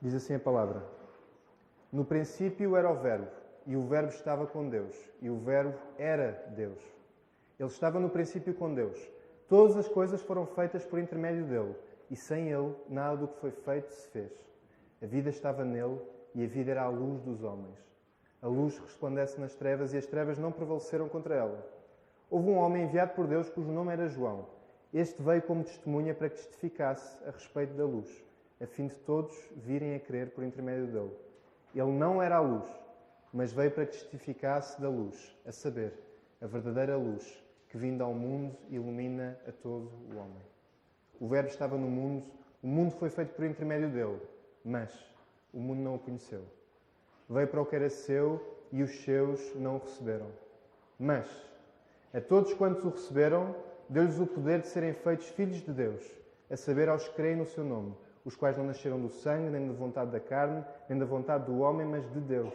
Diz 0.00 0.14
assim 0.14 0.34
a 0.34 0.38
palavra: 0.38 0.82
No 1.90 2.04
princípio 2.04 2.76
era 2.76 2.90
o 2.90 2.96
Verbo, 2.96 3.30
e 3.66 3.76
o 3.76 3.86
Verbo 3.86 4.10
estava 4.10 4.46
com 4.46 4.68
Deus, 4.68 4.94
e 5.20 5.30
o 5.30 5.38
Verbo 5.38 5.78
era 5.98 6.32
Deus. 6.54 6.80
Ele 7.58 7.68
estava 7.68 7.98
no 7.98 8.10
princípio 8.10 8.54
com 8.54 8.74
Deus. 8.74 8.98
Todas 9.48 9.76
as 9.76 9.88
coisas 9.88 10.20
foram 10.22 10.44
feitas 10.46 10.84
por 10.84 10.98
intermédio 10.98 11.44
dele, 11.44 11.74
e 12.10 12.16
sem 12.16 12.50
ele 12.50 12.74
nada 12.88 13.16
do 13.16 13.28
que 13.28 13.40
foi 13.40 13.50
feito 13.50 13.90
se 13.90 14.08
fez. 14.08 14.32
A 15.02 15.06
vida 15.06 15.30
estava 15.30 15.64
nele, 15.64 15.98
e 16.34 16.44
a 16.44 16.46
vida 16.46 16.72
era 16.72 16.82
a 16.82 16.88
luz 16.88 17.22
dos 17.22 17.42
homens. 17.42 17.78
A 18.42 18.46
luz 18.46 18.78
resplandece 18.78 19.40
nas 19.40 19.54
trevas, 19.54 19.94
e 19.94 19.96
as 19.96 20.06
trevas 20.06 20.38
não 20.38 20.52
prevaleceram 20.52 21.08
contra 21.08 21.34
ela. 21.34 21.66
Houve 22.28 22.50
um 22.50 22.56
homem 22.56 22.84
enviado 22.84 23.14
por 23.14 23.26
Deus 23.26 23.48
cujo 23.48 23.72
nome 23.72 23.92
era 23.92 24.08
João. 24.08 24.46
Este 24.92 25.22
veio 25.22 25.42
como 25.42 25.64
testemunha 25.64 26.14
para 26.14 26.28
que 26.28 26.36
testificasse 26.36 27.16
a 27.24 27.30
respeito 27.30 27.74
da 27.74 27.84
luz, 27.84 28.25
a 28.60 28.66
fim 28.66 28.86
de 28.86 28.96
todos 29.00 29.34
virem 29.56 29.94
a 29.94 30.00
crer 30.00 30.30
por 30.30 30.44
intermédio 30.44 30.86
dele. 30.86 31.16
Ele 31.74 31.92
não 31.92 32.22
era 32.22 32.36
a 32.36 32.40
luz, 32.40 32.66
mas 33.32 33.52
veio 33.52 33.70
para 33.70 33.86
que 33.86 33.92
testificasse 33.92 34.80
da 34.80 34.88
luz, 34.88 35.36
a 35.44 35.52
saber, 35.52 35.92
a 36.40 36.46
verdadeira 36.46 36.96
luz, 36.96 37.42
que 37.68 37.76
vindo 37.76 38.02
ao 38.02 38.14
mundo 38.14 38.56
ilumina 38.70 39.38
a 39.46 39.52
todo 39.52 39.90
o 40.10 40.16
homem. 40.16 40.42
O 41.20 41.28
Verbo 41.28 41.48
estava 41.48 41.76
no 41.76 41.88
mundo, 41.88 42.24
o 42.62 42.66
mundo 42.66 42.92
foi 42.92 43.10
feito 43.10 43.34
por 43.34 43.44
intermédio 43.44 43.90
dele, 43.90 44.20
mas 44.64 44.92
o 45.52 45.58
mundo 45.58 45.80
não 45.80 45.96
o 45.96 45.98
conheceu. 45.98 46.42
Veio 47.28 47.48
para 47.48 47.60
o 47.60 47.66
que 47.66 47.76
era 47.76 47.90
seu 47.90 48.40
e 48.72 48.82
os 48.82 48.90
seus 49.02 49.54
não 49.54 49.76
o 49.76 49.78
receberam. 49.78 50.28
Mas 50.98 51.26
a 52.14 52.20
todos 52.20 52.54
quantos 52.54 52.82
o 52.84 52.88
receberam, 52.88 53.54
deu-lhes 53.90 54.18
o 54.18 54.26
poder 54.26 54.62
de 54.62 54.68
serem 54.68 54.94
feitos 54.94 55.28
filhos 55.28 55.60
de 55.60 55.72
Deus, 55.72 56.02
a 56.50 56.56
saber 56.56 56.88
aos 56.88 57.06
que 57.06 57.14
creem 57.14 57.36
no 57.36 57.44
seu 57.44 57.62
nome, 57.62 57.94
os 58.26 58.34
quais 58.34 58.58
não 58.58 58.64
nasceram 58.64 59.00
do 59.00 59.08
sangue, 59.08 59.48
nem 59.50 59.68
da 59.68 59.72
vontade 59.72 60.10
da 60.10 60.18
carne, 60.18 60.64
nem 60.88 60.98
da 60.98 61.06
vontade 61.06 61.46
do 61.46 61.60
homem, 61.60 61.86
mas 61.86 62.04
de 62.12 62.20
Deus. 62.20 62.52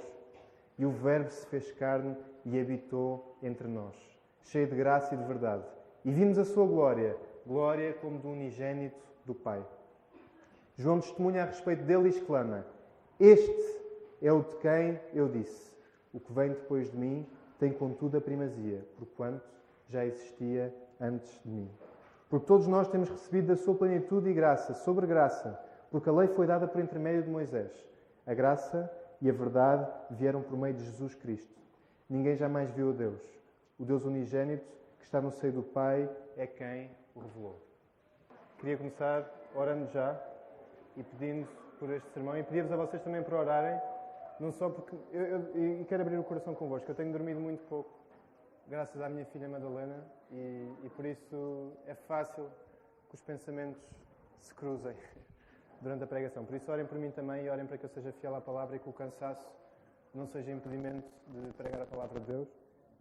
E 0.77 0.85
o 0.85 0.91
Verbo 0.91 1.31
se 1.31 1.45
fez 1.47 1.72
carne 1.72 2.16
e 2.44 2.59
habitou 2.59 3.38
entre 3.41 3.69
nós, 3.69 3.95
cheio 4.44 4.67
de 4.67 4.75
graça 4.75 5.16
e 5.16 5.17
de 5.17 5.23
verdade. 5.23 5.63
E 6.03 6.11
vimos 6.11 6.38
a 6.38 6.44
sua 6.44 6.67
glória, 6.67 7.16
glória 7.47 7.94
como 7.94 8.19
do 8.19 8.28
unigênito 8.28 9.00
do 9.25 9.33
Pai. 9.33 9.66
João 10.75 11.00
testemunha 11.00 11.44
a 11.44 11.45
respeito 11.45 11.83
dele 11.83 12.08
e 12.08 12.09
exclama: 12.09 12.66
Este 13.17 13.80
é 14.22 14.31
o 14.33 14.41
de 14.41 14.56
quem 14.58 15.00
eu 15.13 15.30
disse: 15.30 15.73
O 16.13 16.19
que 16.19 16.33
vem 16.33 16.50
depois 16.50 16.91
de 16.91 16.97
mim 16.97 17.25
tem 17.58 17.72
contudo 17.72 18.17
a 18.17 18.22
primazia, 18.22 18.85
porquanto 18.97 19.50
já 19.88 20.06
existia 20.06 20.75
antes 21.00 21.39
de 21.45 21.50
mim. 21.50 21.69
Porque 22.32 22.46
todos 22.46 22.66
nós 22.66 22.88
temos 22.88 23.10
recebido 23.10 23.48
da 23.48 23.58
sua 23.58 23.76
plenitude 23.76 24.30
e 24.30 24.34
graça 24.34 24.74
sobre 24.74 25.06
graça, 25.06 25.62
porque 25.92 26.08
a 26.08 26.14
lei 26.14 26.30
foi 26.30 26.48
dada 26.48 26.66
por 26.66 26.82
intermédio 26.82 27.24
de 27.24 27.30
Moisés. 27.30 27.86
A 28.26 28.34
graça 28.34 28.90
e 29.22 29.30
a 29.30 29.34
verdade 29.34 29.86
vieram 30.12 30.42
por 30.42 30.58
meio 30.58 30.74
de 30.74 30.82
Jesus 30.82 31.14
Cristo. 31.14 31.54
Ninguém 32.09 32.38
jamais 32.38 32.72
viu 32.72 32.92
a 32.92 32.94
Deus. 32.94 33.22
O 33.78 33.84
Deus 33.84 34.06
unigênito, 34.06 34.64
que 34.98 35.04
está 35.04 35.20
no 35.20 35.30
seio 35.30 35.52
do 35.52 35.62
Pai, 35.62 36.09
é 36.38 36.48
quem 36.48 36.90
o 37.14 37.20
revelou. 37.20 37.62
Queria 38.59 38.78
começar 38.78 39.30
orando 39.54 39.88
já 39.88 40.18
e 40.96 41.04
pedindo 41.04 41.50
por 41.78 41.90
este 41.90 42.09
sermão 42.12 42.38
e 42.38 42.44
pedir-vos 42.44 42.72
a 42.72 42.78
vocês 42.78 43.04
também 43.04 43.22
para 43.24 43.38
orarem, 43.38 43.82
não 44.40 44.54
só 44.54 44.70
porque 44.70 44.96
eu, 45.12 45.22
eu, 45.22 45.40
eu 45.80 45.86
quero 45.86 46.02
abrir 46.02 46.18
o 46.18 46.24
coração 46.24 46.56
convosco. 46.56 46.90
Eu 46.90 46.96
tenho 46.96 47.12
dormido 47.12 47.42
muito 47.42 47.62
pouco 47.68 48.00
graças 48.72 49.02
à 49.02 49.09
minha 49.09 49.25
filha 49.25 49.50
Madalena, 49.50 50.02
e, 50.31 50.73
e 50.86 50.89
por 50.95 51.05
isso 51.05 51.73
é 51.86 51.94
fácil 51.94 52.50
que 53.09 53.16
os 53.16 53.22
pensamentos 53.22 53.83
se 54.39 54.55
cruzem 54.55 54.95
durante 55.81 56.05
a 56.05 56.08
pregação. 56.08 56.45
Por 56.45 56.55
isso, 56.55 56.72
orem 56.72 56.86
por 56.86 56.97
mim 56.97 57.11
também 57.11 57.44
e 57.44 57.50
orem 57.50 57.66
para 57.66 57.78
que 57.78 57.83
eu 57.83 57.89
seja 57.89 58.13
fiel 58.13 58.33
à 58.33 58.39
palavra 58.39 58.78
e 58.78 58.80
que 58.80 58.88
o 58.88 58.94
cansaço 58.94 59.45
não 60.16 60.25
seja 60.25 60.52
impedimento 60.52 61.11
de 61.28 61.52
pregar 61.52 61.81
a 61.81 61.86
palavra 61.86 62.22
de 62.22 62.28
Deus. 62.28 62.47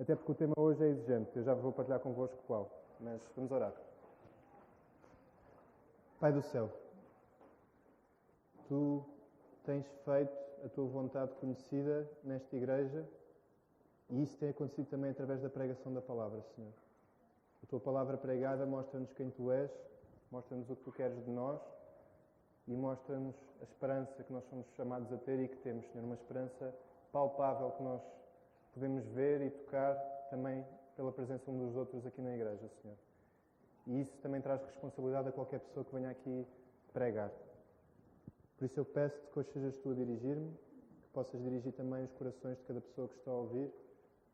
Até 0.01 0.17
porque 0.17 0.33
o 0.33 0.35
tema 0.35 0.55
hoje 0.59 0.83
é 0.83 0.89
exigente. 0.89 1.31
Eu 1.37 1.45
já 1.45 1.55
vou 1.55 1.71
partilhar 1.71 2.01
convosco 2.01 2.37
qual. 2.49 2.69
Mas 2.99 3.21
vamos 3.37 3.53
orar. 3.53 3.73
Pai 6.19 6.33
do 6.33 6.43
céu, 6.43 6.69
tu 8.67 9.05
tens 9.65 9.87
feito 10.05 10.37
a 10.65 10.69
tua 10.69 10.87
vontade 10.87 11.33
conhecida 11.37 12.11
nesta 12.25 12.57
igreja 12.57 13.07
e 14.11 14.23
isso 14.23 14.37
tem 14.39 14.51
acontecido 14.51 14.89
também 14.89 15.11
através 15.11 15.41
da 15.41 15.49
pregação 15.49 15.93
da 15.93 16.03
palavra, 16.03 16.43
Senhor. 16.55 16.73
A 17.63 17.67
tua 17.67 17.79
palavra 17.79 18.17
pregada 18.17 18.67
mostra-nos 18.67 19.13
quem 19.13 19.31
tu 19.31 19.53
és, 19.53 19.71
mostra-nos 20.31 20.69
o 20.69 20.77
que 20.77 20.83
tu 20.83 20.93
queres 20.93 21.25
de 21.25 21.31
nós 21.31 21.61
e 22.67 22.75
mostra-nos 22.75 23.37
a 23.61 23.65
esperança 23.65 24.23
que 24.25 24.33
nós 24.33 24.45
somos 24.49 24.67
chamados 24.75 25.13
a 25.13 25.19
ter 25.19 25.39
e 25.39 25.49
que 25.49 25.57
temos, 25.59 25.87
Senhor. 25.87 26.05
Uma 26.05 26.15
esperança 26.15 26.75
palpável 27.13 27.71
que 27.73 27.83
nós 27.83 28.03
podemos 28.75 29.05
ver 29.09 29.43
e 29.43 29.51
tocar 29.51 29.95
também 30.29 30.67
pela 30.97 31.13
presença 31.13 31.51
um 31.51 31.59
dos 31.59 31.77
outros 31.77 32.05
aqui 32.05 32.21
na 32.21 32.35
igreja, 32.35 32.69
Senhor. 32.83 32.97
E 33.87 34.01
isso 34.01 34.17
também 34.19 34.41
traz 34.41 34.63
responsabilidade 34.65 35.29
a 35.29 35.33
qualquer 35.33 35.61
pessoa 35.61 35.85
que 35.85 35.95
venha 35.95 36.11
aqui 36.11 36.47
pregar. 36.93 37.31
Por 38.57 38.65
isso 38.65 38.79
eu 38.79 38.85
peço-te 38.85 39.31
que 39.31 39.39
hoje 39.39 39.51
sejas 39.53 39.77
tu 39.79 39.91
a 39.91 39.95
dirigir-me, 39.95 40.51
que 41.03 41.09
possas 41.13 41.41
dirigir 41.41 41.73
também 41.73 42.05
os 42.05 42.13
corações 42.13 42.59
de 42.59 42.65
cada 42.65 42.81
pessoa 42.81 43.09
que 43.09 43.15
está 43.15 43.31
a 43.31 43.35
ouvir 43.35 43.73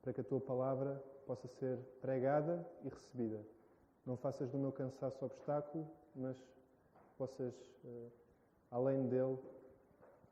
para 0.06 0.12
que 0.12 0.20
a 0.20 0.24
tua 0.24 0.40
palavra 0.40 1.02
possa 1.26 1.48
ser 1.48 1.80
pregada 2.00 2.64
e 2.84 2.88
recebida. 2.88 3.44
Não 4.06 4.16
faças 4.16 4.48
do 4.48 4.56
meu 4.56 4.70
cansaço 4.70 5.24
obstáculo, 5.24 5.84
mas 6.14 6.36
possas, 7.18 7.52
uh, 7.84 8.12
além 8.70 9.08
dele, 9.08 9.36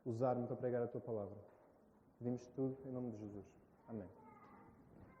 usar-me 0.05 0.47
para 0.47 0.55
pregar 0.55 0.81
a 0.81 0.87
tua 0.87 1.01
palavra. 1.01 1.35
Pedimos 2.17 2.47
tudo 2.51 2.77
em 2.85 2.91
nome 2.93 3.11
de 3.11 3.17
Jesus. 3.17 3.45
Amém. 3.89 4.07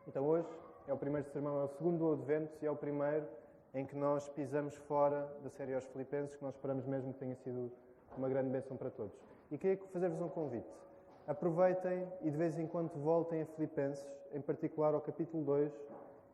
Então 0.07 0.25
hoje 0.25 0.47
é 0.87 0.93
o 0.93 0.97
primeiro 0.97 1.27
sermão, 1.27 1.59
é 1.59 1.65
o 1.65 1.67
segundo 1.67 2.13
advento 2.13 2.57
e 2.61 2.65
é 2.65 2.71
o 2.71 2.77
primeiro 2.77 3.27
em 3.73 3.85
que 3.85 3.97
nós 3.97 4.29
pisamos 4.29 4.73
fora 4.87 5.29
da 5.43 5.49
série 5.49 5.73
aos 5.73 5.83
Filipenses, 5.87 6.33
que 6.33 6.41
nós 6.41 6.55
esperamos 6.55 6.85
mesmo 6.85 7.11
que 7.11 7.19
tenha 7.19 7.35
sido 7.35 7.69
uma 8.17 8.29
grande 8.29 8.51
bênção 8.51 8.77
para 8.77 8.89
todos. 8.89 9.19
E 9.51 9.57
queria 9.57 9.77
fazer-vos 9.91 10.21
um 10.21 10.29
convite. 10.29 10.69
Aproveitem 11.27 12.07
e 12.21 12.29
de 12.29 12.37
vez 12.37 12.57
em 12.59 12.67
quando 12.67 12.89
voltem 13.01 13.41
a 13.41 13.45
Filipenses, 13.47 14.05
em 14.31 14.41
particular 14.41 14.93
ao 14.93 15.01
capítulo 15.01 15.43
2, 15.43 15.73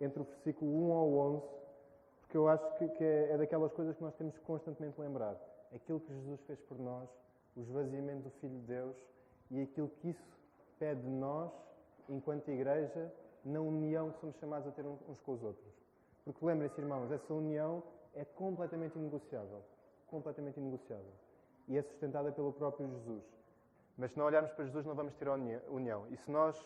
entre 0.01 0.21
o 0.21 0.25
versículo 0.25 0.89
1 0.89 0.91
ao 0.91 1.13
11, 1.13 1.43
porque 2.21 2.37
eu 2.37 2.47
acho 2.47 2.77
que, 2.77 2.87
que 2.89 3.03
é, 3.03 3.31
é, 3.31 3.37
daquelas 3.37 3.71
coisas 3.71 3.95
que 3.95 4.03
nós 4.03 4.13
temos 4.15 4.33
que 4.37 4.41
constantemente 4.41 4.99
lembrar. 4.99 5.35
Aquilo 5.73 5.99
que 5.99 6.13
Jesus 6.13 6.41
fez 6.41 6.59
por 6.61 6.77
nós, 6.77 7.09
o 7.55 7.61
esvaziamento 7.61 8.23
do 8.23 8.31
Filho 8.39 8.59
de 8.59 8.65
Deus 8.67 8.95
e 9.49 9.61
aquilo 9.61 9.87
que 9.87 10.09
isso 10.09 10.39
pede 10.77 11.01
de 11.01 11.09
nós, 11.09 11.51
enquanto 12.09 12.49
igreja, 12.49 13.13
na 13.45 13.61
união 13.61 14.11
que 14.11 14.19
somos 14.19 14.35
chamados 14.37 14.67
a 14.67 14.71
ter 14.71 14.85
uns 14.85 15.19
com 15.21 15.33
os 15.33 15.43
outros. 15.43 15.73
Porque 16.25 16.45
lembrem-se, 16.45 16.79
irmãos, 16.79 17.11
essa 17.11 17.33
união 17.33 17.83
é 18.13 18.25
completamente 18.25 18.97
inegociável. 18.97 19.61
Completamente 20.07 20.59
inegociável. 20.59 21.13
E 21.67 21.77
é 21.77 21.81
sustentada 21.81 22.31
pelo 22.31 22.51
próprio 22.51 22.87
Jesus. 22.87 23.40
Mas 23.97 24.11
se 24.11 24.17
não 24.17 24.25
olharmos 24.25 24.51
para 24.51 24.65
Jesus, 24.65 24.85
não 24.85 24.95
vamos 24.95 25.13
ter 25.15 25.27
união. 25.29 26.07
E 26.09 26.17
se 26.17 26.31
nós 26.31 26.57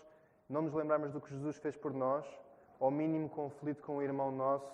não 0.50 0.62
nos 0.62 0.74
lembrarmos 0.74 1.12
do 1.12 1.20
que 1.20 1.30
Jesus 1.30 1.58
fez 1.58 1.76
por 1.76 1.94
nós, 1.94 2.26
ao 2.80 2.92
mínimo 2.92 3.30
conflito 3.30 3.82
com 3.84 3.98
o 3.98 4.02
irmão 4.02 4.32
nosso, 4.32 4.74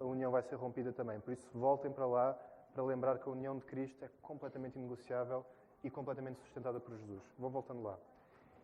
a 0.00 0.04
união 0.04 0.30
vai 0.30 0.42
ser 0.42 0.56
rompida 0.56 0.92
também. 0.92 1.20
Por 1.20 1.32
isso, 1.32 1.48
voltem 1.52 1.92
para 1.92 2.06
lá 2.06 2.38
para 2.74 2.82
lembrar 2.82 3.18
que 3.18 3.28
a 3.28 3.32
união 3.32 3.56
de 3.56 3.64
Cristo 3.64 4.04
é 4.04 4.10
completamente 4.20 4.76
inegociável 4.76 5.44
e 5.82 5.90
completamente 5.90 6.40
sustentada 6.40 6.80
por 6.80 6.96
Jesus. 6.96 7.22
Vou 7.38 7.48
voltando 7.48 7.82
lá. 7.82 7.98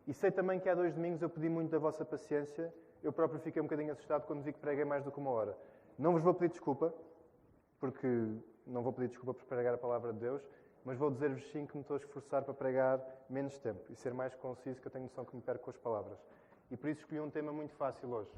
E 0.07 0.13
sei 0.13 0.31
também 0.31 0.59
que 0.59 0.69
há 0.69 0.75
dois 0.75 0.95
domingos 0.95 1.23
eu 1.23 1.31
pedi 1.31 1.49
muito 1.49 1.71
da 1.71 1.79
vossa 1.79 2.05
paciência. 2.05 2.75
Eu 3.03 3.13
próprio 3.13 3.39
fiquei 3.41 3.63
um 3.63 3.67
bocadinho 3.67 3.93
assustado 3.93 4.27
quando 4.27 4.43
vi 4.43 4.53
que 4.53 4.59
preguei 4.59 4.85
mais 4.85 5.05
do 5.05 5.13
que 5.13 5.19
uma 5.19 5.31
hora. 5.31 5.57
Não 5.99 6.13
vos 6.13 6.23
vou 6.23 6.35
pedir 6.35 6.51
desculpa, 6.51 6.93
porque 7.79 8.09
não 8.67 8.83
vou 8.83 8.93
pedir 8.93 9.09
desculpa 9.09 9.35
por 9.35 9.45
pregar 9.47 9.75
a 9.75 9.79
palavra 9.79 10.13
de 10.13 10.19
Deus, 10.19 10.43
mas 10.85 10.99
vou 10.99 11.11
dizer-vos 11.11 11.45
sim 11.51 11.67
que 11.67 11.77
me 11.77 11.83
estou 11.83 11.97
a 11.97 11.99
esforçar 11.99 12.43
para 12.43 12.55
pregar 12.55 13.01
menos 13.29 13.59
tempo 13.59 13.81
e 13.91 13.97
ser 13.97 14.15
mais 14.15 14.35
conciso, 14.35 14.81
que 14.81 14.87
eu 14.87 14.91
tenho 14.91 15.05
noção 15.05 15.25
que 15.25 15.37
me 15.37 15.43
perco 15.43 15.65
com 15.65 15.71
as 15.71 15.77
palavras. 15.77 16.19
E 16.71 16.77
por 16.77 16.89
isso 16.89 17.01
escolhi 17.01 17.21
um 17.21 17.31
tema 17.31 17.53
muito 17.53 17.75
fácil 17.75 18.11
hoje. 18.11 18.31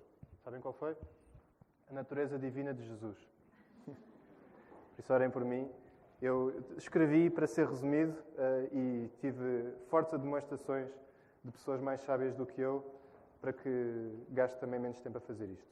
Sabem 0.43 0.61
qual 0.61 0.75
foi? 0.75 0.97
A 1.91 1.95
natureza 1.95 2.39
divina 2.39 2.75
de 2.75 2.83
Jesus. 2.85 3.19
Por 3.87 3.95
isso, 4.99 5.13
orem 5.13 5.31
por 5.31 5.45
mim. 5.45 5.71
Eu 6.21 6.63
escrevi 6.77 7.29
para 7.31 7.47
ser 7.47 7.67
resumido 7.67 8.13
uh, 8.13 8.77
e 8.77 9.11
tive 9.21 9.73
fortes 9.89 10.19
demonstrações 10.19 10.89
de 11.45 11.51
pessoas 11.51 11.81
mais 11.81 12.01
sábias 12.03 12.35
do 12.35 12.47
que 12.47 12.61
eu 12.61 12.85
para 13.41 13.53
que 13.53 14.25
gaste 14.31 14.59
também 14.59 14.79
menos 14.79 15.01
tempo 15.01 15.19
a 15.19 15.21
fazer 15.21 15.47
isto. 15.47 15.67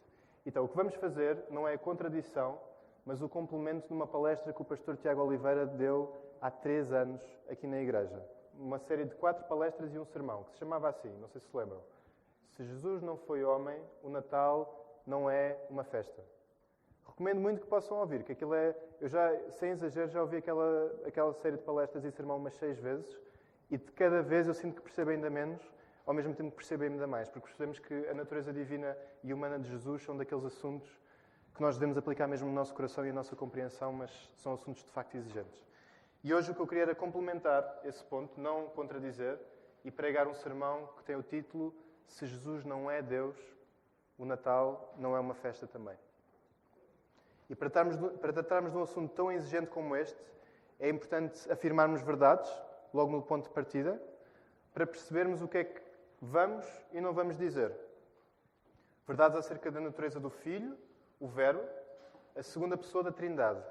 Então, 0.45 0.65
o 0.65 0.69
que 0.69 0.77
vamos 0.77 0.95
fazer 0.97 1.39
não 1.51 1.69
é 1.69 1.75
a 1.75 1.79
contradição, 1.79 2.59
mas 3.07 3.23
o 3.23 3.29
complemento 3.29 3.87
de 3.87 3.93
uma 3.93 4.07
palestra 4.07 4.53
que 4.53 4.61
o 4.61 4.65
pastor 4.65 4.97
Tiago 4.97 5.23
Oliveira 5.23 5.67
deu 5.67 6.30
há 6.41 6.51
três 6.51 6.93
anos 6.93 7.21
aqui 7.49 7.67
na 7.67 7.81
igreja. 7.81 8.23
Uma 8.55 8.79
série 8.79 9.05
de 9.05 9.15
quatro 9.15 9.45
palestras 9.47 9.95
e 9.95 9.99
um 9.99 10.05
sermão, 10.05 10.45
que 10.45 10.53
se 10.53 10.59
chamava 10.59 10.89
assim, 10.89 11.11
não 11.21 11.29
sei 11.29 11.41
se 11.41 11.47
se 11.47 11.57
lembram. 11.57 11.81
Se 12.57 12.65
Jesus 12.65 13.03
não 13.03 13.17
foi 13.17 13.43
homem, 13.45 13.81
o 14.03 14.11
Natal 14.11 15.01
não 15.07 15.31
é 15.31 15.57
uma 15.71 15.85
festa. 15.85 16.23
recomendo 17.07 17.41
muito 17.41 17.61
que 17.63 17.67
possam 17.67 17.99
ouvir, 17.99 18.23
que 18.23 18.33
aquilo 18.33 18.55
é, 18.55 18.77
eu 19.01 19.09
já, 19.09 19.51
sem 19.51 19.71
exagero, 19.71 20.11
já 20.11 20.21
ouvi 20.21 20.39
aquela, 20.39 20.93
aquela 21.07 21.33
série 21.35 21.57
de 21.57 21.63
palestras 21.63 22.05
e 22.05 22.11
sermão 22.11 22.37
umas 22.37 22.55
seis 22.55 22.79
vezes, 22.79 23.19
e 23.71 23.79
de 23.79 23.93
cada 23.93 24.23
vez 24.23 24.47
eu 24.47 24.55
sinto 24.55 24.77
que 24.77 24.83
percebo 24.83 25.11
ainda 25.11 25.31
menos, 25.31 25.63
ao 26.07 26.15
mesmo 26.15 26.35
tempo 26.35 26.51
que 26.51 26.57
percebo 26.57 26.85
ainda 26.85 27.07
mais, 27.07 27.29
porque 27.29 27.47
percebemos 27.47 27.79
que 27.79 28.09
a 28.09 28.15
natureza 28.15 28.53
divina 28.53 28.97
e 29.23 29.33
humana 29.33 29.59
de 29.59 29.69
Jesus 29.69 30.03
são 30.03 30.17
daqueles 30.17 30.45
assuntos 30.45 30.91
que 31.55 31.63
nós 31.63 31.77
devemos 31.77 31.97
aplicar 31.97 32.27
mesmo 32.27 32.49
no 32.49 32.55
nosso 32.55 32.75
coração 32.75 33.05
e 33.05 33.09
na 33.09 33.17
nossa 33.17 33.37
compreensão, 33.37 33.93
mas 33.93 34.11
são 34.37 34.55
assuntos 34.55 34.83
de 34.83 34.91
facto 34.91 35.15
exigentes. 35.17 35.70
E 36.23 36.35
hoje 36.35 36.51
o 36.51 36.55
que 36.55 36.61
eu 36.61 36.67
queria 36.67 36.83
era 36.83 36.95
complementar 36.95 37.81
esse 37.85 38.05
ponto, 38.05 38.39
não 38.39 38.67
contradizer, 38.69 39.39
e 39.85 39.91
pregar 39.91 40.29
um 40.29 40.35
sermão 40.35 40.89
que 40.99 41.05
tem 41.05 41.17
o 41.17 41.23
título 41.23 41.75
Se 42.07 42.27
Jesus 42.27 42.65
não 42.65 42.91
é 42.91 43.01
Deus, 43.01 43.37
o 44.19 44.25
Natal 44.25 44.95
não 44.99 45.17
é 45.17 45.21
uma 45.21 45.35
festa 45.35 45.67
também. 45.67 45.97
E 47.49 47.55
para 47.55 47.71
tratarmos, 47.71 47.97
de, 47.97 48.19
para 48.19 48.33
tratarmos 48.33 48.73
de 48.73 48.79
um 48.79 48.83
assunto 48.83 49.15
tão 49.15 49.33
exigente 49.33 49.69
como 49.69 49.97
este, 49.97 50.19
é 50.79 50.89
importante 50.89 51.51
afirmarmos 51.51 52.03
verdades, 52.03 52.51
logo 52.93 53.11
no 53.11 53.23
ponto 53.23 53.45
de 53.45 53.55
partida, 53.55 54.01
para 54.75 54.87
percebermos 54.87 55.41
o 55.41 55.49
que 55.49 55.59
é 55.59 55.65
que 55.65 55.81
vamos 56.21 56.67
e 56.93 57.01
não 57.01 57.15
vamos 57.15 57.37
dizer. 57.39 57.75
Verdades 59.07 59.39
acerca 59.39 59.71
da 59.71 59.81
natureza 59.81 60.21
do 60.21 60.31
Filho, 60.31 60.77
o 61.19 61.27
Verbo, 61.27 61.67
a 62.37 62.43
segunda 62.43 62.77
pessoa 62.77 63.03
da 63.03 63.11
Trindade. 63.11 63.63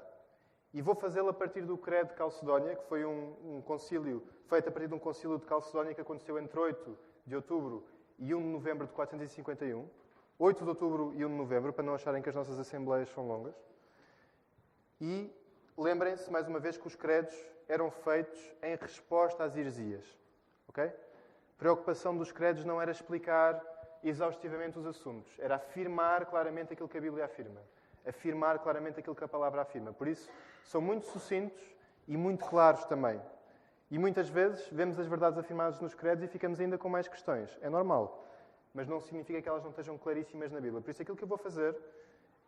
E 0.72 0.80
vou 0.80 0.94
fazê-lo 0.94 1.28
a 1.28 1.34
partir 1.34 1.62
do 1.62 1.76
Credo 1.76 2.08
de 2.08 2.14
Calcedónia, 2.14 2.76
que 2.76 2.84
foi 2.84 3.04
um, 3.04 3.56
um 3.56 3.62
concílio 3.62 4.22
feito 4.46 4.68
a 4.68 4.72
partir 4.72 4.88
de 4.88 4.94
um 4.94 4.98
concílio 4.98 5.38
de 5.38 5.46
Calcedónia 5.46 5.94
que 5.94 6.00
aconteceu 6.00 6.38
entre 6.38 6.58
8 6.58 6.98
de 7.26 7.36
outubro 7.36 7.84
e 8.18 8.34
1 8.34 8.40
de 8.40 8.46
novembro 8.46 8.86
de 8.86 8.92
451. 8.92 9.88
8 10.38 10.62
de 10.62 10.68
outubro 10.68 11.12
e 11.14 11.24
1 11.24 11.28
de 11.28 11.34
novembro, 11.34 11.72
para 11.72 11.84
não 11.84 11.94
acharem 11.94 12.22
que 12.22 12.28
as 12.28 12.34
nossas 12.34 12.58
assembleias 12.58 13.08
são 13.10 13.26
longas. 13.26 13.54
E 15.00 15.30
lembrem-se, 15.76 16.30
mais 16.30 16.46
uma 16.46 16.58
vez, 16.58 16.78
que 16.78 16.86
os 16.86 16.94
credos 16.94 17.34
eram 17.68 17.90
feitos 17.90 18.38
em 18.62 18.74
resposta 18.76 19.44
às 19.44 19.56
heresias. 19.56 20.04
Ok? 20.68 20.84
A 20.84 20.92
preocupação 21.58 22.16
dos 22.16 22.32
credos 22.32 22.64
não 22.64 22.80
era 22.80 22.90
explicar 22.90 23.62
exaustivamente 24.02 24.78
os 24.78 24.86
assuntos, 24.86 25.30
era 25.38 25.56
afirmar 25.56 26.26
claramente 26.26 26.72
aquilo 26.72 26.88
que 26.88 26.96
a 26.96 27.00
Bíblia 27.00 27.26
afirma. 27.26 27.60
Afirmar 28.06 28.58
claramente 28.58 29.00
aquilo 29.00 29.14
que 29.14 29.24
a 29.24 29.28
palavra 29.28 29.62
afirma. 29.62 29.92
Por 29.92 30.08
isso, 30.08 30.30
são 30.64 30.80
muito 30.80 31.06
sucintos 31.06 31.62
e 32.08 32.16
muito 32.16 32.44
claros 32.44 32.84
também. 32.84 33.20
E 33.90 33.98
muitas 33.98 34.28
vezes 34.28 34.68
vemos 34.70 34.98
as 34.98 35.06
verdades 35.06 35.38
afirmadas 35.38 35.80
nos 35.80 35.94
credos 35.94 36.24
e 36.24 36.28
ficamos 36.28 36.60
ainda 36.60 36.78
com 36.78 36.88
mais 36.88 37.08
questões. 37.08 37.58
É 37.60 37.68
normal. 37.68 38.26
Mas 38.72 38.86
não 38.86 39.00
significa 39.00 39.42
que 39.42 39.48
elas 39.48 39.62
não 39.62 39.70
estejam 39.70 39.98
claríssimas 39.98 40.52
na 40.52 40.60
Bíblia. 40.60 40.80
Por 40.80 40.90
isso, 40.90 41.02
aquilo 41.02 41.16
que 41.16 41.24
eu 41.24 41.28
vou 41.28 41.38
fazer 41.38 41.76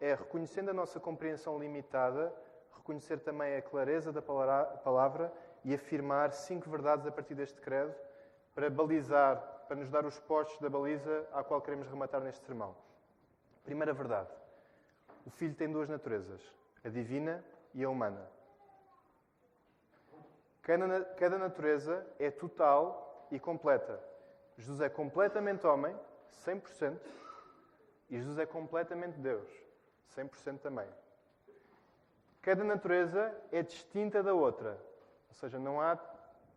é, 0.01 0.15
reconhecendo 0.15 0.71
a 0.71 0.73
nossa 0.73 1.01
compreensão 1.01 1.59
limitada, 1.59 2.33
reconhecer 2.77 3.21
também 3.21 3.57
a 3.57 3.63
clareza 3.63 4.13
da 4.13 4.23
palavra 4.23 5.33
e 5.65 5.75
afirmar 5.75 6.33
cinco 6.33 6.69
verdades 6.69 7.07
a 7.07 7.13
partir 7.13 7.35
deste 7.35 7.61
credo 7.61 7.95
para 8.55 8.69
balizar, 8.69 9.37
para 9.69 9.77
nos 9.77 9.91
dar 9.91 10.05
os 10.05 10.19
postos 10.21 10.61
da 10.61 10.69
baliza 10.69 11.27
à 11.33 11.43
qual 11.43 11.61
queremos 11.61 11.89
rematar 11.89 12.21
neste 12.21 12.45
sermão. 12.45 12.75
Primeira 13.65 13.93
verdade. 13.93 14.29
O 15.25 15.31
Filho 15.31 15.55
tem 15.55 15.71
duas 15.71 15.89
naturezas, 15.89 16.41
a 16.85 16.89
divina 16.89 17.45
e 17.75 17.85
a 17.85 17.89
humana. 17.89 18.29
Cada, 20.63 21.05
cada 21.17 21.39
natureza 21.39 22.07
é 22.19 22.31
total 22.31 23.27
e 23.31 23.39
completa. 23.39 23.99
Jesus 24.57 24.81
é 24.81 24.89
completamente 24.89 25.67
homem, 25.67 25.97
100%, 26.45 26.99
e 28.11 28.19
Jesus 28.19 28.39
é 28.39 28.47
completamente 28.47 29.19
Deus, 29.19 29.49
100% 30.17 30.59
também. 30.61 30.89
Cada 32.43 32.65
natureza 32.65 33.35
é 33.51 33.63
distinta 33.63 34.23
da 34.23 34.35
outra, 34.35 34.79
ou 35.29 35.35
seja, 35.35 35.59
não 35.59 35.81
há 35.81 35.99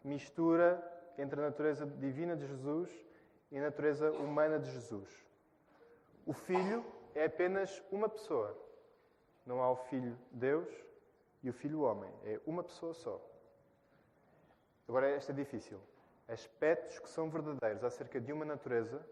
mistura 0.04 0.84
entre 1.18 1.40
a 1.40 1.46
natureza 1.46 1.86
divina 1.86 2.36
de 2.36 2.46
Jesus 2.46 2.90
e 3.52 3.58
a 3.58 3.62
natureza 3.62 4.12
humana 4.12 4.60
de 4.60 4.70
Jesus. 4.72 5.10
O 6.26 6.34
Filho 6.34 6.84
é 7.16 7.26
apenas 7.26 7.82
uma 7.90 8.10
pessoa. 8.10 8.56
Não 9.46 9.64
há 9.64 9.72
o 9.72 9.78
Filho 9.78 10.18
Deus 10.32 10.70
e 11.42 11.50
o 11.50 11.54
Filho 11.54 11.82
Homem. 11.82 12.12
É 12.26 12.40
uma 12.46 12.62
pessoa 12.62 12.94
só. 12.94 13.22
Agora, 14.88 15.10
esta 15.10 15.32
é 15.32 15.36
difícil. 15.36 15.80
Aspectos 16.28 17.00
que 17.00 17.10
são 17.10 17.30
verdadeiros 17.30 17.84
acerca 17.84 18.20
de 18.20 18.34
uma 18.34 18.44
natureza 18.44 19.04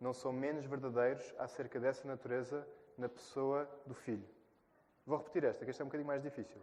não 0.00 0.12
são 0.12 0.32
menos 0.32 0.64
verdadeiros 0.64 1.34
acerca 1.38 1.78
dessa 1.78 2.06
natureza 2.08 2.66
na 2.98 3.08
pessoa 3.08 3.68
do 3.86 3.94
Filho. 3.94 4.26
Vou 5.06 5.18
repetir 5.18 5.44
esta, 5.44 5.64
que 5.64 5.70
esta 5.70 5.82
é 5.82 5.84
um 5.84 5.88
bocadinho 5.88 6.06
mais 6.06 6.22
difícil. 6.22 6.60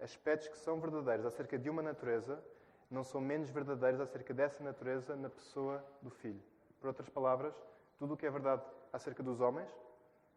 Aspectos 0.00 0.48
que 0.48 0.58
são 0.58 0.80
verdadeiros 0.80 1.24
acerca 1.24 1.56
de 1.58 1.70
uma 1.70 1.82
natureza 1.82 2.42
não 2.90 3.04
são 3.04 3.20
menos 3.20 3.48
verdadeiros 3.50 4.00
acerca 4.00 4.34
dessa 4.34 4.62
natureza 4.62 5.16
na 5.16 5.30
pessoa 5.30 5.84
do 6.02 6.10
Filho. 6.10 6.42
Por 6.80 6.88
outras 6.88 7.08
palavras, 7.08 7.54
tudo 7.98 8.14
o 8.14 8.16
que 8.16 8.26
é 8.26 8.30
verdade 8.30 8.62
acerca 8.92 9.22
dos 9.22 9.40
homens, 9.40 9.70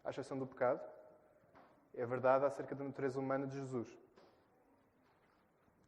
à 0.04 0.10
exceção 0.10 0.38
do 0.38 0.48
pecado, 0.48 0.81
é 1.94 2.06
verdade 2.06 2.46
acerca 2.46 2.75
da 2.75 2.84
natureza 2.84 3.19
humana 3.19 3.48
de 3.48 3.57
Jesus. 3.57 3.88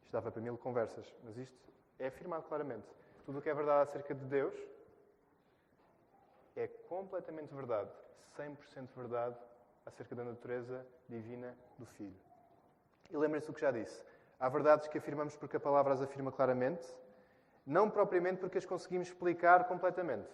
Isto 0.02 0.12
dava 0.12 0.30
para 0.30 0.40
mil 0.40 0.56
conversas, 0.58 1.06
mas 1.24 1.36
isto 1.36 1.72
é 1.98 2.06
afirmado 2.08 2.44
claramente. 2.44 2.86
Tudo 3.24 3.38
o 3.38 3.42
que 3.42 3.48
é 3.48 3.54
verdade 3.54 3.88
acerca 3.88 4.14
de 4.14 4.24
Deus 4.24 4.54
é 6.56 6.66
completamente 6.66 7.54
verdade, 7.54 7.90
100% 8.36 8.88
verdade 8.96 9.36
acerca 9.86 10.14
da 10.14 10.24
natureza 10.24 10.84
divina 11.08 11.56
do 11.78 11.86
Filho. 11.86 12.16
E 13.10 13.16
lembrem-se 13.16 13.46
do 13.46 13.52
que 13.52 13.60
já 13.60 13.70
disse. 13.70 14.02
Há 14.40 14.48
verdades 14.48 14.88
que 14.88 14.98
afirmamos 14.98 15.36
porque 15.36 15.56
a 15.56 15.60
palavra 15.60 15.94
as 15.94 16.02
afirma 16.02 16.30
claramente, 16.30 16.86
não 17.66 17.90
propriamente 17.90 18.40
porque 18.40 18.58
as 18.58 18.66
conseguimos 18.66 19.08
explicar 19.08 19.66
completamente. 19.66 20.28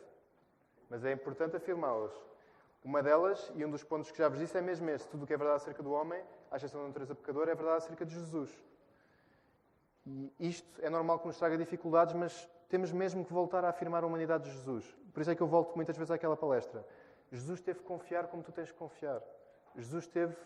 Mas 0.95 1.05
é 1.05 1.11
importante 1.11 1.57
afirmá-las. 1.57 2.13
Uma 2.85 3.03
delas, 3.03 3.51
e 3.57 3.65
um 3.65 3.69
dos 3.69 3.83
pontos 3.83 4.13
que 4.13 4.19
já 4.19 4.29
vos 4.29 4.39
disse, 4.39 4.57
é 4.57 4.61
mesmo 4.61 4.89
este: 4.91 5.09
tudo 5.09 5.25
o 5.25 5.27
que 5.27 5.35
é 5.35 5.37
verdade 5.37 5.57
acerca 5.57 5.83
do 5.83 5.91
homem, 5.91 6.23
à 6.53 6.57
exceção 6.57 6.83
da 6.83 6.87
natureza 6.87 7.17
pecadora, 7.17 7.51
é 7.51 7.55
verdade 7.57 7.79
acerca 7.79 8.07
de 8.07 8.15
Jesus. 8.15 8.49
E 10.07 10.33
isto 10.39 10.81
é 10.81 10.89
normal 10.89 11.19
que 11.19 11.27
nos 11.27 11.37
traga 11.37 11.59
dificuldades, 11.59 12.15
mas 12.15 12.49
temos 12.69 12.93
mesmo 12.93 13.25
que 13.25 13.33
voltar 13.33 13.65
a 13.65 13.71
afirmar 13.71 14.05
a 14.05 14.07
humanidade 14.07 14.45
de 14.45 14.53
Jesus. 14.53 14.85
Por 15.13 15.21
isso 15.21 15.33
é 15.33 15.35
que 15.35 15.43
eu 15.43 15.49
volto 15.49 15.75
muitas 15.75 15.97
vezes 15.97 16.13
àquela 16.13 16.37
palestra. 16.37 16.87
Jesus 17.33 17.61
teve 17.61 17.81
que 17.81 17.85
confiar 17.85 18.29
como 18.29 18.45
tu 18.45 18.53
tens 18.53 18.71
que 18.71 18.79
confiar. 18.79 19.21
Jesus 19.75 20.07
teve 20.07 20.37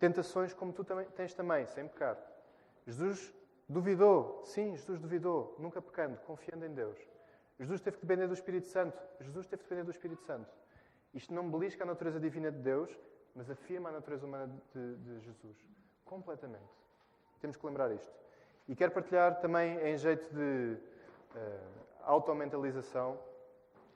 tentações 0.00 0.52
como 0.52 0.72
tu 0.72 0.84
tens 1.14 1.34
também, 1.34 1.66
sem 1.66 1.86
pecar. 1.86 2.18
Jesus 2.84 3.32
duvidou, 3.68 4.42
sim, 4.44 4.72
Jesus 4.72 4.98
duvidou, 4.98 5.54
nunca 5.56 5.80
pecando, 5.80 6.16
confiando 6.26 6.66
em 6.66 6.74
Deus. 6.74 7.11
Jesus 7.62 7.80
teve 7.80 7.96
que 7.96 8.04
depender 8.04 8.26
do 8.26 8.34
Espírito 8.34 8.66
Santo. 8.66 9.00
Jesus 9.20 9.46
teve 9.46 9.62
que 9.62 9.68
depender 9.68 9.84
do 9.84 9.92
Espírito 9.92 10.22
Santo. 10.22 10.50
Isto 11.14 11.32
não 11.32 11.48
belisca 11.48 11.84
a 11.84 11.86
natureza 11.86 12.18
divina 12.18 12.50
de 12.50 12.58
Deus, 12.58 12.90
mas 13.36 13.48
afirma 13.48 13.88
a 13.88 13.92
natureza 13.92 14.26
humana 14.26 14.52
de, 14.74 14.96
de 14.96 15.20
Jesus. 15.20 15.56
Completamente. 16.04 16.64
Temos 17.40 17.56
que 17.56 17.64
lembrar 17.64 17.92
isto. 17.92 18.12
E 18.68 18.74
quero 18.74 18.90
partilhar 18.90 19.40
também, 19.40 19.78
em 19.78 19.96
jeito 19.96 20.28
de 20.34 20.76
uh, 21.36 21.60
automentalização, 22.02 23.18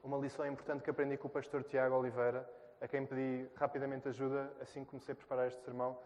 uma 0.02 0.16
lição 0.16 0.46
importante 0.46 0.84
que 0.84 0.90
aprendi 0.90 1.16
com 1.16 1.26
o 1.26 1.30
pastor 1.30 1.64
Tiago 1.64 1.96
Oliveira, 1.96 2.48
a 2.80 2.86
quem 2.86 3.04
pedi 3.04 3.48
rapidamente 3.56 4.08
ajuda 4.08 4.52
assim 4.60 4.84
que 4.84 4.90
comecei 4.90 5.12
a 5.12 5.16
preparar 5.16 5.48
este 5.48 5.60
sermão 5.64 5.98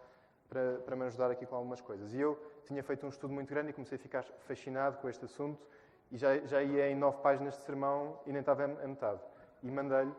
para, 0.48 0.78
para 0.78 0.96
me 0.96 1.04
ajudar 1.04 1.30
aqui 1.30 1.44
com 1.44 1.56
algumas 1.56 1.80
coisas. 1.82 2.14
E 2.14 2.20
eu 2.20 2.40
tinha 2.64 2.82
feito 2.82 3.04
um 3.04 3.10
estudo 3.10 3.34
muito 3.34 3.50
grande 3.50 3.70
e 3.70 3.72
comecei 3.74 3.96
a 3.96 3.98
ficar 3.98 4.22
fascinado 4.46 4.96
com 4.98 5.10
este 5.10 5.24
assunto 5.26 5.60
e 6.10 6.16
já, 6.16 6.38
já 6.38 6.62
ia 6.62 6.90
em 6.90 6.94
nove 6.94 7.18
páginas 7.22 7.54
de 7.54 7.60
sermão 7.62 8.18
e 8.26 8.32
nem 8.32 8.40
estava 8.40 8.64
a 8.64 8.68
metade. 8.68 9.20
E 9.62 9.70
mandei-lhe 9.70 10.12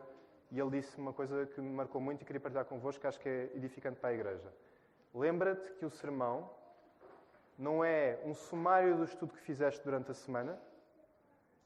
e 0.52 0.60
ele 0.60 0.70
disse 0.70 0.98
uma 0.98 1.14
coisa 1.14 1.46
que 1.46 1.60
me 1.62 1.70
marcou 1.70 1.98
muito 1.98 2.20
e 2.20 2.24
queria 2.26 2.38
partilhar 2.38 2.66
convosco, 2.66 3.00
que 3.00 3.06
acho 3.06 3.18
que 3.18 3.28
é 3.28 3.50
edificante 3.54 3.98
para 3.98 4.10
a 4.10 4.12
igreja. 4.12 4.52
Lembra-te 5.14 5.72
que 5.72 5.86
o 5.86 5.90
sermão 5.90 6.50
não 7.58 7.82
é 7.82 8.20
um 8.22 8.34
sumário 8.34 8.96
do 8.96 9.04
estudo 9.04 9.32
que 9.32 9.40
fizeste 9.40 9.82
durante 9.82 10.10
a 10.10 10.14
semana, 10.14 10.60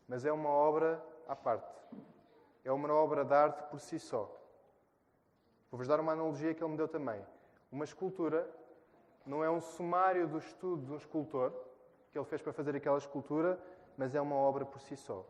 mas 0.06 0.24
é 0.24 0.30
uma 0.30 0.50
obra 0.50 1.02
à 1.26 1.34
parte. 1.34 1.74
É 2.64 2.70
uma 2.70 2.92
obra 2.94 3.24
de 3.24 3.34
arte 3.34 3.62
por 3.64 3.80
si 3.80 3.98
só. 3.98 4.32
Vou-vos 5.68 5.88
dar 5.88 5.98
uma 5.98 6.12
analogia 6.12 6.54
que 6.54 6.62
ele 6.62 6.70
me 6.70 6.76
deu 6.76 6.86
também. 6.86 7.20
Uma 7.72 7.84
escultura 7.84 8.48
não 9.26 9.42
é 9.42 9.50
um 9.50 9.60
sumário 9.60 10.28
do 10.28 10.38
estudo 10.38 10.86
de 10.86 10.92
um 10.92 10.96
escultor 10.96 11.52
que 12.12 12.18
ele 12.18 12.24
fez 12.24 12.40
para 12.40 12.52
fazer 12.52 12.76
aquela 12.76 12.98
escultura, 12.98 13.58
mas 13.96 14.14
é 14.14 14.20
uma 14.20 14.36
obra 14.36 14.64
por 14.64 14.80
si 14.80 14.96
só. 14.96 15.18
Ou 15.18 15.26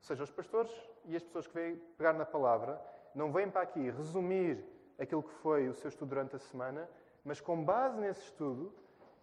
seja, 0.00 0.22
os 0.22 0.30
pastores 0.30 0.72
e 1.04 1.16
as 1.16 1.22
pessoas 1.22 1.46
que 1.46 1.54
vêm 1.54 1.76
pegar 1.96 2.12
na 2.12 2.24
palavra 2.24 2.80
não 3.14 3.32
vêm 3.32 3.50
para 3.50 3.62
aqui 3.62 3.90
resumir 3.90 4.64
aquilo 4.98 5.22
que 5.22 5.32
foi 5.34 5.68
o 5.68 5.74
seu 5.74 5.88
estudo 5.88 6.10
durante 6.10 6.36
a 6.36 6.38
semana, 6.38 6.88
mas 7.24 7.40
com 7.40 7.62
base 7.64 7.98
nesse 7.98 8.22
estudo, 8.22 8.72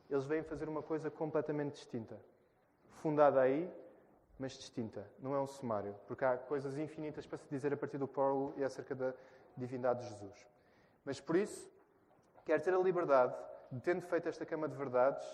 eles 0.09 0.25
vêm 0.25 0.43
fazer 0.43 0.67
uma 0.69 0.81
coisa 0.81 1.09
completamente 1.09 1.73
distinta. 1.73 2.19
Fundada 3.01 3.41
aí, 3.41 3.71
mas 4.39 4.53
distinta. 4.53 5.09
Não 5.19 5.33
é 5.33 5.39
um 5.39 5.47
sumário, 5.47 5.95
porque 6.07 6.23
há 6.23 6.37
coisas 6.37 6.77
infinitas 6.77 7.25
para 7.25 7.37
se 7.37 7.49
dizer 7.49 7.73
a 7.73 7.77
partir 7.77 7.97
do 7.97 8.07
Paulo 8.07 8.53
e 8.57 8.63
acerca 8.63 8.95
da 8.95 9.13
divindade 9.55 10.01
de 10.01 10.09
Jesus. 10.09 10.47
Mas 11.03 11.19
por 11.19 11.35
isso, 11.35 11.71
quero 12.45 12.63
ter 12.63 12.73
a 12.73 12.79
liberdade 12.79 13.35
de, 13.71 13.81
tendo 13.81 14.01
feito 14.01 14.29
esta 14.29 14.45
cama 14.45 14.67
de 14.67 14.75
verdades, 14.75 15.25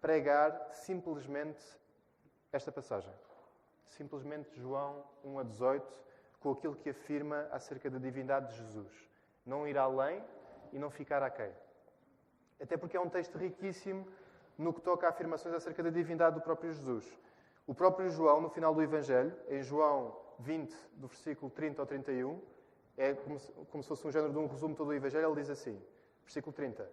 pregar 0.00 0.68
simplesmente 0.70 1.62
esta 2.56 2.70
passagem. 2.70 3.12
Simplesmente 3.88 4.48
João 4.60 5.04
1 5.24 5.38
a 5.38 5.42
18, 5.42 6.00
com 6.40 6.52
aquilo 6.52 6.76
que 6.76 6.90
afirma 6.90 7.48
acerca 7.50 7.90
da 7.90 7.98
divindade 7.98 8.52
de 8.52 8.56
Jesus. 8.58 8.92
Não 9.44 9.66
ir 9.66 9.76
além 9.76 10.22
e 10.72 10.78
não 10.78 10.90
ficar 10.90 11.22
aquém. 11.22 11.52
Até 12.60 12.76
porque 12.76 12.96
é 12.96 13.00
um 13.00 13.08
texto 13.08 13.36
riquíssimo 13.36 14.06
no 14.56 14.72
que 14.72 14.80
toca 14.80 15.06
a 15.06 15.10
afirmações 15.10 15.54
acerca 15.54 15.82
da 15.82 15.90
divindade 15.90 16.36
do 16.36 16.40
próprio 16.40 16.72
Jesus. 16.72 17.04
O 17.66 17.74
próprio 17.74 18.08
João, 18.08 18.40
no 18.40 18.48
final 18.48 18.74
do 18.74 18.82
Evangelho, 18.82 19.34
em 19.48 19.62
João 19.62 20.16
20, 20.38 20.72
do 20.94 21.08
versículo 21.08 21.50
30 21.50 21.82
ao 21.82 21.86
31, 21.86 22.40
é 22.96 23.14
como 23.14 23.38
se, 23.38 23.52
como 23.70 23.82
se 23.82 23.88
fosse 23.88 24.06
um 24.06 24.12
género 24.12 24.32
de 24.32 24.38
um 24.38 24.46
resumo 24.46 24.76
todo 24.76 24.88
o 24.88 24.94
Evangelho, 24.94 25.26
ele 25.26 25.40
diz 25.40 25.50
assim, 25.50 25.80
versículo 26.22 26.52
30. 26.52 26.88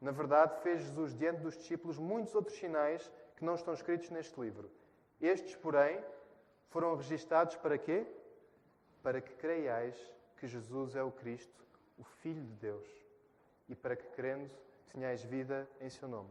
Na 0.00 0.10
verdade, 0.10 0.60
fez 0.62 0.82
Jesus 0.82 1.16
diante 1.16 1.40
dos 1.40 1.56
discípulos 1.56 1.98
muitos 1.98 2.34
outros 2.34 2.58
sinais 2.58 3.10
que 3.36 3.44
não 3.44 3.54
estão 3.54 3.72
escritos 3.72 4.10
neste 4.10 4.38
livro. 4.38 4.70
Estes, 5.20 5.54
porém, 5.56 6.02
foram 6.68 6.94
registados 6.96 7.56
para 7.56 7.78
quê? 7.78 8.06
Para 9.02 9.20
que 9.20 9.32
creiais 9.34 9.96
que 10.36 10.46
Jesus 10.46 10.94
é 10.94 11.02
o 11.02 11.10
Cristo, 11.10 11.64
o 11.98 12.04
Filho 12.04 12.42
de 12.42 12.52
Deus, 12.54 12.86
e 13.68 13.74
para 13.74 13.96
que, 13.96 14.06
crendo, 14.08 14.50
tenhais 14.92 15.22
vida 15.22 15.68
em 15.80 15.88
seu 15.88 16.08
nome. 16.08 16.30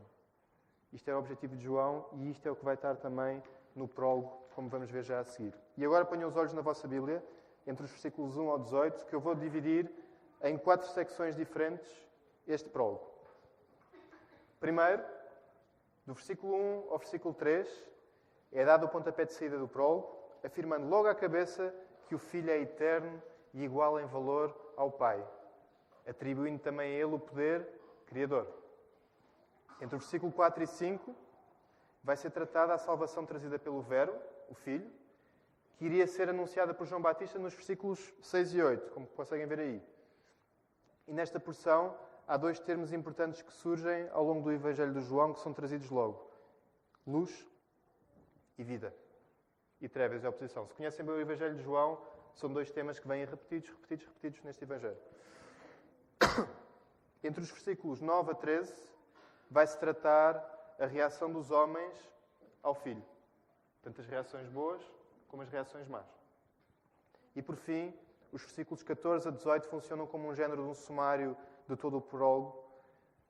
Isto 0.93 1.09
é 1.09 1.15
o 1.15 1.19
objetivo 1.19 1.55
de 1.55 1.63
João 1.63 2.07
e 2.13 2.29
isto 2.29 2.47
é 2.47 2.51
o 2.51 2.55
que 2.55 2.63
vai 2.63 2.75
estar 2.75 2.95
também 2.95 3.41
no 3.75 3.87
prólogo, 3.87 4.31
como 4.55 4.69
vamos 4.69 4.89
ver 4.89 5.03
já 5.03 5.19
a 5.19 5.23
seguir. 5.23 5.53
E 5.77 5.83
agora 5.83 6.05
ponham 6.05 6.29
os 6.29 6.37
olhos 6.37 6.53
na 6.53 6.61
vossa 6.61 6.87
Bíblia, 6.87 7.23
entre 7.67 7.83
os 7.83 7.91
versículos 7.91 8.37
1 8.37 8.49
ao 8.49 8.59
18, 8.59 9.05
que 9.05 9.13
eu 9.15 9.19
vou 9.19 9.35
dividir 9.35 9.91
em 10.41 10.57
quatro 10.57 10.87
secções 10.89 11.35
diferentes 11.35 11.91
este 12.47 12.69
prólogo. 12.69 13.11
Primeiro, 14.59 15.03
do 16.05 16.13
versículo 16.13 16.55
1 16.55 16.91
ao 16.91 16.97
versículo 16.99 17.33
3, 17.33 17.67
é 18.59 18.65
dado 18.65 18.85
o 18.85 18.89
pontapé 18.89 19.25
de 19.25 19.33
saída 19.33 19.57
do 19.57 19.67
prólogo, 19.67 20.17
afirmando 20.43 20.87
logo 20.87 21.07
à 21.07 21.15
cabeça 21.15 21.73
que 22.07 22.15
o 22.15 22.19
Filho 22.19 22.49
é 22.49 22.59
eterno 22.59 23.21
e 23.53 23.63
igual 23.63 23.99
em 23.99 24.05
valor 24.05 24.55
ao 24.77 24.91
Pai, 24.91 25.21
atribuindo 26.07 26.59
também 26.59 26.91
a 26.91 26.95
ele 26.95 27.15
o 27.15 27.19
poder 27.19 27.67
criador. 28.05 28.47
Entre 29.81 29.95
o 29.95 29.99
versículo 29.99 30.31
4 30.31 30.63
e 30.63 30.67
5, 30.67 31.15
vai 32.03 32.15
ser 32.15 32.29
tratada 32.31 32.73
a 32.73 32.77
salvação 32.77 33.25
trazida 33.25 33.59
pelo 33.59 33.81
Verbo, 33.81 34.17
o 34.49 34.53
Filho, 34.53 34.89
que 35.75 35.85
iria 35.85 36.07
ser 36.07 36.29
anunciada 36.29 36.73
por 36.73 36.85
João 36.85 37.01
Batista 37.01 37.37
nos 37.37 37.53
versículos 37.53 38.13
6 38.21 38.53
e 38.53 38.61
8, 38.61 38.91
como 38.91 39.07
conseguem 39.07 39.47
ver 39.47 39.59
aí. 39.59 39.83
E 41.07 41.13
nesta 41.13 41.39
porção 41.39 41.97
há 42.25 42.37
dois 42.37 42.59
termos 42.59 42.93
importantes 42.93 43.41
que 43.41 43.51
surgem 43.51 44.07
ao 44.13 44.23
longo 44.23 44.43
do 44.43 44.51
Evangelho 44.51 44.93
de 44.93 45.01
João 45.01 45.33
que 45.33 45.41
são 45.41 45.53
trazidos 45.53 45.89
logo: 45.89 46.31
luz 47.05 47.45
e 48.57 48.63
vida. 48.63 48.93
E 49.81 49.89
trevas 49.89 50.23
e 50.23 50.27
oposição. 50.27 50.67
Se 50.67 50.73
conhecem 50.73 51.05
bem 51.05 51.15
o 51.15 51.19
Evangelho 51.19 51.55
de 51.55 51.63
João, 51.63 52.01
são 52.33 52.51
dois 52.51 52.71
temas 52.71 52.99
que 52.99 53.07
vêm 53.07 53.25
repetidos, 53.25 53.69
repetidos, 53.69 54.05
repetidos 54.05 54.43
neste 54.43 54.63
Evangelho. 54.63 54.97
Entre 57.23 57.41
os 57.41 57.49
versículos 57.49 58.01
9 58.01 58.31
a 58.31 58.35
13, 58.35 58.73
vai-se 59.49 59.77
tratar 59.79 60.35
a 60.79 60.85
reação 60.85 61.31
dos 61.31 61.51
homens 61.51 62.11
ao 62.61 62.75
Filho. 62.75 63.03
Tanto 63.81 64.01
as 64.01 64.07
reações 64.07 64.47
boas 64.49 64.81
como 65.27 65.43
as 65.43 65.49
reações 65.49 65.87
más. 65.87 66.07
E 67.35 67.41
por 67.41 67.55
fim, 67.55 67.93
os 68.31 68.41
versículos 68.41 68.83
14 68.83 69.27
a 69.27 69.31
18 69.31 69.67
funcionam 69.67 70.07
como 70.07 70.27
um 70.27 70.35
género 70.35 70.63
de 70.63 70.69
um 70.69 70.73
sumário 70.73 71.37
de 71.67 71.75
todo 71.75 71.97
o 71.97 72.01
prólogo, 72.01 72.63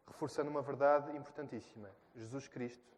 reforçando 0.07 0.49
uma 0.49 0.61
verdade 0.61 1.15
importantíssima. 1.15 1.89
Jesus 2.15 2.47
Cristo 2.47 2.95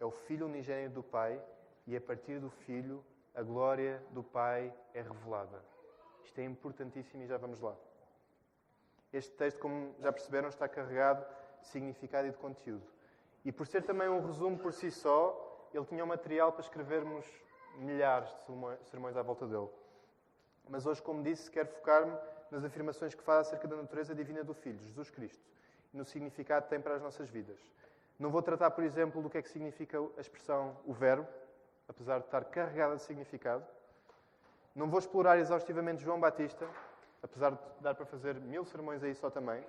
é 0.00 0.04
o 0.04 0.10
Filho 0.10 0.46
unigênito 0.46 0.94
do 0.94 1.02
Pai 1.02 1.42
e 1.86 1.96
a 1.96 2.00
partir 2.00 2.38
do 2.38 2.50
Filho 2.50 3.04
a 3.34 3.42
glória 3.42 4.02
do 4.10 4.22
Pai 4.22 4.72
é 4.94 5.02
revelada. 5.02 5.62
Isto 6.24 6.40
é 6.40 6.44
importantíssimo 6.44 7.22
e 7.22 7.26
já 7.26 7.36
vamos 7.36 7.60
lá. 7.60 7.76
Este 9.12 9.32
texto, 9.32 9.58
como 9.58 9.94
já 10.00 10.12
perceberam, 10.12 10.48
está 10.48 10.68
carregado 10.68 11.24
de 11.60 11.68
significado 11.68 12.28
e 12.28 12.30
de 12.30 12.36
conteúdo. 12.36 12.86
E 13.44 13.52
por 13.52 13.66
ser 13.66 13.82
também 13.82 14.08
um 14.08 14.24
resumo 14.24 14.58
por 14.58 14.72
si 14.72 14.90
só, 14.90 15.68
ele 15.72 15.84
tinha 15.86 16.04
um 16.04 16.06
material 16.06 16.52
para 16.52 16.62
escrevermos 16.62 17.26
milhares 17.76 18.28
de 18.28 18.88
sermões 18.90 19.16
à 19.16 19.22
volta 19.22 19.46
dele. 19.46 19.68
Mas 20.68 20.84
hoje, 20.84 21.00
como 21.00 21.22
disse, 21.22 21.50
quero 21.50 21.68
focar-me 21.68 22.16
nas 22.50 22.64
afirmações 22.64 23.14
que 23.14 23.22
faz 23.22 23.46
acerca 23.46 23.66
da 23.66 23.76
natureza 23.76 24.14
divina 24.14 24.44
do 24.44 24.52
Filho, 24.52 24.78
Jesus 24.78 25.10
Cristo, 25.10 25.42
e 25.92 25.96
no 25.96 26.04
significado 26.04 26.64
que 26.64 26.70
tem 26.70 26.80
para 26.80 26.96
as 26.96 27.02
nossas 27.02 27.28
vidas. 27.30 27.58
Não 28.18 28.30
vou 28.30 28.42
tratar, 28.42 28.70
por 28.72 28.82
exemplo, 28.82 29.22
do 29.22 29.30
que 29.30 29.38
é 29.38 29.42
que 29.42 29.48
significa 29.48 29.98
a 30.16 30.20
expressão 30.20 30.76
o 30.84 30.92
verbo, 30.92 31.28
apesar 31.88 32.18
de 32.18 32.24
estar 32.24 32.44
carregada 32.46 32.96
de 32.96 33.02
significado. 33.02 33.64
Não 34.74 34.88
vou 34.88 34.98
explorar 34.98 35.38
exaustivamente 35.38 36.02
João 36.02 36.18
Batista, 36.18 36.68
apesar 37.22 37.50
de 37.52 37.58
dar 37.80 37.94
para 37.94 38.06
fazer 38.06 38.34
mil 38.34 38.64
sermões 38.64 39.02
aí 39.02 39.14
só 39.14 39.30
também. 39.30 39.64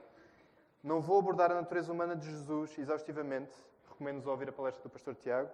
Não 0.83 0.99
vou 1.01 1.19
abordar 1.19 1.51
a 1.51 1.55
natureza 1.55 1.91
humana 1.91 2.15
de 2.15 2.29
Jesus 2.29 2.77
exaustivamente, 2.77 3.53
recomendo-vos 3.89 4.27
ouvir 4.27 4.49
a 4.49 4.51
palestra 4.51 4.81
do 4.81 4.89
pastor 4.89 5.15
Tiago, 5.15 5.49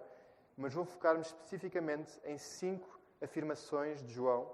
mas 0.56 0.72
vou 0.72 0.84
focar-me 0.84 1.20
especificamente 1.20 2.18
em 2.24 2.38
cinco 2.38 2.98
afirmações 3.22 4.02
de 4.02 4.12
João, 4.12 4.50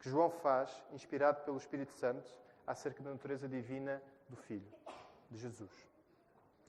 que 0.00 0.08
João 0.08 0.30
faz, 0.30 0.70
inspirado 0.92 1.42
pelo 1.44 1.58
Espírito 1.58 1.92
Santo, 1.92 2.32
acerca 2.66 3.02
da 3.02 3.10
natureza 3.10 3.48
divina 3.48 4.02
do 4.28 4.36
Filho, 4.36 4.66
de 5.30 5.38
Jesus. 5.38 5.89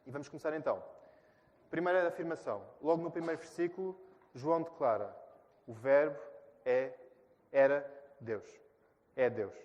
E 0.06 0.12
vamos 0.12 0.28
começar 0.28 0.54
então. 0.54 0.84
Primeira 1.70 2.08
afirmação. 2.08 2.64
Logo 2.82 3.02
no 3.02 3.12
primeiro 3.12 3.38
versículo, 3.38 4.00
João 4.34 4.62
declara: 4.62 5.16
O 5.68 5.74
Verbo 5.74 6.20
é, 6.66 6.94
era 7.52 7.90
Deus. 8.20 8.48
É 9.16 9.30
Deus. 9.30 9.56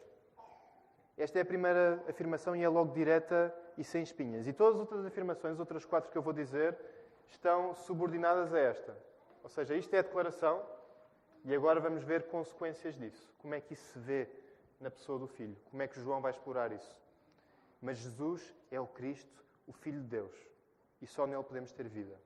Esta 1.17 1.39
é 1.39 1.43
a 1.43 1.47
primeira 1.47 2.03
afirmação 2.09 2.55
e 2.55 2.63
é 2.63 2.69
logo 2.69 2.93
direta 2.93 3.55
e 3.79 3.85
sem 3.85 4.03
espinhas. 4.03 4.47
E 4.47 4.53
todas 4.53 4.75
as 4.75 4.81
outras 4.81 5.07
afirmações, 5.07 5.55
as 5.55 5.61
outras 5.61 5.85
quatro 5.85 6.11
que 6.11 6.19
eu 6.19 6.23
vou 6.23 6.33
dizer, 6.33 6.77
estão 7.27 7.75
subordinadas 7.75 8.53
a 8.53 8.59
esta. 8.59 8.97
Ou 9.43 9.49
seja, 9.49 9.75
isto 9.75 9.95
é 9.95 10.01
a 10.01 10.03
declaração 10.03 10.63
e 11.45 11.55
agora 11.55 11.81
vamos 11.81 12.03
ver 12.03 12.25
consequências 12.25 12.97
disso. 12.97 13.33
Como 13.39 13.55
é 13.55 13.61
que 13.61 13.73
isso 13.73 13.93
se 13.93 13.99
vê 13.99 14.29
na 14.81 14.91
pessoa 14.91 15.19
do 15.19 15.27
Filho? 15.27 15.57
Como 15.71 15.83
é 15.83 15.89
que 15.89 16.01
João 16.01 16.21
vai 16.21 16.33
explorar 16.33 16.73
isso? 16.73 17.01
Mas 17.81 17.99
Jesus 17.99 18.55
é 18.71 18.81
o 18.81 18.87
Cristo, 18.87 19.45
o 19.67 19.73
Filho 19.73 20.01
de 20.01 20.07
Deus. 20.07 20.35
E 21.01 21.07
só 21.07 21.27
nele 21.27 21.43
podemos 21.43 21.73
ter 21.73 21.89
vida. 21.89 22.19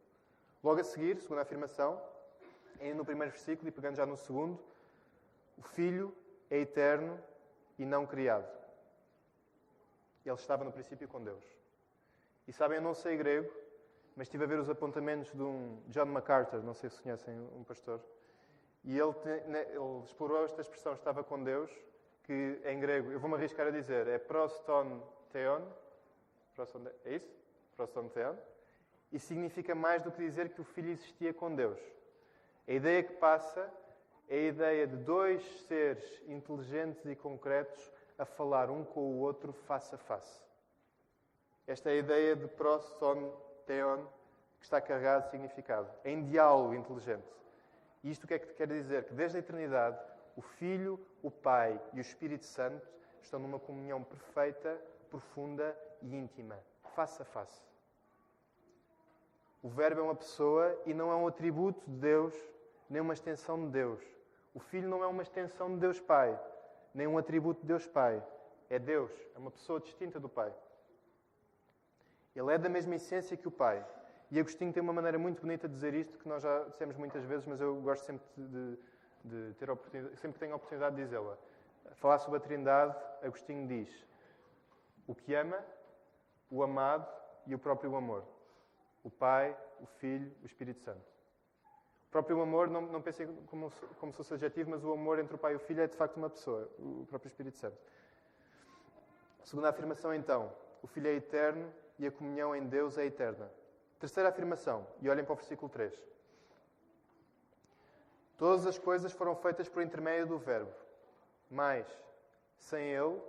Logo 0.62 0.80
a 0.80 0.84
seguir, 0.84 1.20
segunda 1.20 1.42
afirmação, 1.42 2.00
ainda 2.80 2.94
no 2.94 3.04
primeiro 3.04 3.32
versículo 3.32 3.68
e 3.68 3.72
pegando 3.72 3.96
já 3.96 4.06
no 4.06 4.16
segundo, 4.16 4.60
o 5.56 5.62
Filho 5.62 6.14
é 6.50 6.58
eterno 6.58 7.18
e 7.78 7.84
não 7.84 8.06
criado. 8.06 8.48
Ele 10.24 10.34
estava 10.34 10.64
no 10.64 10.72
princípio 10.72 11.08
com 11.08 11.22
Deus. 11.22 11.44
E 12.46 12.52
sabem, 12.52 12.76
eu 12.76 12.82
não 12.82 12.94
sei 12.94 13.16
grego, 13.16 13.50
mas 14.16 14.26
estive 14.26 14.44
a 14.44 14.46
ver 14.46 14.58
os 14.58 14.68
apontamentos 14.68 15.32
de 15.32 15.42
um 15.42 15.80
John 15.88 16.06
MacArthur, 16.06 16.62
não 16.62 16.74
sei 16.74 16.90
se 16.90 17.00
conhecem 17.00 17.38
um 17.56 17.64
pastor, 17.64 18.00
e 18.84 18.98
ele, 18.98 19.14
ele 19.24 20.04
explorou 20.04 20.44
esta 20.44 20.60
expressão, 20.60 20.94
estava 20.94 21.22
com 21.22 21.42
Deus, 21.42 21.70
que 22.24 22.60
em 22.64 22.80
grego, 22.80 23.10
eu 23.10 23.20
vou-me 23.20 23.36
arriscar 23.36 23.66
a 23.66 23.70
dizer, 23.70 24.06
é 24.08 24.18
proston 24.18 25.02
theon, 25.32 25.62
é 27.04 27.14
isso? 27.14 27.40
Proston 27.76 28.08
theon, 28.08 28.36
e 29.12 29.18
significa 29.18 29.74
mais 29.74 30.02
do 30.02 30.12
que 30.12 30.18
dizer 30.18 30.50
que 30.50 30.60
o 30.60 30.64
filho 30.64 30.90
existia 30.90 31.32
com 31.32 31.54
Deus. 31.54 31.80
A 32.68 32.72
ideia 32.72 33.02
que 33.02 33.14
passa 33.14 33.68
é 34.28 34.36
a 34.36 34.48
ideia 34.48 34.86
de 34.86 34.96
dois 34.96 35.42
seres 35.66 36.22
inteligentes 36.28 37.04
e 37.06 37.16
concretos 37.16 37.90
a 38.18 38.24
falar 38.24 38.70
um 38.70 38.84
com 38.84 39.00
o 39.00 39.18
outro 39.18 39.52
face 39.52 39.94
a 39.94 39.98
face. 39.98 40.40
Esta 41.66 41.90
é 41.90 41.94
a 41.94 41.96
ideia 41.96 42.36
de 42.36 42.46
proston 42.46 43.32
theon, 43.66 44.04
que 44.58 44.64
está 44.64 44.80
carregado 44.80 45.24
de 45.24 45.30
significado, 45.30 45.90
em 46.04 46.22
diálogo 46.22 46.74
inteligente. 46.74 47.26
E 48.04 48.10
isto 48.10 48.24
o 48.24 48.26
que 48.26 48.34
é 48.34 48.38
que 48.38 48.52
quer 48.54 48.68
dizer? 48.68 49.04
Que 49.04 49.14
desde 49.14 49.38
a 49.38 49.40
eternidade, 49.40 49.98
o 50.36 50.42
Filho, 50.42 51.00
o 51.22 51.30
Pai 51.30 51.80
e 51.92 51.98
o 51.98 52.00
Espírito 52.00 52.44
Santo 52.44 52.86
estão 53.22 53.40
numa 53.40 53.58
comunhão 53.58 54.02
perfeita, 54.02 54.80
profunda 55.10 55.76
e 56.00 56.14
íntima, 56.14 56.58
face 56.94 57.20
a 57.20 57.24
face. 57.24 57.62
O 59.62 59.68
Verbo 59.68 60.00
é 60.00 60.04
uma 60.04 60.14
pessoa 60.14 60.80
e 60.86 60.94
não 60.94 61.10
é 61.10 61.16
um 61.16 61.26
atributo 61.26 61.82
de 61.90 61.96
Deus, 61.96 62.34
nem 62.88 63.02
uma 63.02 63.12
extensão 63.12 63.62
de 63.66 63.70
Deus. 63.70 64.02
O 64.54 64.60
Filho 64.60 64.88
não 64.88 65.04
é 65.04 65.06
uma 65.06 65.22
extensão 65.22 65.74
de 65.74 65.80
Deus 65.80 66.00
Pai 66.00 66.38
nem 66.94 67.06
um 67.06 67.18
atributo 67.18 67.60
de 67.60 67.66
Deus 67.66 67.86
Pai. 67.86 68.22
É 68.68 68.78
Deus, 68.78 69.10
é 69.34 69.38
uma 69.38 69.50
pessoa 69.50 69.80
distinta 69.80 70.20
do 70.20 70.28
Pai. 70.28 70.52
Ele 72.34 72.52
é 72.52 72.58
da 72.58 72.68
mesma 72.68 72.94
essência 72.94 73.36
que 73.36 73.48
o 73.48 73.50
Pai. 73.50 73.84
E 74.30 74.38
Agostinho 74.38 74.72
tem 74.72 74.82
uma 74.82 74.92
maneira 74.92 75.18
muito 75.18 75.40
bonita 75.40 75.66
de 75.66 75.74
dizer 75.74 75.92
isto, 75.94 76.16
que 76.18 76.28
nós 76.28 76.42
já 76.42 76.64
dissemos 76.64 76.96
muitas 76.96 77.24
vezes, 77.24 77.44
mas 77.46 77.60
eu 77.60 77.74
gosto 77.80 78.04
sempre 78.04 78.24
de, 78.36 78.78
de 79.24 79.54
ter 79.54 79.68
oportunidade, 79.68 80.16
sempre 80.16 80.34
que 80.34 80.38
tenho 80.38 80.52
a 80.52 80.56
oportunidade 80.56 80.94
de 80.94 81.02
dizê-la. 81.02 81.36
Falar 81.96 82.18
sobre 82.18 82.38
a 82.38 82.40
Trindade, 82.40 82.96
Agostinho 83.22 83.66
diz: 83.66 84.06
O 85.10 85.14
que 85.16 85.34
ama, 85.34 85.58
o 86.48 86.62
amado 86.62 87.04
e 87.44 87.52
o 87.52 87.58
próprio 87.58 87.96
amor. 87.96 88.22
O 89.02 89.10
Pai, 89.10 89.58
o 89.80 89.86
Filho, 89.86 90.32
o 90.40 90.46
Espírito 90.46 90.78
Santo. 90.84 91.04
O 92.06 92.10
próprio 92.12 92.40
amor, 92.40 92.68
não, 92.68 92.82
não 92.82 93.02
como, 93.46 93.72
como 93.98 94.12
se 94.12 94.16
fosse 94.18 94.34
adjetivo, 94.34 94.70
mas 94.70 94.84
o 94.84 94.92
amor 94.92 95.18
entre 95.18 95.34
o 95.34 95.38
Pai 95.38 95.54
e 95.54 95.56
o 95.56 95.58
Filho 95.58 95.82
é 95.82 95.88
de 95.88 95.96
facto 95.96 96.16
uma 96.16 96.30
pessoa, 96.30 96.70
o 96.78 97.04
próprio 97.08 97.26
Espírito 97.26 97.58
Santo. 97.58 97.76
Segunda 99.42 99.70
afirmação, 99.70 100.14
então, 100.14 100.52
o 100.80 100.86
Filho 100.86 101.08
é 101.08 101.14
eterno 101.14 101.72
e 101.98 102.06
a 102.06 102.12
comunhão 102.12 102.54
em 102.54 102.68
Deus 102.68 102.96
é 102.96 103.04
eterna. 103.04 103.50
Terceira 103.98 104.28
afirmação, 104.28 104.86
e 105.02 105.10
olhem 105.10 105.24
para 105.24 105.32
o 105.32 105.36
versículo 105.36 105.68
3. 105.68 105.92
Todas 108.38 108.64
as 108.64 108.78
coisas 108.78 109.12
foram 109.12 109.34
feitas 109.34 109.68
por 109.68 109.82
intermédio 109.82 110.28
do 110.28 110.38
Verbo, 110.38 110.72
mas 111.50 111.84
sem 112.60 112.92
Ele, 112.92 113.20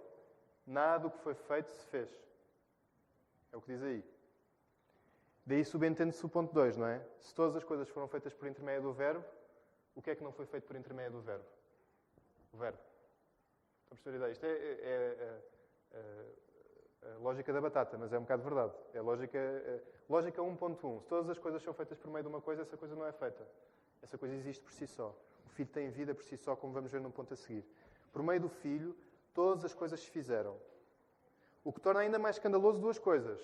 nada 0.66 1.04
do 1.04 1.12
que 1.12 1.20
foi 1.20 1.34
feito 1.34 1.70
se 1.70 1.86
fez. 1.86 2.10
É 3.52 3.58
o 3.58 3.62
que 3.62 3.72
diz 3.72 3.84
aí. 3.84 4.04
Daí 5.46 5.66
subentende-se 5.66 6.26
o 6.26 6.30
ponto 6.30 6.54
2, 6.54 6.78
não 6.78 6.88
é? 6.88 7.06
Se 7.20 7.34
todas 7.34 7.56
as 7.56 7.64
coisas 7.64 7.90
foram 7.90 8.08
feitas 8.08 8.34
por 8.34 8.48
intermédio 8.48 8.84
do 8.84 8.94
Verbo, 8.94 9.24
o 9.96 10.02
que 10.02 10.12
é 10.12 10.16
que 10.16 10.24
não 10.24 10.32
foi 10.32 10.46
feito 10.46 10.66
por 10.66 10.76
intermédio 10.76 11.14
do 11.14 11.22
Verbo? 11.22 11.46
O 12.54 12.58
Verbo. 12.58 12.78
Estão 13.84 13.92
a 13.92 13.96
perceber 13.96 14.16
a 14.16 14.18
ideia? 14.18 14.32
Isto 14.32 14.46
é, 14.46 14.50
é, 14.50 15.42
é, 15.94 15.98
é, 17.04 17.14
a 17.14 17.18
lógica 17.18 17.52
da 17.52 17.60
batata, 17.60 17.98
mas 17.98 18.14
é 18.14 18.18
um 18.18 18.22
bocado 18.22 18.44
verdade. 18.44 18.74
É 18.94 19.02
lógica, 19.02 19.38
é, 19.38 19.82
lógica 20.08 20.42
1.1. 20.42 21.02
Se 21.02 21.08
todas 21.08 21.30
as 21.30 21.38
coisas 21.38 21.62
são 21.64 21.74
feitas 21.74 21.98
por 21.98 22.10
meio 22.10 22.24
de 22.24 22.30
uma 22.30 22.42
coisa, 22.42 22.62
essa 22.62 22.78
coisa 22.78 22.96
não 22.96 23.06
é 23.06 23.12
feita. 23.12 23.46
Essa 24.02 24.18
coisa 24.18 24.36
existe 24.36 24.64
por 24.64 24.72
si 24.72 24.88
só. 24.88 25.16
O 25.46 25.50
Filho 25.50 25.70
tem 25.70 25.90
vida 25.90 26.14
por 26.14 26.24
si 26.24 26.38
só, 26.38 26.56
como 26.56 26.72
vamos 26.72 26.92
ver 26.92 27.02
no 27.02 27.12
ponto 27.12 27.34
a 27.34 27.38
seguir. 27.38 27.66
Por 28.14 28.24
meio 28.24 28.40
do 28.40 28.50
Filho, 28.50 28.96
todas 29.34 29.66
as 29.66 29.74
coisas 29.74 30.00
se 30.00 30.10
fizeram. 30.10 30.58
O 31.64 31.72
que 31.72 31.80
torna 31.80 32.02
ainda 32.02 32.18
mais 32.18 32.36
escandaloso 32.36 32.80
duas 32.80 32.98
coisas. 32.98 33.40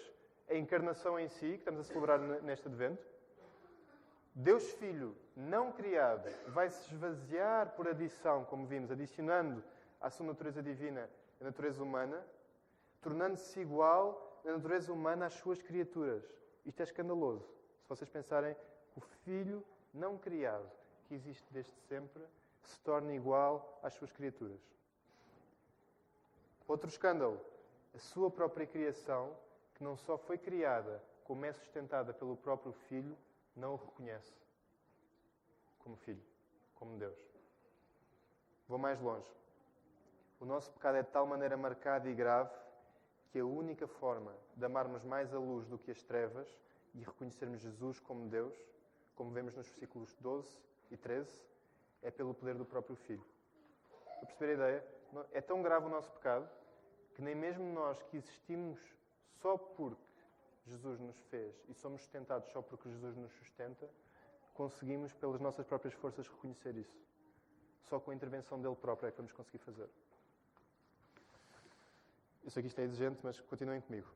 A 0.50 0.56
encarnação 0.56 1.20
em 1.20 1.28
si, 1.28 1.52
que 1.52 1.58
estamos 1.58 1.82
a 1.82 1.84
celebrar 1.84 2.20
neste 2.20 2.68
advento. 2.68 3.06
Deus 4.34 4.72
Filho, 4.74 5.16
não 5.36 5.72
criado, 5.72 6.30
vai 6.48 6.70
se 6.70 6.94
esvaziar 6.94 7.76
por 7.76 7.88
adição, 7.88 8.46
como 8.46 8.68
vimos, 8.68 8.92
adicionando 8.92 9.64
à 10.00 10.10
sua 10.10 10.28
natureza 10.28 10.62
divina 10.62 11.10
a 11.40 11.44
natureza 11.44 11.84
humana, 11.84 12.26
tornando-se 13.02 13.60
igual 13.60 14.42
na 14.44 14.54
natureza 14.54 14.92
humana 14.92 15.28
às 15.28 15.34
suas 15.34 15.62
criaturas. 15.62 16.24
Isto 16.66 16.82
é 16.82 16.84
escandaloso. 16.84 17.46
Se 17.82 17.90
vocês 17.90 18.10
pensarem 18.10 18.56
que 18.92 19.00
o 19.00 19.02
Filho 19.02 19.64
não 19.94 20.18
criado, 20.18 20.70
que 21.08 21.14
existe 21.14 21.46
desde 21.52 21.72
sempre, 21.88 22.24
se 22.64 22.80
torna 22.82 23.14
igual 23.14 23.80
às 23.82 23.94
suas 23.94 24.12
criaturas. 24.12 24.60
Outro 26.68 26.90
escândalo. 26.90 27.40
A 27.94 28.00
sua 28.00 28.30
própria 28.30 28.68
criação, 28.68 29.36
que 29.74 29.84
não 29.84 29.96
só 29.98 30.18
foi 30.18 30.38
criada, 30.38 31.02
como 31.24 31.46
é 31.46 31.54
sustentada 31.54 32.14
pelo 32.14 32.36
próprio 32.36 32.72
Filho, 32.72 33.18
não 33.56 33.74
o 33.74 33.78
reconhece 33.78 34.34
como 35.80 35.96
Filho, 35.96 36.22
como 36.76 36.98
Deus. 36.98 37.18
Vou 38.68 38.78
mais 38.78 39.00
longe. 39.02 39.32
O 40.40 40.46
nosso 40.46 40.72
pecado 40.72 40.98
é 40.98 41.04
de 41.04 41.10
tal 41.10 41.26
maneira 41.26 41.56
marcado 41.58 42.10
e 42.10 42.14
grave 42.14 42.54
que 43.32 43.40
a 43.40 43.46
única 43.46 43.88
forma 43.88 44.36
de 44.56 44.66
amarmos 44.66 45.04
mais 45.04 45.34
a 45.34 45.40
luz 45.40 45.66
do 45.68 45.78
que 45.78 45.92
as 45.92 46.04
trevas 46.04 46.48
e 46.94 47.00
reconhecermos 47.00 47.62
Jesus 47.62 48.00
como 48.00 48.28
Deus 48.28 48.54
como 49.18 49.32
vemos 49.32 49.56
nos 49.56 49.68
versículos 49.68 50.16
12 50.22 50.48
e 50.92 50.96
13, 50.96 51.28
é 52.04 52.12
pelo 52.12 52.36
poder 52.36 52.54
do 52.54 52.64
próprio 52.64 52.96
Filho. 52.96 53.26
Para 53.90 54.28
perceber 54.28 54.52
a 54.52 54.54
ideia, 54.54 54.86
é 55.32 55.42
tão 55.42 55.62
grave 55.62 55.86
o 55.86 55.90
nosso 55.90 56.12
pecado 56.12 56.50
que 57.16 57.22
nem 57.22 57.34
mesmo 57.34 57.64
nós 57.74 58.02
que 58.04 58.18
existimos 58.18 58.80
só 59.42 59.58
porque 59.58 60.02
Jesus 60.68 61.00
nos 61.00 61.18
fez 61.30 61.56
e 61.68 61.74
somos 61.74 62.02
sustentados 62.02 62.52
só 62.52 62.62
porque 62.62 62.90
Jesus 62.90 63.16
nos 63.16 63.32
sustenta, 63.34 63.90
conseguimos, 64.54 65.14
pelas 65.14 65.40
nossas 65.40 65.66
próprias 65.66 65.94
forças, 65.96 66.28
reconhecer 66.28 66.76
isso. 66.76 66.98
Só 67.90 68.00
com 68.00 68.12
a 68.12 68.16
intervenção 68.16 68.62
dele 68.62 68.76
próprio 68.76 69.08
é 69.08 69.12
que 69.12 69.18
vamos 69.18 69.32
conseguir 69.32 69.60
fazer. 69.60 69.90
Eu 72.44 72.52
sei 72.52 72.62
que 72.62 72.68
isto 72.68 72.80
é 72.80 72.84
exigente, 72.84 73.20
mas 73.24 73.40
continuem 73.42 73.82
comigo. 73.82 74.08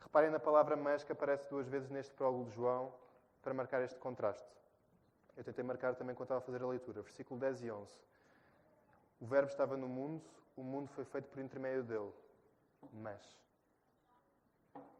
Reparem 0.00 0.30
na 0.30 0.40
palavra 0.40 0.76
mas 0.76 1.04
que 1.04 1.12
aparece 1.12 1.48
duas 1.50 1.66
vezes 1.68 1.90
neste 1.90 2.14
prólogo 2.14 2.44
de 2.50 2.56
João 2.56 2.94
para 3.42 3.52
marcar 3.52 3.82
este 3.82 3.98
contraste. 3.98 4.46
Eu 5.36 5.44
tentei 5.44 5.64
marcar 5.64 5.94
também 5.94 6.14
quando 6.14 6.26
estava 6.26 6.38
a 6.38 6.42
fazer 6.42 6.62
a 6.62 6.66
leitura. 6.66 7.02
Versículo 7.02 7.40
10 7.40 7.62
e 7.62 7.70
11. 7.70 7.98
O 9.22 9.26
Verbo 9.26 9.48
estava 9.48 9.76
no 9.76 9.88
mundo, 9.88 10.20
o 10.56 10.64
mundo 10.64 10.88
foi 10.88 11.04
feito 11.04 11.28
por 11.28 11.38
intermédio 11.38 11.84
dele. 11.84 12.12
Mas 12.92 13.22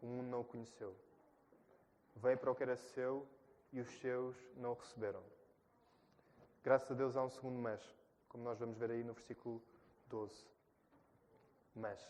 o 0.00 0.06
mundo 0.06 0.28
não 0.28 0.40
o 0.42 0.44
conheceu. 0.44 0.94
Veio 2.14 2.38
para 2.38 2.52
o 2.52 2.54
que 2.54 2.62
era 2.62 2.76
seu 2.76 3.26
e 3.72 3.80
os 3.80 3.88
seus 3.98 4.36
não 4.56 4.70
o 4.70 4.74
receberam. 4.74 5.20
Graças 6.62 6.88
a 6.92 6.94
Deus 6.94 7.16
há 7.16 7.24
um 7.24 7.30
segundo 7.30 7.58
mas, 7.58 7.82
como 8.28 8.44
nós 8.44 8.60
vamos 8.60 8.78
ver 8.78 8.92
aí 8.92 9.02
no 9.02 9.12
versículo 9.12 9.60
12. 10.06 10.46
Mas 11.74 12.00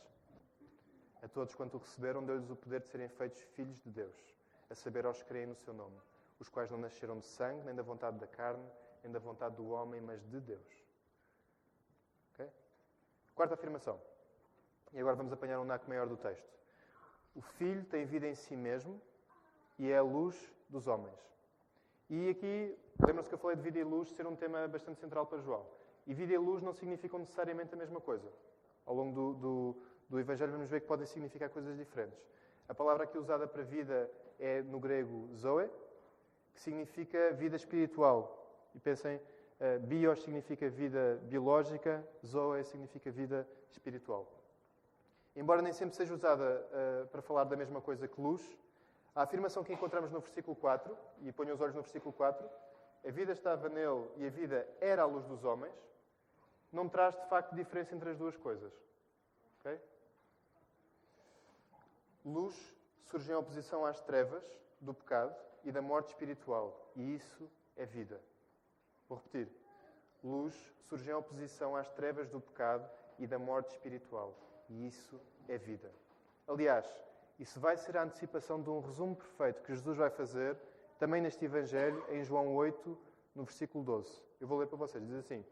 a 1.22 1.28
todos 1.28 1.54
quanto 1.54 1.78
o 1.78 1.80
receberam, 1.80 2.22
deu-lhes 2.22 2.50
o 2.50 2.56
poder 2.56 2.82
de 2.82 2.88
serem 2.88 3.08
feitos 3.08 3.40
filhos 3.54 3.80
de 3.80 3.88
Deus, 3.88 4.34
a 4.68 4.74
saber 4.74 5.06
aos 5.06 5.22
que 5.22 5.28
creem 5.28 5.46
no 5.46 5.56
seu 5.56 5.72
nome 5.72 5.98
os 6.42 6.48
quais 6.48 6.70
não 6.70 6.78
nasceram 6.78 7.20
de 7.20 7.26
sangue, 7.26 7.64
nem 7.64 7.74
da 7.74 7.82
vontade 7.82 8.18
da 8.18 8.26
carne, 8.26 8.68
nem 9.02 9.12
da 9.12 9.20
vontade 9.20 9.54
do 9.54 9.68
homem, 9.70 10.00
mas 10.00 10.20
de 10.28 10.40
Deus. 10.40 10.81
Quarta 13.34 13.54
afirmação. 13.54 14.00
E 14.92 15.00
agora 15.00 15.16
vamos 15.16 15.32
apanhar 15.32 15.58
um 15.60 15.64
naco 15.64 15.88
maior 15.88 16.06
do 16.06 16.16
texto. 16.16 16.46
O 17.34 17.40
Filho 17.40 17.84
tem 17.84 18.04
vida 18.04 18.26
em 18.26 18.34
si 18.34 18.54
mesmo 18.56 19.00
e 19.78 19.90
é 19.90 19.96
a 19.96 20.02
luz 20.02 20.36
dos 20.68 20.86
homens. 20.86 21.18
E 22.10 22.28
aqui, 22.28 22.78
lembram-se 23.06 23.30
que 23.30 23.34
eu 23.34 23.38
falei 23.38 23.56
de 23.56 23.62
vida 23.62 23.78
e 23.78 23.84
luz 23.84 24.10
ser 24.10 24.26
um 24.26 24.36
tema 24.36 24.68
bastante 24.68 25.00
central 25.00 25.24
para 25.26 25.38
João. 25.38 25.66
E 26.06 26.12
vida 26.12 26.32
e 26.34 26.38
luz 26.38 26.62
não 26.62 26.74
significam 26.74 27.18
necessariamente 27.18 27.72
a 27.74 27.76
mesma 27.76 28.00
coisa. 28.00 28.30
Ao 28.84 28.94
longo 28.94 29.14
do, 29.14 29.34
do, 29.34 29.76
do 30.10 30.20
Evangelho 30.20 30.52
vamos 30.52 30.68
ver 30.68 30.82
que 30.82 30.86
podem 30.86 31.06
significar 31.06 31.48
coisas 31.48 31.74
diferentes. 31.76 32.22
A 32.68 32.74
palavra 32.74 33.04
aqui 33.04 33.16
usada 33.16 33.46
para 33.46 33.62
vida 33.62 34.10
é 34.38 34.60
no 34.62 34.78
grego 34.78 35.30
zoe, 35.34 35.70
que 36.52 36.60
significa 36.60 37.32
vida 37.32 37.56
espiritual. 37.56 38.70
E 38.74 38.78
pensem, 38.78 39.18
bios 39.82 40.22
significa 40.22 40.68
vida 40.68 41.20
biológica, 41.22 42.04
zoe 42.26 42.64
significa 42.64 43.10
vida 43.10 43.48
espiritual. 43.70 44.26
Embora 45.34 45.62
nem 45.62 45.72
sempre 45.72 45.96
seja 45.96 46.12
usada 46.12 46.44
uh, 46.44 47.06
para 47.06 47.22
falar 47.22 47.44
da 47.44 47.56
mesma 47.56 47.80
coisa 47.80 48.06
que 48.06 48.20
luz, 48.20 48.42
a 49.14 49.22
afirmação 49.22 49.64
que 49.64 49.72
encontramos 49.72 50.10
no 50.10 50.20
versículo 50.20 50.56
4, 50.56 50.96
e 51.22 51.32
ponho 51.32 51.54
os 51.54 51.60
olhos 51.60 51.74
no 51.74 51.82
versículo 51.82 52.12
4, 52.12 52.48
a 53.06 53.10
vida 53.10 53.32
estava 53.32 53.68
nele 53.68 54.08
e 54.16 54.26
a 54.26 54.30
vida 54.30 54.68
era 54.80 55.02
a 55.02 55.06
luz 55.06 55.24
dos 55.26 55.44
homens, 55.44 55.74
não 56.72 56.88
traz 56.88 57.14
de 57.16 57.26
facto 57.28 57.54
diferença 57.54 57.94
entre 57.94 58.10
as 58.10 58.18
duas 58.18 58.36
coisas. 58.36 58.72
Okay? 59.60 59.80
Luz 62.24 62.74
surge 63.04 63.30
em 63.30 63.34
oposição 63.34 63.84
às 63.84 64.00
trevas 64.00 64.44
do 64.80 64.94
pecado 64.94 65.34
e 65.64 65.72
da 65.72 65.82
morte 65.82 66.08
espiritual, 66.08 66.90
e 66.96 67.14
isso 67.14 67.50
é 67.76 67.86
vida. 67.86 68.20
Vou 69.12 69.18
repetir. 69.18 69.46
Luz 70.24 70.54
surge 70.88 71.10
em 71.10 71.12
oposição 71.12 71.76
às 71.76 71.90
trevas 71.90 72.30
do 72.30 72.40
pecado 72.40 72.88
e 73.18 73.26
da 73.26 73.38
morte 73.38 73.68
espiritual, 73.72 74.34
e 74.70 74.86
isso 74.86 75.20
é 75.46 75.58
vida. 75.58 75.92
Aliás, 76.48 76.86
isso 77.38 77.60
vai 77.60 77.76
ser 77.76 77.98
a 77.98 78.04
antecipação 78.04 78.62
de 78.62 78.70
um 78.70 78.80
resumo 78.80 79.14
perfeito 79.14 79.60
que 79.64 79.74
Jesus 79.74 79.98
vai 79.98 80.08
fazer 80.08 80.56
também 80.98 81.20
neste 81.20 81.44
Evangelho, 81.44 82.02
em 82.08 82.24
João 82.24 82.54
8, 82.54 82.98
no 83.34 83.44
versículo 83.44 83.84
12. 83.84 84.10
Eu 84.40 84.48
vou 84.48 84.58
ler 84.58 84.66
para 84.66 84.78
vocês. 84.78 85.04
Diz 85.04 85.16
assim: 85.16 85.44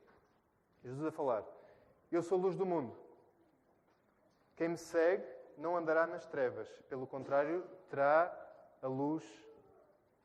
Jesus 0.83 1.05
a 1.05 1.13
falar: 1.13 1.45
Eu 2.11 2.23
sou 2.23 2.39
a 2.39 2.41
luz 2.41 2.57
do 2.57 2.65
mundo. 2.65 2.97
Quem 4.57 4.71
me 4.71 4.79
segue 4.79 5.27
não 5.59 5.77
andará 5.77 6.07
nas 6.07 6.27
trevas, 6.27 6.67
pelo 6.89 7.07
contrário, 7.07 7.63
terá 7.91 8.35
a 8.81 8.87
luz 8.87 9.23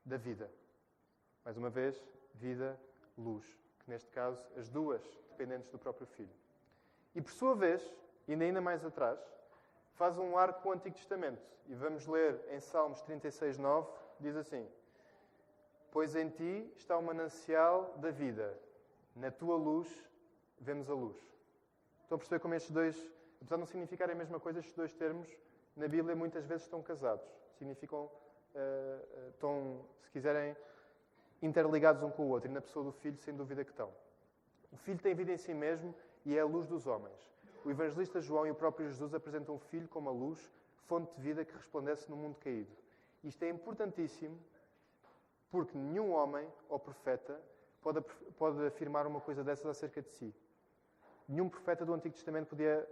da 0.06 0.16
vida. 0.16 0.50
Mais 1.44 1.58
uma 1.58 1.70
vez, 1.70 2.02
vida, 2.34 2.80
luz. 3.18 3.46
Que 3.80 3.90
neste 3.90 4.10
caso, 4.12 4.42
as 4.58 4.70
duas 4.70 5.02
dependentes 5.30 5.70
do 5.70 5.78
próprio 5.78 6.08
Filho. 6.08 6.34
E 7.14 7.22
por 7.22 7.32
sua 7.32 7.56
vez, 7.56 7.82
ainda 8.28 8.44
ainda 8.44 8.62
mais 8.62 8.84
atrás, 8.84 9.20
faz 9.94 10.18
um 10.18 10.38
arco 10.38 10.62
com 10.62 10.70
o 10.70 10.72
Antigo 10.74 10.96
Testamento. 10.96 11.42
E 11.68 11.76
vamos 11.76 12.06
ler 12.08 12.40
em 12.52 12.60
Salmos 12.60 13.02
36, 13.02 13.58
9, 13.58 13.90
diz 14.20 14.36
assim: 14.36 14.68
Pois 15.92 16.16
em 16.16 16.30
ti 16.30 16.72
está 16.76 16.98
o 16.98 17.02
manancial 17.02 17.98
da 17.98 18.12
vida, 18.12 18.58
na 19.16 19.32
tua 19.32 19.56
luz 19.56 19.88
vemos 20.60 20.90
a 20.90 20.94
luz. 20.94 21.18
Estão 22.02 22.18
a 22.18 22.20
perceber 22.20 22.40
como 22.40 22.54
estes 22.54 22.72
dois, 22.72 22.96
apesar 23.42 23.56
de 23.56 23.60
não 23.62 23.66
significarem 23.66 24.14
a 24.14 24.18
mesma 24.18 24.40
coisa, 24.40 24.60
estes 24.60 24.76
dois 24.76 24.94
termos 24.94 25.28
na 25.76 25.88
Bíblia 25.88 26.16
muitas 26.16 26.46
vezes 26.46 26.64
estão 26.64 26.82
casados. 26.82 27.26
Significam 27.58 28.06
uh, 28.56 29.30
estão, 29.30 29.86
se 30.02 30.12
quiserem, 30.12 30.56
interligados 31.46 32.02
um 32.04 32.10
com 32.10 32.24
o 32.24 32.30
outro. 32.30 32.50
E 32.50 32.54
na 32.54 32.62
pessoa 32.62 32.86
do 32.86 32.92
Filho, 32.92 33.18
sem 33.18 33.36
dúvida 33.36 33.64
que 33.64 33.72
estão. 33.72 33.92
O 34.72 34.78
Filho 34.78 35.00
tem 35.00 35.14
vida 35.16 35.32
em 35.32 35.38
si 35.38 35.54
mesmo 35.54 35.94
e 36.26 36.36
é 36.38 36.42
a 36.42 36.46
luz 36.46 36.68
dos 36.68 36.88
homens. 36.88 37.20
o 37.64 37.72
evangelista 37.72 38.22
João 38.22 38.46
e 38.46 38.52
o 38.52 38.56
próprio 38.56 38.88
Jesus 38.88 39.14
apresentam 39.14 39.56
o 39.56 39.60
Filho 39.60 39.88
como 39.88 40.10
a 40.10 40.12
luz, 40.12 40.40
fonte 40.88 41.16
de 41.16 41.22
vida 41.22 41.44
que 41.44 41.54
resplandece 41.54 42.10
no 42.10 42.16
mundo 42.16 42.36
caído. 42.36 42.72
Isto 43.24 43.44
é 43.44 43.50
importantíssimo 43.50 44.38
porque 45.50 45.78
nenhum 45.78 46.12
homem 46.12 46.48
ou 46.70 46.78
profeta 46.78 47.40
pode, 47.82 48.02
pode 48.38 48.66
afirmar 48.66 49.08
uma 49.08 49.20
coisa 49.20 49.44
dessas 49.44 49.66
acerca 49.66 50.02
de 50.02 50.10
si. 50.12 50.34
Nenhum 51.28 51.50
profeta 51.50 51.86
do 51.86 51.94
Antigo 51.94 52.14
Testamento 52.14 52.50
podia 52.50 52.88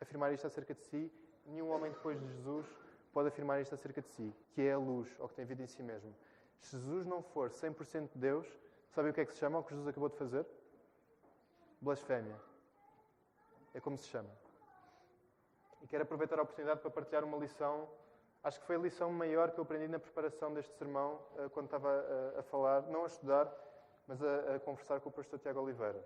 afirmar 0.00 0.32
isto 0.32 0.46
acerca 0.46 0.74
de 0.74 0.82
si, 0.82 1.12
nenhum 1.46 1.68
homem 1.70 1.92
depois 1.92 2.18
de 2.18 2.26
Jesus 2.26 2.66
pode 3.12 3.28
afirmar 3.28 3.60
isto 3.60 3.74
acerca 3.74 4.02
de 4.02 4.08
si, 4.08 4.34
que 4.54 4.62
é 4.62 4.72
a 4.72 4.78
luz, 4.78 5.08
ou 5.20 5.28
que 5.28 5.34
tem 5.34 5.44
vida 5.44 5.62
em 5.62 5.66
si 5.66 5.82
mesmo. 5.82 6.12
Se 6.64 6.78
Jesus 6.78 7.04
não 7.04 7.22
for 7.22 7.50
100% 7.50 8.12
Deus, 8.14 8.46
sabe 8.88 9.10
o 9.10 9.12
que 9.12 9.20
é 9.20 9.26
que 9.26 9.32
se 9.32 9.38
chama 9.38 9.58
o 9.58 9.62
que 9.62 9.74
Jesus 9.74 9.86
acabou 9.86 10.08
de 10.08 10.16
fazer? 10.16 10.46
Blasfémia. 11.78 12.40
É 13.74 13.80
como 13.80 13.98
se 13.98 14.08
chama. 14.08 14.30
E 15.82 15.86
quero 15.86 16.04
aproveitar 16.04 16.38
a 16.38 16.42
oportunidade 16.42 16.80
para 16.80 16.90
partilhar 16.90 17.22
uma 17.22 17.36
lição. 17.36 17.86
Acho 18.42 18.58
que 18.60 18.66
foi 18.66 18.76
a 18.76 18.78
lição 18.78 19.12
maior 19.12 19.50
que 19.50 19.60
eu 19.60 19.64
aprendi 19.64 19.88
na 19.88 19.98
preparação 19.98 20.54
deste 20.54 20.74
sermão, 20.78 21.20
eh, 21.36 21.50
quando 21.50 21.66
estava 21.66 21.90
a, 21.90 22.40
a 22.40 22.42
falar, 22.44 22.80
não 22.84 23.04
a 23.04 23.08
estudar, 23.08 23.52
mas 24.06 24.22
a, 24.22 24.56
a 24.56 24.60
conversar 24.60 25.00
com 25.00 25.10
o 25.10 25.12
pastor 25.12 25.38
Tiago 25.38 25.60
Oliveira. 25.60 26.02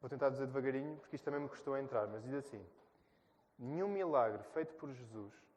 Vou 0.00 0.08
tentar 0.08 0.30
dizer 0.30 0.46
devagarinho, 0.46 0.96
porque 0.98 1.16
isto 1.16 1.24
também 1.24 1.40
me 1.40 1.48
custou 1.48 1.74
a 1.74 1.80
entrar, 1.80 2.06
mas 2.06 2.22
diz 2.22 2.34
assim: 2.34 2.64
Nenhum 3.58 3.88
milagre 3.88 4.42
feito 4.54 4.72
por 4.74 4.92
Jesus 4.92 5.47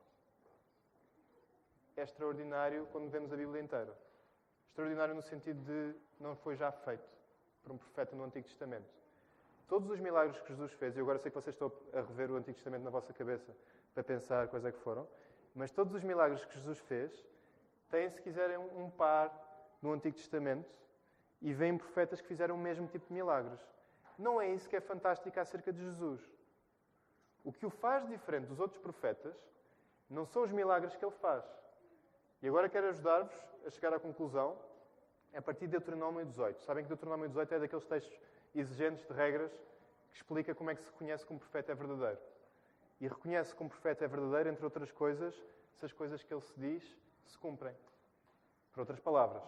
é 2.01 2.03
extraordinário 2.03 2.87
quando 2.91 3.09
vemos 3.09 3.31
a 3.31 3.37
Bíblia 3.37 3.61
inteira. 3.61 3.95
Extraordinário 4.69 5.13
no 5.13 5.21
sentido 5.21 5.61
de 5.63 5.95
não 6.19 6.35
foi 6.35 6.55
já 6.55 6.71
feito 6.71 7.07
por 7.61 7.71
um 7.71 7.77
profeta 7.77 8.15
no 8.15 8.23
Antigo 8.23 8.47
Testamento. 8.47 8.89
Todos 9.67 9.89
os 9.89 9.99
milagres 9.99 10.41
que 10.41 10.47
Jesus 10.47 10.71
fez, 10.73 10.97
e 10.97 10.99
agora 10.99 11.19
sei 11.19 11.29
que 11.29 11.35
vocês 11.35 11.53
estão 11.53 11.71
a 11.93 12.01
rever 12.01 12.31
o 12.31 12.35
Antigo 12.35 12.55
Testamento 12.55 12.81
na 12.81 12.89
vossa 12.89 13.13
cabeça 13.13 13.55
para 13.93 14.03
pensar 14.03 14.47
quais 14.47 14.65
é 14.65 14.71
que 14.71 14.79
foram, 14.79 15.07
mas 15.53 15.71
todos 15.71 15.93
os 15.93 16.03
milagres 16.03 16.43
que 16.43 16.55
Jesus 16.55 16.79
fez 16.79 17.23
têm, 17.89 18.09
se 18.09 18.19
quiserem, 18.19 18.57
um 18.57 18.89
par 18.89 19.31
no 19.79 19.93
Antigo 19.93 20.15
Testamento 20.15 20.69
e 21.39 21.53
vêm 21.53 21.77
profetas 21.77 22.19
que 22.19 22.27
fizeram 22.27 22.55
o 22.55 22.57
mesmo 22.57 22.87
tipo 22.87 23.07
de 23.07 23.13
milagres. 23.13 23.59
Não 24.17 24.41
é 24.41 24.49
isso 24.49 24.67
que 24.67 24.75
é 24.75 24.81
fantástico 24.81 25.39
acerca 25.39 25.71
de 25.71 25.79
Jesus. 25.79 26.19
O 27.43 27.53
que 27.53 27.65
o 27.65 27.69
faz 27.69 28.07
diferente 28.07 28.47
dos 28.47 28.59
outros 28.59 28.79
profetas 28.79 29.35
não 30.09 30.25
são 30.25 30.43
os 30.43 30.51
milagres 30.51 30.95
que 30.95 31.05
ele 31.05 31.15
faz. 31.21 31.60
E 32.41 32.47
agora 32.47 32.67
quero 32.67 32.87
ajudar-vos 32.89 33.31
a 33.65 33.69
chegar 33.69 33.93
à 33.93 33.99
conclusão 33.99 34.57
a 35.33 35.41
partir 35.41 35.61
de 35.61 35.73
Deuteronômio 35.73 36.25
18. 36.25 36.61
Sabem 36.63 36.83
que 36.83 36.89
Deuteronômio 36.89 37.27
18 37.27 37.53
é 37.53 37.59
daqueles 37.59 37.85
textos 37.85 38.19
exigentes 38.55 39.05
de 39.05 39.13
regras 39.13 39.51
que 40.09 40.17
explica 40.17 40.55
como 40.55 40.71
é 40.71 40.75
que 40.75 40.81
se 40.81 40.89
reconhece 40.89 41.25
que 41.25 41.33
um 41.33 41.37
profeta 41.37 41.71
é 41.71 41.75
verdadeiro. 41.75 42.19
E 42.99 43.07
reconhece 43.07 43.55
que 43.55 43.63
um 43.63 43.69
profeta 43.69 44.05
é 44.05 44.07
verdadeiro, 44.07 44.49
entre 44.49 44.65
outras 44.65 44.91
coisas, 44.91 45.35
se 45.75 45.85
as 45.85 45.93
coisas 45.93 46.23
que 46.23 46.33
ele 46.33 46.41
se 46.41 46.59
diz 46.59 46.97
se 47.25 47.37
cumprem. 47.37 47.75
Por 48.73 48.81
outras 48.81 48.99
palavras, 48.99 49.43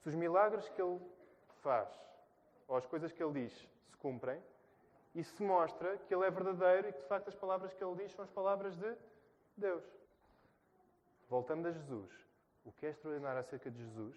se 0.00 0.08
os 0.08 0.14
milagres 0.14 0.68
que 0.70 0.80
ele 0.80 0.98
faz 1.62 1.88
ou 2.66 2.76
as 2.76 2.86
coisas 2.86 3.12
que 3.12 3.22
ele 3.22 3.44
diz 3.44 3.52
se 3.90 3.96
cumprem, 3.98 4.42
isso 5.14 5.34
se 5.36 5.42
mostra 5.42 5.98
que 5.98 6.14
ele 6.14 6.24
é 6.24 6.30
verdadeiro 6.30 6.88
e 6.88 6.92
que 6.92 7.00
de 7.00 7.06
facto 7.06 7.28
as 7.28 7.34
palavras 7.34 7.74
que 7.74 7.84
ele 7.84 7.96
diz 7.96 8.12
são 8.12 8.24
as 8.24 8.30
palavras 8.30 8.76
de 8.76 8.96
Deus. 9.56 9.84
Voltando 11.28 11.68
a 11.68 11.72
Jesus, 11.72 12.10
o 12.64 12.72
que 12.72 12.86
é 12.86 12.90
extraordinário 12.90 13.40
acerca 13.40 13.70
de 13.70 13.78
Jesus 13.78 14.16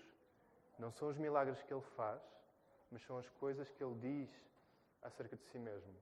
não 0.78 0.92
são 0.92 1.10
os 1.10 1.18
milagres 1.18 1.62
que 1.64 1.74
ele 1.74 1.84
faz, 1.96 2.22
mas 2.92 3.02
são 3.04 3.18
as 3.18 3.30
coisas 3.30 3.70
que 3.72 3.84
ele 3.84 3.96
diz 3.96 4.30
acerca 5.02 5.36
de 5.36 5.44
si 5.46 5.60
mesmo. 5.60 5.94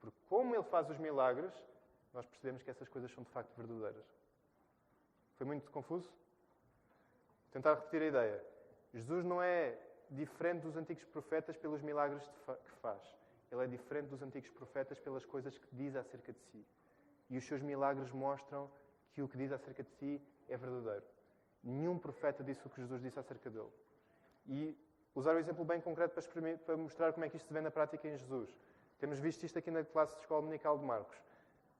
Porque, 0.00 0.18
como 0.28 0.54
ele 0.54 0.64
faz 0.64 0.88
os 0.90 0.98
milagres, 0.98 1.52
nós 2.12 2.26
percebemos 2.26 2.62
que 2.62 2.70
essas 2.70 2.88
coisas 2.88 3.10
são 3.12 3.22
de 3.22 3.30
facto 3.30 3.54
verdadeiras. 3.56 4.04
Foi 5.36 5.46
muito 5.46 5.70
confuso? 5.70 6.08
Vou 6.08 7.52
tentar 7.52 7.74
repetir 7.74 8.02
a 8.02 8.06
ideia. 8.06 8.44
Jesus 8.92 9.24
não 9.24 9.42
é 9.42 9.78
diferente 10.10 10.62
dos 10.62 10.76
antigos 10.76 11.04
profetas 11.04 11.56
pelos 11.56 11.80
milagres 11.82 12.22
que 12.64 12.72
faz. 12.80 13.02
Ele 13.50 13.64
é 13.64 13.66
diferente 13.66 14.08
dos 14.08 14.22
antigos 14.22 14.50
profetas 14.50 14.98
pelas 14.98 15.24
coisas 15.24 15.56
que 15.56 15.76
diz 15.76 15.94
acerca 15.96 16.32
de 16.32 16.40
si. 16.50 16.66
E 17.30 17.38
os 17.38 17.46
seus 17.46 17.62
milagres 17.62 18.10
mostram 18.10 18.70
que 19.14 19.22
o 19.22 19.28
que 19.28 19.38
diz 19.38 19.52
acerca 19.52 19.82
de 19.82 19.90
si 19.90 20.22
é 20.48 20.56
verdadeiro. 20.56 21.04
Nenhum 21.62 21.98
profeta 21.98 22.42
disse 22.42 22.66
o 22.66 22.70
que 22.70 22.80
Jesus 22.80 23.00
disse 23.00 23.18
acerca 23.18 23.48
dele. 23.48 23.70
E 24.46 24.76
usar 25.14 25.34
um 25.34 25.38
exemplo 25.38 25.64
bem 25.64 25.80
concreto 25.80 26.14
para 26.66 26.76
mostrar 26.76 27.12
como 27.12 27.24
é 27.24 27.28
que 27.28 27.36
isto 27.36 27.46
se 27.46 27.52
vê 27.52 27.60
na 27.60 27.70
prática 27.70 28.08
em 28.08 28.16
Jesus. 28.16 28.50
Temos 28.98 29.18
visto 29.18 29.44
isto 29.44 29.58
aqui 29.58 29.70
na 29.70 29.84
classe 29.84 30.14
de 30.14 30.20
escola 30.20 30.42
dominical 30.42 30.78
de 30.78 30.84
Marcos. 30.84 31.16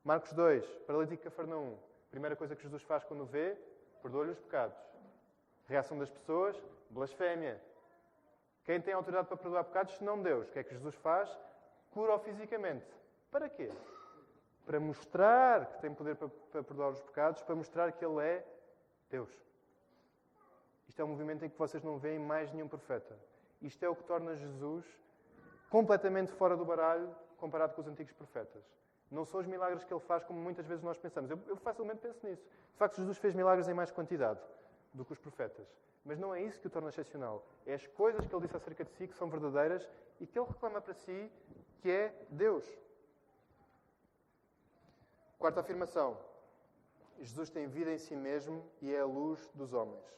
Marcos 0.05 0.33
2, 0.33 0.65
paralítico 0.87 1.25
Cafarnaum. 1.25 1.77
Primeira 2.11 2.37
coisa 2.37 2.55
que 2.55 2.63
Jesus 2.63 2.83
faz 2.83 3.05
quando 3.05 3.25
vê, 3.25 3.57
perdoa-lhe 4.03 4.33
os 4.33 4.41
pecados. 4.41 4.77
Reação 5.67 5.99
das 5.99 6.11
pessoas, 6.11 6.61
blasfémia. 6.91 7.61
Quem 8.65 8.81
tem 8.81 8.95
autoridade 8.95 9.29
para 9.29 9.37
perdoar 9.37 9.65
pecados, 9.65 9.95
senão 9.95 10.21
Deus? 10.23 10.49
O 10.49 10.53
que 10.53 10.59
é 10.59 10.65
que 10.65 10.75
Jesus 10.75 10.95
faz? 10.97 11.31
Cura-o 11.91 12.19
fisicamente. 12.19 12.87
Para 13.31 13.49
quê? 13.49 13.71
Para 14.67 14.79
mostrar 14.79 15.67
que 15.67 15.81
tem 15.81 15.95
poder 15.95 16.17
para, 16.17 16.29
para 16.29 16.63
perdoar 16.63 16.91
os 16.91 17.01
pecados, 17.01 17.43
para 17.43 17.55
mostrar 17.55 17.93
que 17.93 18.05
Ele 18.05 18.21
é 18.23 18.45
Deus. 19.11 19.31
Isto 20.93 21.01
é 21.01 21.05
um 21.07 21.09
movimento 21.09 21.43
em 21.43 21.49
que 21.49 21.59
vocês 21.59 21.83
não 21.83 21.97
veem 21.97 22.19
mais 22.19 22.53
nenhum 22.53 22.69
profeta. 22.69 23.19
Isto 23.63 23.83
é 23.83 23.89
o 23.89 23.97
que 23.97 24.05
torna 24.05 24.37
Jesus 24.37 24.85
completamente 25.71 26.31
fora 26.33 26.55
do 26.55 26.67
baralho 26.67 27.17
comparado 27.39 27.73
com 27.73 27.81
os 27.81 27.89
antigos 27.89 28.13
profetas. 28.13 28.63
Não 29.11 29.25
são 29.25 29.41
os 29.41 29.47
milagres 29.47 29.85
que 29.85 29.95
ele 29.95 30.03
faz 30.03 30.23
como 30.23 30.39
muitas 30.39 30.67
vezes 30.67 30.85
nós 30.85 30.99
pensamos. 30.99 31.31
Eu, 31.31 31.41
eu 31.47 31.57
facilmente 31.57 32.01
penso 32.03 32.27
nisso. 32.27 32.43
De 32.43 32.77
facto, 32.77 32.97
Jesus 32.97 33.17
fez 33.17 33.35
milagres 33.35 33.69
em 33.69 33.73
mais 33.73 33.91
quantidade 33.91 34.39
do 34.93 35.03
que 35.03 35.15
os 35.15 35.19
profetas. 35.19 35.67
Mas 36.05 36.19
não 36.19 36.35
é 36.35 36.43
isso 36.43 36.61
que 36.61 36.67
o 36.67 36.71
torna 36.71 36.91
excepcional. 36.91 37.43
É 37.65 37.73
as 37.73 37.87
coisas 37.87 38.27
que 38.27 38.35
ele 38.35 38.43
disse 38.43 38.57
acerca 38.59 38.85
de 38.85 38.91
si 38.91 39.09
que 39.09 39.17
são 39.17 39.31
verdadeiras 39.31 39.89
e 40.21 40.27
que 40.27 40.39
ele 40.39 40.47
reclama 40.47 40.79
para 40.79 40.93
si 40.93 41.33
que 41.81 41.91
é 41.91 42.15
Deus. 42.29 42.71
Quarta 45.39 45.61
afirmação. 45.61 46.19
Jesus 47.19 47.49
tem 47.49 47.67
vida 47.67 47.91
em 47.91 47.99
si 47.99 48.15
mesmo 48.15 48.63
e 48.83 48.93
é 48.93 49.01
a 49.01 49.07
luz 49.07 49.49
dos 49.55 49.73
homens. 49.73 50.13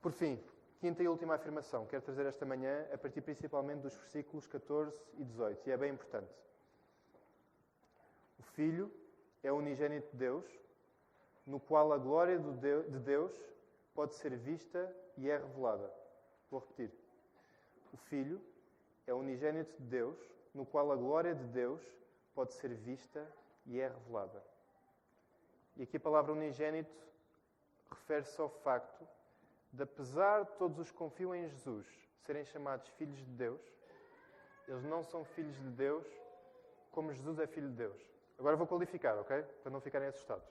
Por 0.00 0.12
fim, 0.12 0.42
quinta 0.78 1.02
e 1.02 1.08
última 1.08 1.34
afirmação. 1.34 1.84
Quero 1.86 2.02
trazer 2.02 2.24
esta 2.26 2.46
manhã 2.46 2.86
a 2.92 2.98
partir 2.98 3.20
principalmente 3.20 3.80
dos 3.80 3.96
versículos 3.96 4.46
14 4.46 4.96
e 5.18 5.24
18. 5.24 5.68
E 5.68 5.72
é 5.72 5.76
bem 5.76 5.92
importante. 5.92 6.32
O 8.38 8.42
Filho 8.42 8.92
é 9.42 9.52
o 9.52 9.56
unigênito 9.56 10.08
de 10.12 10.16
Deus, 10.16 10.46
no 11.44 11.58
qual 11.58 11.92
a 11.92 11.98
glória 11.98 12.38
de 12.38 12.98
Deus 13.00 13.34
pode 13.92 14.14
ser 14.14 14.36
vista 14.36 14.94
e 15.16 15.28
é 15.28 15.36
revelada. 15.36 15.92
Vou 16.48 16.60
repetir. 16.60 16.92
O 17.92 17.96
Filho 17.96 18.40
é 19.04 19.12
o 19.12 19.18
unigênito 19.18 19.72
de 19.82 19.88
Deus, 19.88 20.16
no 20.54 20.64
qual 20.64 20.92
a 20.92 20.96
glória 20.96 21.34
de 21.34 21.44
Deus 21.44 21.82
pode 22.34 22.52
ser 22.52 22.72
vista 22.74 23.26
e 23.66 23.80
é 23.80 23.88
revelada. 23.88 24.40
E 25.76 25.82
aqui 25.82 25.96
a 25.96 26.00
palavra 26.00 26.32
unigênito 26.32 26.94
refere-se 27.90 28.40
ao 28.40 28.48
facto 28.48 29.04
de, 29.72 29.82
apesar 29.82 30.44
de 30.44 30.52
todos 30.52 30.78
os 30.78 30.90
que 30.90 30.96
confiam 30.96 31.34
em 31.34 31.48
Jesus 31.48 31.86
serem 32.24 32.44
chamados 32.44 32.88
filhos 32.90 33.18
de 33.18 33.32
Deus, 33.32 33.60
eles 34.66 34.84
não 34.84 35.02
são 35.02 35.24
filhos 35.24 35.56
de 35.56 35.70
Deus 35.70 36.06
como 36.90 37.12
Jesus 37.12 37.38
é 37.38 37.46
filho 37.46 37.68
de 37.68 37.76
Deus. 37.76 37.98
Agora 38.38 38.56
vou 38.56 38.66
qualificar, 38.66 39.16
ok? 39.18 39.42
Para 39.62 39.70
não 39.70 39.80
ficarem 39.80 40.08
assustados. 40.08 40.46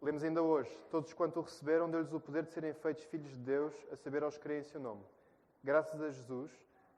Lemos 0.00 0.22
ainda 0.22 0.42
hoje: 0.42 0.74
Todos 0.90 1.12
quanto 1.12 1.40
o 1.40 1.42
receberam, 1.42 1.90
deu-lhes 1.90 2.12
o 2.12 2.20
poder 2.20 2.44
de 2.44 2.52
serem 2.52 2.72
feitos 2.72 3.04
filhos 3.04 3.30
de 3.30 3.38
Deus, 3.38 3.74
a 3.92 3.96
saber 3.96 4.22
aos 4.22 4.36
que 4.36 4.42
creem 4.42 4.60
em 4.60 4.64
seu 4.64 4.80
nome. 4.80 5.04
Graças 5.62 6.00
a 6.00 6.10
Jesus, 6.10 6.50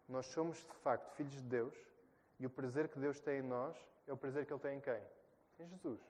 nós 0.08 0.26
somos 0.26 0.58
de 0.58 0.74
facto 0.82 1.14
filhos 1.14 1.32
de 1.32 1.42
Deus 1.42 1.74
e 2.38 2.46
o 2.46 2.50
prazer 2.50 2.88
que 2.88 2.98
Deus 2.98 3.20
tem 3.20 3.38
em 3.38 3.42
nós 3.42 3.76
é 4.06 4.12
o 4.12 4.16
prazer 4.16 4.44
que 4.44 4.52
Ele 4.52 4.60
tem 4.60 4.76
em 4.78 4.80
quem? 4.80 5.00
Em 5.60 5.66
Jesus. 5.68 6.00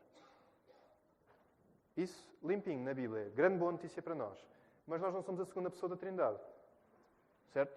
Isso, 1.97 2.25
limpinho 2.43 2.85
na 2.85 2.95
Bíblia. 2.95 3.31
Grande 3.35 3.59
boa 3.59 3.73
notícia 3.73 4.01
para 4.01 4.15
nós. 4.15 4.39
Mas 4.87 5.01
nós 5.01 5.13
não 5.15 5.23
somos 5.23 5.41
a 5.41 5.45
segunda 5.45 5.71
pessoa 5.71 5.91
da 5.91 5.97
Trindade. 5.97 6.39
Certo? 7.53 7.73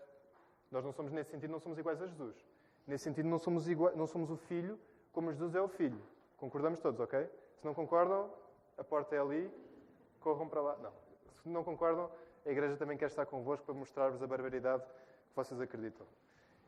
Nós 0.71 0.83
não 0.83 0.91
somos, 0.91 1.11
nesse 1.11 1.31
sentido, 1.31 1.51
não 1.51 1.59
somos 1.59 1.77
iguais 1.77 2.01
a 2.01 2.07
Jesus. 2.07 2.35
Nesse 2.87 3.03
sentido, 3.03 3.29
não 3.29 3.39
somos, 3.39 3.67
não 3.95 4.07
somos 4.07 4.29
o 4.29 4.37
Filho 4.37 4.79
como 5.11 5.31
Jesus 5.31 5.53
é 5.55 5.61
o 5.61 5.67
Filho. 5.67 6.01
Concordamos 6.37 6.79
todos, 6.79 6.99
ok? 6.99 7.29
Se 7.57 7.65
não 7.65 7.73
concordam, 7.73 8.29
a 8.77 8.83
porta 8.83 9.15
é 9.15 9.19
ali, 9.19 9.49
corram 10.19 10.49
para 10.49 10.61
lá. 10.61 10.77
Não. 10.77 10.91
Se 11.41 11.49
não 11.49 11.63
concordam, 11.63 12.09
a 12.45 12.49
Igreja 12.49 12.75
também 12.75 12.97
quer 12.97 13.05
estar 13.05 13.25
convosco 13.25 13.65
para 13.65 13.75
mostrar-vos 13.75 14.21
a 14.21 14.27
barbaridade 14.27 14.83
que 14.83 15.35
vocês 15.35 15.61
acreditam. 15.61 16.05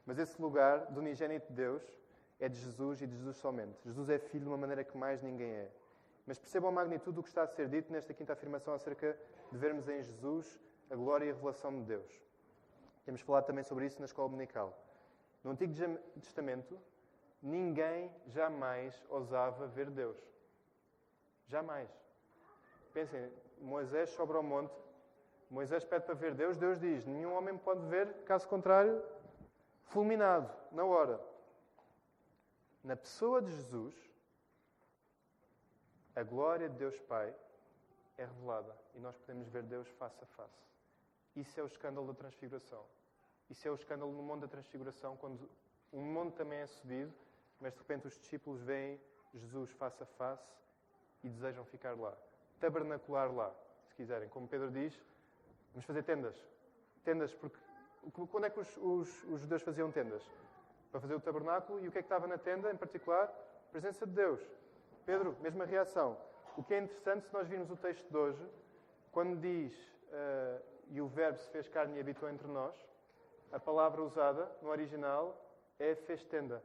Mas 0.06 0.20
esse 0.20 0.40
lugar 0.42 0.86
do 0.92 1.00
unigênito 1.00 1.48
de 1.48 1.54
Deus 1.54 1.84
é 2.40 2.48
de 2.48 2.58
Jesus 2.58 3.02
e 3.02 3.08
de 3.08 3.16
Jesus 3.16 3.38
somente. 3.38 3.82
Jesus 3.84 4.10
é 4.10 4.20
filho 4.20 4.44
de 4.44 4.50
uma 4.50 4.58
maneira 4.58 4.84
que 4.84 4.96
mais 4.98 5.22
ninguém 5.22 5.50
é. 5.50 5.72
Mas 6.26 6.40
percebam 6.40 6.70
a 6.70 6.72
magnitude 6.72 7.16
do 7.16 7.24
que 7.24 7.30
está 7.30 7.44
a 7.44 7.48
ser 7.48 7.68
dito 7.70 7.92
nesta 7.92 8.14
quinta 8.14 8.34
afirmação 8.34 8.74
acerca 8.74 9.18
de 9.52 9.58
vermos 9.58 9.88
em 9.88 10.02
Jesus 10.02 10.60
a 10.90 10.96
glória 10.96 11.26
e 11.26 11.30
a 11.30 11.34
revelação 11.34 11.72
de 11.72 11.84
Deus. 11.84 12.22
Temos 13.06 13.22
falado 13.22 13.46
também 13.46 13.64
sobre 13.64 13.86
isso 13.86 14.00
na 14.00 14.06
escola 14.06 14.30
dominical. 14.30 14.76
No 15.44 15.52
Antigo 15.52 15.74
Testamento, 16.20 16.80
ninguém 17.42 18.12
jamais 18.28 19.06
ousava 19.10 19.68
ver 19.68 19.92
Deus. 19.92 20.18
Jamais. 21.48 21.90
Pensem, 22.94 23.32
Moisés 23.60 24.10
sobe 24.10 24.34
ao 24.34 24.42
monte, 24.42 24.74
Moisés 25.50 25.84
pede 25.84 26.06
para 26.06 26.16
ver 26.16 26.34
Deus, 26.34 26.58
Deus 26.58 26.80
diz: 26.80 27.06
nenhum 27.06 27.36
homem 27.36 27.56
pode 27.58 27.86
ver, 27.88 28.12
caso 28.24 28.48
contrário, 28.48 29.04
fulminado, 29.84 30.52
na 30.72 30.84
hora. 30.84 31.22
Na 32.84 32.96
pessoa 32.96 33.42
de 33.42 33.52
Jesus, 33.52 33.96
a 36.16 36.24
glória 36.24 36.70
de 36.70 36.78
Deus 36.78 36.98
Pai 37.02 37.34
é 38.18 38.26
revelada 38.26 38.76
e 38.94 39.00
nós 39.00 39.18
podemos 39.18 39.48
ver 39.50 39.64
Deus 39.64 39.88
face 40.00 40.24
a 40.24 40.28
face. 40.28 40.66
Isso 41.36 41.60
é 41.60 41.64
o 41.64 41.66
escândalo 41.66 42.08
da 42.08 42.14
transfiguração. 42.14 42.84
Isso 43.50 43.68
é 43.68 43.72
o 43.72 43.76
escândalo 43.76 44.12
no 44.12 44.24
mundo 44.24 44.42
da 44.42 44.48
transfiguração, 44.48 45.18
quando 45.18 45.50
o 45.92 46.00
mundo 46.00 46.32
também 46.32 46.60
é 46.60 46.68
subido, 46.68 47.14
mas 47.60 47.74
de 47.74 47.80
repente 47.80 48.08
os 48.08 48.18
discípulos 48.18 48.62
veem 48.62 49.00
Jesus 49.34 49.72
face 49.72 50.02
a 50.02 50.06
face 50.06 50.50
e 51.24 51.30
desejam 51.30 51.66
ficar 51.66 51.98
lá. 51.98 52.16
Tabernacular 52.60 53.34
lá, 53.34 53.54
se 53.88 53.96
quiserem. 53.96 54.30
Como 54.30 54.48
Pedro 54.48 54.72
diz, 54.72 55.00
vamos 55.74 55.86
fazer 55.86 56.04
tendas. 56.04 56.36
Tendas, 57.04 57.34
porque 57.34 57.58
quando 58.32 58.46
é 58.46 58.50
que 58.50 58.60
os, 58.60 58.78
os, 58.78 59.24
os 59.26 59.42
judeus 59.42 59.62
faziam 59.62 59.92
tendas? 59.92 60.24
Para 60.92 61.02
fazer 61.02 61.16
o 61.16 61.20
tabernáculo 61.20 61.84
e 61.84 61.88
o 61.88 61.92
que 61.92 61.98
é 61.98 62.02
que 62.02 62.06
estava 62.06 62.26
na 62.26 62.38
tenda, 62.38 62.72
em 62.72 62.78
particular? 62.78 63.26
A 63.26 63.72
presença 63.72 64.08
de 64.08 64.14
Deus. 64.14 64.42
Pedro, 65.06 65.38
mesma 65.40 65.66
reação. 65.66 66.18
O 66.58 66.64
que 66.64 66.74
é 66.74 66.80
interessante, 66.80 67.28
se 67.28 67.34
nós 67.34 67.48
virmos 67.48 67.70
o 67.70 67.76
texto 67.76 68.10
de 68.10 68.18
hoje, 68.18 68.44
quando 69.12 69.40
diz 69.40 69.74
uh, 70.08 70.62
e 70.90 71.00
o 71.00 71.08
verbo 71.08 71.38
se 71.38 71.50
fez 71.52 71.68
carne 71.68 71.98
e 71.98 72.00
habitou 72.00 72.28
entre 72.28 72.48
nós, 72.48 72.76
a 73.52 73.60
palavra 73.60 74.02
usada 74.02 74.52
no 74.62 74.70
original 74.70 75.40
é 75.78 75.94
fez 75.96 76.24
tenda, 76.24 76.64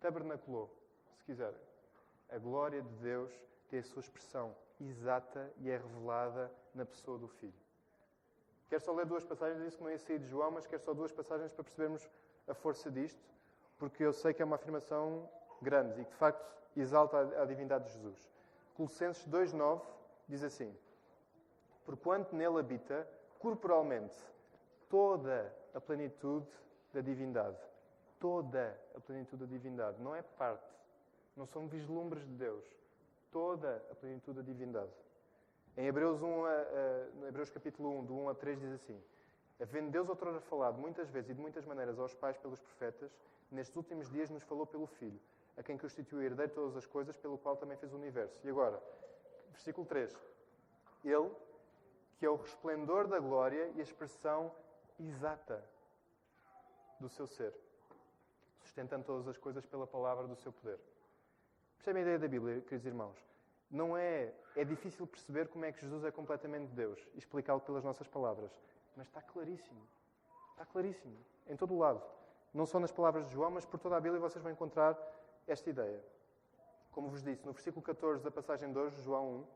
tabernaculou, 0.00 0.74
se 1.14 1.24
quiserem. 1.24 1.60
A 2.30 2.38
glória 2.38 2.82
de 2.82 2.94
Deus 2.96 3.32
tem 3.68 3.78
a 3.78 3.82
sua 3.84 4.00
expressão 4.00 4.54
exata 4.80 5.52
e 5.58 5.70
é 5.70 5.76
revelada 5.76 6.50
na 6.74 6.84
pessoa 6.84 7.16
do 7.16 7.28
Filho. 7.28 7.54
Quero 8.68 8.82
só 8.82 8.92
ler 8.92 9.06
duas 9.06 9.24
passagens, 9.24 9.62
disse 9.62 9.76
que 9.76 9.84
não 9.84 9.90
ia 9.90 9.98
sair 9.98 10.18
de 10.18 10.26
João, 10.26 10.50
mas 10.50 10.66
quero 10.66 10.82
só 10.82 10.94
duas 10.94 11.12
passagens 11.12 11.52
para 11.52 11.62
percebermos 11.62 12.08
a 12.48 12.54
força 12.54 12.90
disto, 12.90 13.22
porque 13.78 14.02
eu 14.02 14.12
sei 14.12 14.34
que 14.34 14.42
é 14.42 14.44
uma 14.44 14.56
afirmação 14.56 15.28
grande 15.60 16.00
e 16.00 16.04
de 16.04 16.14
facto 16.14 16.61
exalta 16.80 17.18
a 17.40 17.44
divindade 17.44 17.84
de 17.84 17.92
Jesus. 17.92 18.30
Colossenses 18.74 19.26
2,9 19.28 19.82
diz 20.28 20.42
assim: 20.42 20.74
Porquanto 21.84 22.34
nele 22.34 22.58
habita 22.58 23.06
corporalmente 23.38 24.16
toda 24.88 25.54
a 25.74 25.80
plenitude 25.80 26.46
da 26.92 27.00
divindade. 27.00 27.58
Toda 28.20 28.78
a 28.94 29.00
plenitude 29.00 29.44
da 29.44 29.50
divindade. 29.50 30.00
Não 30.00 30.14
é 30.14 30.22
parte. 30.22 30.70
Não 31.36 31.46
são 31.46 31.66
vislumbres 31.66 32.24
de 32.24 32.34
Deus. 32.34 32.64
Toda 33.30 33.82
a 33.90 33.94
plenitude 33.94 34.38
da 34.38 34.42
divindade. 34.42 34.92
Em 35.76 35.86
Hebreus, 35.86 36.20
1 36.20 36.44
a, 36.44 36.50
a, 36.50 37.28
Hebreus 37.28 37.50
capítulo 37.50 37.98
1, 38.00 38.04
do 38.04 38.14
1 38.14 38.28
a 38.28 38.34
3, 38.34 38.60
diz 38.60 38.72
assim: 38.72 39.02
Havendo 39.60 39.90
Deus 39.90 40.08
outrora 40.08 40.40
falado 40.40 40.78
muitas 40.78 41.08
vezes 41.08 41.30
e 41.30 41.34
de 41.34 41.40
muitas 41.40 41.64
maneiras 41.64 41.98
aos 41.98 42.14
pais 42.14 42.36
pelos 42.36 42.60
profetas, 42.60 43.10
nestes 43.50 43.74
últimos 43.74 44.10
dias 44.10 44.28
nos 44.28 44.42
falou 44.42 44.66
pelo 44.66 44.86
Filho, 44.86 45.18
a 45.56 45.62
quem 45.62 45.76
constituiu 45.76 46.22
herdeiro 46.22 46.50
de 46.50 46.54
todas 46.54 46.76
as 46.76 46.86
coisas, 46.86 47.16
pelo 47.16 47.38
qual 47.38 47.56
também 47.56 47.76
fez 47.76 47.92
o 47.92 47.96
universo. 47.96 48.40
E 48.44 48.50
agora, 48.50 48.82
versículo 49.50 49.86
3. 49.86 50.16
Ele, 51.04 51.30
que 52.18 52.26
é 52.26 52.30
o 52.30 52.36
resplendor 52.36 53.06
da 53.06 53.18
glória 53.18 53.70
e 53.74 53.80
a 53.80 53.82
expressão 53.82 54.52
exata 54.98 55.62
do 57.00 57.08
seu 57.08 57.26
ser, 57.26 57.52
sustentando 58.60 59.04
todas 59.04 59.26
as 59.26 59.36
coisas 59.36 59.66
pela 59.66 59.86
palavra 59.86 60.26
do 60.26 60.36
seu 60.36 60.52
poder. 60.52 60.78
Percebem 61.76 62.02
a 62.02 62.04
ideia 62.04 62.18
da 62.18 62.28
Bíblia, 62.28 62.60
queridos 62.60 62.86
irmãos? 62.86 63.18
Não 63.68 63.96
é, 63.96 64.32
é 64.54 64.64
difícil 64.64 65.06
perceber 65.06 65.48
como 65.48 65.64
é 65.64 65.72
que 65.72 65.80
Jesus 65.80 66.04
é 66.04 66.10
completamente 66.10 66.70
Deus 66.72 67.00
e 67.14 67.18
explicá-lo 67.18 67.60
pelas 67.60 67.82
nossas 67.82 68.06
palavras, 68.06 68.52
mas 68.96 69.08
está 69.08 69.20
claríssimo. 69.20 69.82
Está 70.52 70.66
claríssimo, 70.66 71.16
em 71.48 71.56
todo 71.56 71.74
o 71.74 71.78
lado. 71.78 72.00
Não 72.54 72.66
só 72.66 72.78
nas 72.78 72.92
palavras 72.92 73.26
de 73.26 73.32
João, 73.32 73.50
mas 73.50 73.64
por 73.64 73.80
toda 73.80 73.96
a 73.96 74.00
Bíblia 74.00 74.20
vocês 74.20 74.42
vão 74.42 74.52
encontrar 74.52 74.96
esta 75.46 75.70
ideia. 75.70 76.02
Como 76.90 77.08
vos 77.08 77.22
disse, 77.22 77.44
no 77.46 77.52
versículo 77.52 77.82
14 77.82 78.22
da 78.22 78.30
passagem 78.30 78.72
de 78.72 78.78
hoje, 78.78 79.00
João 79.02 79.46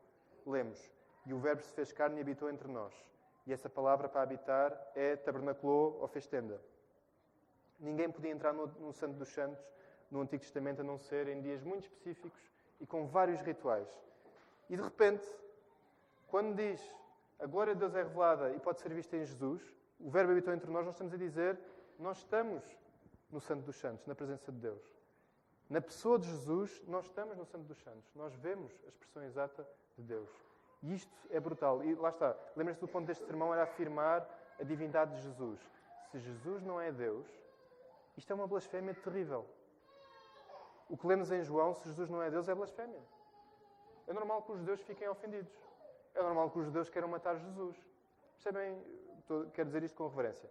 1, 0.45 0.51
lemos: 0.51 0.91
e 1.27 1.33
o 1.33 1.39
Verbo 1.39 1.61
se 1.61 1.73
fez 1.73 1.91
carne 1.91 2.17
e 2.17 2.21
habitou 2.21 2.49
entre 2.49 2.69
nós. 2.69 2.93
E 3.45 3.51
essa 3.51 3.69
palavra 3.69 4.07
para 4.07 4.21
habitar 4.21 4.71
é 4.95 5.15
tabernaculou 5.17 5.99
ou 5.99 6.07
fez 6.07 6.25
tenda. 6.25 6.59
Ninguém 7.77 8.09
podia 8.09 8.31
entrar 8.31 8.53
no, 8.53 8.67
no 8.67 8.93
Santo 8.93 9.17
dos 9.17 9.27
Santos 9.29 9.61
no 10.09 10.21
Antigo 10.21 10.41
Testamento 10.41 10.79
a 10.79 10.83
não 10.85 10.97
ser 10.97 11.27
em 11.27 11.41
dias 11.41 11.61
muito 11.63 11.83
específicos 11.83 12.41
e 12.79 12.87
com 12.87 13.05
vários 13.07 13.41
rituais. 13.41 13.89
E 14.69 14.77
de 14.77 14.81
repente, 14.81 15.27
quando 16.27 16.55
diz 16.55 16.81
a 17.39 17.45
glória 17.45 17.73
de 17.73 17.81
Deus 17.81 17.93
é 17.93 18.03
revelada 18.03 18.53
e 18.53 18.59
pode 18.59 18.79
ser 18.79 18.93
vista 18.93 19.17
em 19.17 19.25
Jesus, 19.25 19.61
o 19.99 20.09
Verbo 20.09 20.31
habitou 20.31 20.53
entre 20.53 20.71
nós, 20.71 20.85
nós 20.85 20.95
estamos 20.95 21.13
a 21.13 21.17
dizer 21.17 21.59
nós 21.99 22.19
estamos 22.19 22.63
no 23.29 23.41
Santo 23.41 23.65
dos 23.65 23.75
Santos, 23.75 24.05
na 24.05 24.15
presença 24.15 24.49
de 24.49 24.59
Deus. 24.59 24.96
Na 25.69 25.81
pessoa 25.81 26.17
de 26.17 26.29
Jesus, 26.29 26.81
nós 26.87 27.05
estamos 27.05 27.37
no 27.37 27.45
Santo 27.45 27.65
dos 27.65 27.77
Santos. 27.83 28.09
Nós 28.15 28.33
vemos 28.35 28.71
a 28.85 28.87
expressão 28.87 29.23
exata 29.23 29.67
de 29.97 30.03
Deus. 30.03 30.29
E 30.81 30.93
isto 30.93 31.11
é 31.29 31.39
brutal. 31.39 31.83
E 31.83 31.93
lá 31.95 32.09
está. 32.09 32.35
Lembrem-se 32.55 32.79
do 32.79 32.87
ponto 32.87 33.05
deste 33.05 33.25
sermão 33.25 33.53
era 33.53 33.63
afirmar 33.63 34.25
a 34.59 34.63
divindade 34.63 35.15
de 35.15 35.21
Jesus. 35.23 35.59
Se 36.11 36.19
Jesus 36.19 36.63
não 36.63 36.79
é 36.79 36.91
Deus, 36.91 37.27
isto 38.15 38.31
é 38.31 38.35
uma 38.35 38.47
blasfémia 38.47 38.93
terrível. 38.93 39.45
O 40.89 40.95
que 40.95 41.05
lemos 41.05 41.31
em 41.31 41.43
João, 41.43 41.73
se 41.73 41.83
Jesus 41.89 42.09
não 42.09 42.21
é 42.23 42.29
Deus, 42.31 42.47
é 42.47 42.55
blasfémia. 42.55 43.01
É 44.07 44.13
normal 44.13 44.43
que 44.43 44.53
os 44.53 44.59
judeus 44.59 44.81
fiquem 44.81 45.09
ofendidos. 45.09 45.51
É 46.15 46.21
normal 46.21 46.49
que 46.49 46.59
os 46.59 46.65
judeus 46.65 46.89
queiram 46.89 47.09
matar 47.09 47.35
Jesus. 47.37 47.75
Percebem? 48.35 48.81
Quero 49.53 49.67
dizer 49.67 49.83
isto 49.83 49.97
com 49.97 50.07
reverência. 50.07 50.49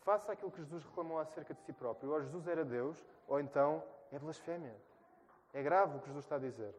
Faça 0.00 0.32
aquilo 0.32 0.50
que 0.50 0.58
Jesus 0.58 0.84
reclamou 0.84 1.18
acerca 1.18 1.54
de 1.54 1.60
si 1.62 1.72
próprio. 1.72 2.10
Ou 2.10 2.22
Jesus 2.22 2.46
era 2.46 2.64
Deus, 2.64 3.04
ou 3.28 3.38
então 3.38 3.82
é 4.10 4.18
blasfémia. 4.18 4.74
É 5.52 5.62
grave 5.62 5.96
o 5.96 6.00
que 6.00 6.06
Jesus 6.06 6.24
está 6.24 6.36
a 6.36 6.38
dizer. 6.38 6.74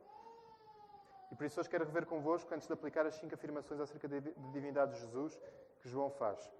E 1.31 1.35
por 1.35 1.45
isso 1.45 1.59
hoje 1.59 1.69
quero 1.69 1.85
rever 1.85 2.05
convosco, 2.05 2.53
antes 2.53 2.67
de 2.67 2.73
aplicar 2.73 3.05
as 3.05 3.15
cinco 3.15 3.33
afirmações 3.33 3.79
acerca 3.79 4.07
da 4.07 4.19
divindade 4.51 4.93
de 4.93 4.99
Jesus 4.99 5.39
que 5.79 5.89
João 5.89 6.09
faz. 6.09 6.51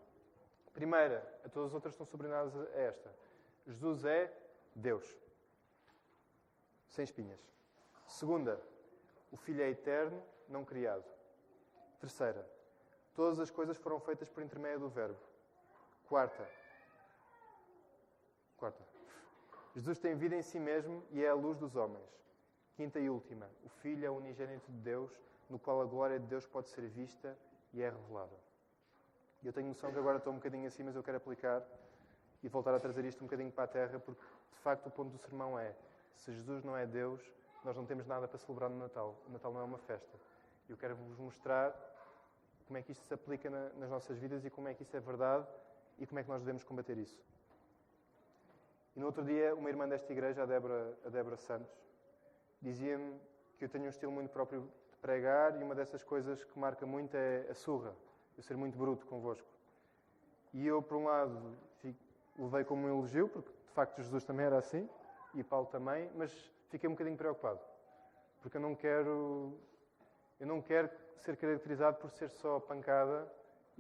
Primeira, 0.73 1.19
a 1.43 1.49
todas 1.49 1.69
as 1.69 1.73
outras 1.73 1.93
estão 1.93 2.05
subordinadas 2.05 2.55
a 2.55 2.79
esta. 2.79 3.13
Jesus 3.67 4.05
é 4.05 4.31
Deus. 4.73 5.05
Sem 6.87 7.03
espinhas. 7.03 7.39
Segunda, 8.07 8.61
o 9.31 9.37
Filho 9.37 9.61
é 9.61 9.69
eterno, 9.69 10.21
não 10.47 10.63
criado. 10.63 11.03
Terceira, 11.99 12.47
todas 13.13 13.39
as 13.39 13.51
coisas 13.51 13.77
foram 13.77 13.99
feitas 13.99 14.29
por 14.29 14.41
intermédio 14.41 14.79
do 14.79 14.89
Verbo. 14.89 15.30
Quarta, 16.11 16.45
quarta, 18.57 18.83
Jesus 19.73 19.97
tem 19.97 20.13
vida 20.13 20.35
em 20.35 20.41
si 20.41 20.59
mesmo 20.59 21.01
e 21.09 21.23
é 21.23 21.29
a 21.29 21.33
luz 21.33 21.57
dos 21.57 21.77
homens. 21.77 22.05
Quinta 22.75 22.99
e 22.99 23.09
última, 23.09 23.49
o 23.63 23.69
Filho 23.69 24.05
é 24.05 24.09
o 24.09 24.17
unigênito 24.17 24.69
de 24.69 24.77
Deus, 24.79 25.09
no 25.49 25.57
qual 25.57 25.79
a 25.81 25.85
glória 25.85 26.19
de 26.19 26.25
Deus 26.25 26.45
pode 26.45 26.67
ser 26.67 26.85
vista 26.89 27.37
e 27.71 27.81
é 27.81 27.89
revelada. 27.89 28.35
Eu 29.41 29.53
tenho 29.53 29.69
noção 29.69 29.89
que 29.89 29.97
agora 29.97 30.17
estou 30.17 30.33
um 30.33 30.35
bocadinho 30.35 30.67
assim, 30.67 30.83
mas 30.83 30.97
eu 30.97 31.01
quero 31.01 31.15
aplicar 31.15 31.63
e 32.43 32.49
voltar 32.49 32.75
a 32.75 32.79
trazer 32.81 33.05
isto 33.05 33.21
um 33.21 33.27
bocadinho 33.27 33.49
para 33.49 33.63
a 33.63 33.67
terra, 33.67 33.97
porque 33.97 34.21
de 34.51 34.59
facto 34.59 34.87
o 34.87 34.91
ponto 34.91 35.11
do 35.11 35.17
sermão 35.17 35.57
é: 35.57 35.73
se 36.17 36.33
Jesus 36.33 36.61
não 36.65 36.75
é 36.75 36.85
Deus, 36.85 37.21
nós 37.63 37.77
não 37.77 37.85
temos 37.85 38.05
nada 38.05 38.27
para 38.27 38.37
celebrar 38.37 38.69
no 38.69 38.77
Natal. 38.77 39.15
O 39.29 39.31
Natal 39.31 39.53
não 39.53 39.61
é 39.61 39.63
uma 39.63 39.79
festa. 39.79 40.19
Eu 40.67 40.75
quero 40.75 40.93
vos 40.93 41.17
mostrar 41.17 41.73
como 42.67 42.77
é 42.77 42.81
que 42.81 42.91
isto 42.91 43.05
se 43.05 43.13
aplica 43.13 43.49
na, 43.49 43.69
nas 43.75 43.89
nossas 43.89 44.19
vidas 44.19 44.43
e 44.43 44.49
como 44.49 44.67
é 44.67 44.73
que 44.73 44.83
isso 44.83 44.97
é 44.97 44.99
verdade 44.99 45.47
e 46.01 46.07
como 46.07 46.19
é 46.19 46.23
que 46.23 46.29
nós 46.29 46.41
devemos 46.41 46.63
combater 46.63 46.97
isso. 46.97 47.23
E 48.95 48.99
no 48.99 49.05
outro 49.05 49.23
dia, 49.23 49.53
uma 49.53 49.69
irmã 49.69 49.87
desta 49.87 50.11
igreja, 50.11 50.41
a 50.41 50.45
Débora, 50.47 50.97
a 51.05 51.09
Débora 51.09 51.37
Santos, 51.37 51.71
dizia-me 52.59 53.21
que 53.57 53.65
eu 53.65 53.69
tenho 53.69 53.85
um 53.85 53.89
estilo 53.89 54.11
muito 54.11 54.31
próprio 54.31 54.61
de 54.61 54.97
pregar 54.97 55.55
e 55.61 55.63
uma 55.63 55.75
dessas 55.75 56.03
coisas 56.03 56.43
que 56.43 56.57
marca 56.59 56.87
muito 56.87 57.15
é 57.15 57.45
a 57.49 57.53
surra, 57.53 57.95
eu 58.35 58.41
ser 58.41 58.57
muito 58.57 58.75
bruto 58.75 59.05
convosco. 59.05 59.47
E 60.51 60.65
eu, 60.65 60.81
por 60.81 60.97
um 60.97 61.05
lado, 61.05 61.55
levei 62.37 62.63
como 62.63 62.87
um 62.87 62.89
elogio, 62.89 63.29
porque 63.29 63.51
de 63.51 63.73
facto 63.73 64.01
Jesus 64.01 64.23
também 64.23 64.47
era 64.47 64.57
assim, 64.57 64.89
e 65.35 65.43
Paulo 65.43 65.67
também, 65.67 66.09
mas 66.15 66.33
fiquei 66.69 66.89
um 66.89 66.93
bocadinho 66.93 67.15
preocupado. 67.15 67.59
Porque 68.41 68.57
eu 68.57 68.61
não 68.61 68.75
quero, 68.75 69.55
eu 70.39 70.47
não 70.47 70.63
quero 70.63 70.89
ser 71.19 71.37
caracterizado 71.37 71.97
por 71.97 72.09
ser 72.09 72.29
só 72.29 72.59
pancada 72.59 73.31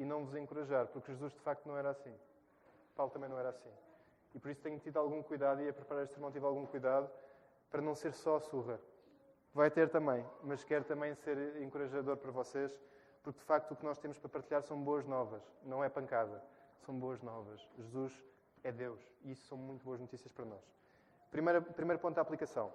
e 0.01 0.05
não 0.05 0.25
vos 0.25 0.35
encorajar, 0.35 0.87
porque 0.87 1.11
Jesus 1.11 1.31
de 1.31 1.39
facto 1.41 1.67
não 1.67 1.77
era 1.77 1.91
assim. 1.91 2.11
Paulo 2.95 3.11
também 3.11 3.29
não 3.29 3.37
era 3.37 3.49
assim. 3.49 3.69
E 4.33 4.39
por 4.39 4.49
isso 4.49 4.59
tenho 4.59 4.79
tido 4.79 4.97
algum 4.97 5.21
cuidado 5.21 5.61
e 5.61 5.69
a 5.69 5.73
preparar 5.73 6.03
este 6.03 6.13
sermão 6.13 6.31
tive 6.31 6.43
algum 6.43 6.65
cuidado 6.65 7.07
para 7.69 7.81
não 7.83 7.93
ser 7.93 8.11
só 8.11 8.39
surra. 8.39 8.81
Vai 9.53 9.69
ter 9.69 9.89
também, 9.89 10.25
mas 10.41 10.63
quero 10.63 10.83
também 10.85 11.13
ser 11.13 11.61
encorajador 11.61 12.17
para 12.17 12.31
vocês, 12.31 12.75
porque 13.21 13.37
de 13.37 13.45
facto 13.45 13.73
o 13.73 13.75
que 13.75 13.85
nós 13.85 13.99
temos 13.99 14.17
para 14.17 14.27
partilhar 14.27 14.63
são 14.63 14.81
boas 14.81 15.05
novas, 15.05 15.43
não 15.63 15.83
é 15.83 15.89
pancada, 15.89 16.43
são 16.79 16.97
boas 16.97 17.21
novas. 17.21 17.61
Jesus 17.77 18.25
é 18.63 18.71
Deus. 18.71 18.99
E 19.21 19.33
isso 19.33 19.45
são 19.45 19.57
muito 19.57 19.85
boas 19.85 19.99
notícias 19.99 20.31
para 20.31 20.45
nós. 20.45 20.63
Primeiro, 21.29 21.61
primeiro 21.61 22.01
ponto 22.01 22.15
da 22.15 22.23
aplicação. 22.23 22.73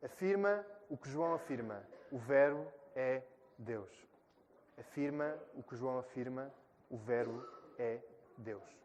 Afirma 0.00 0.64
o 0.88 0.96
que 0.96 1.10
João 1.10 1.34
afirma. 1.34 1.82
O 2.12 2.18
Verbo 2.18 2.70
é 2.94 3.24
Deus. 3.58 4.11
Afirma 4.78 5.36
o 5.54 5.62
que 5.62 5.76
João 5.76 5.98
afirma. 5.98 6.52
O 6.90 6.96
Verbo 6.96 7.46
é 7.78 8.00
Deus. 8.36 8.82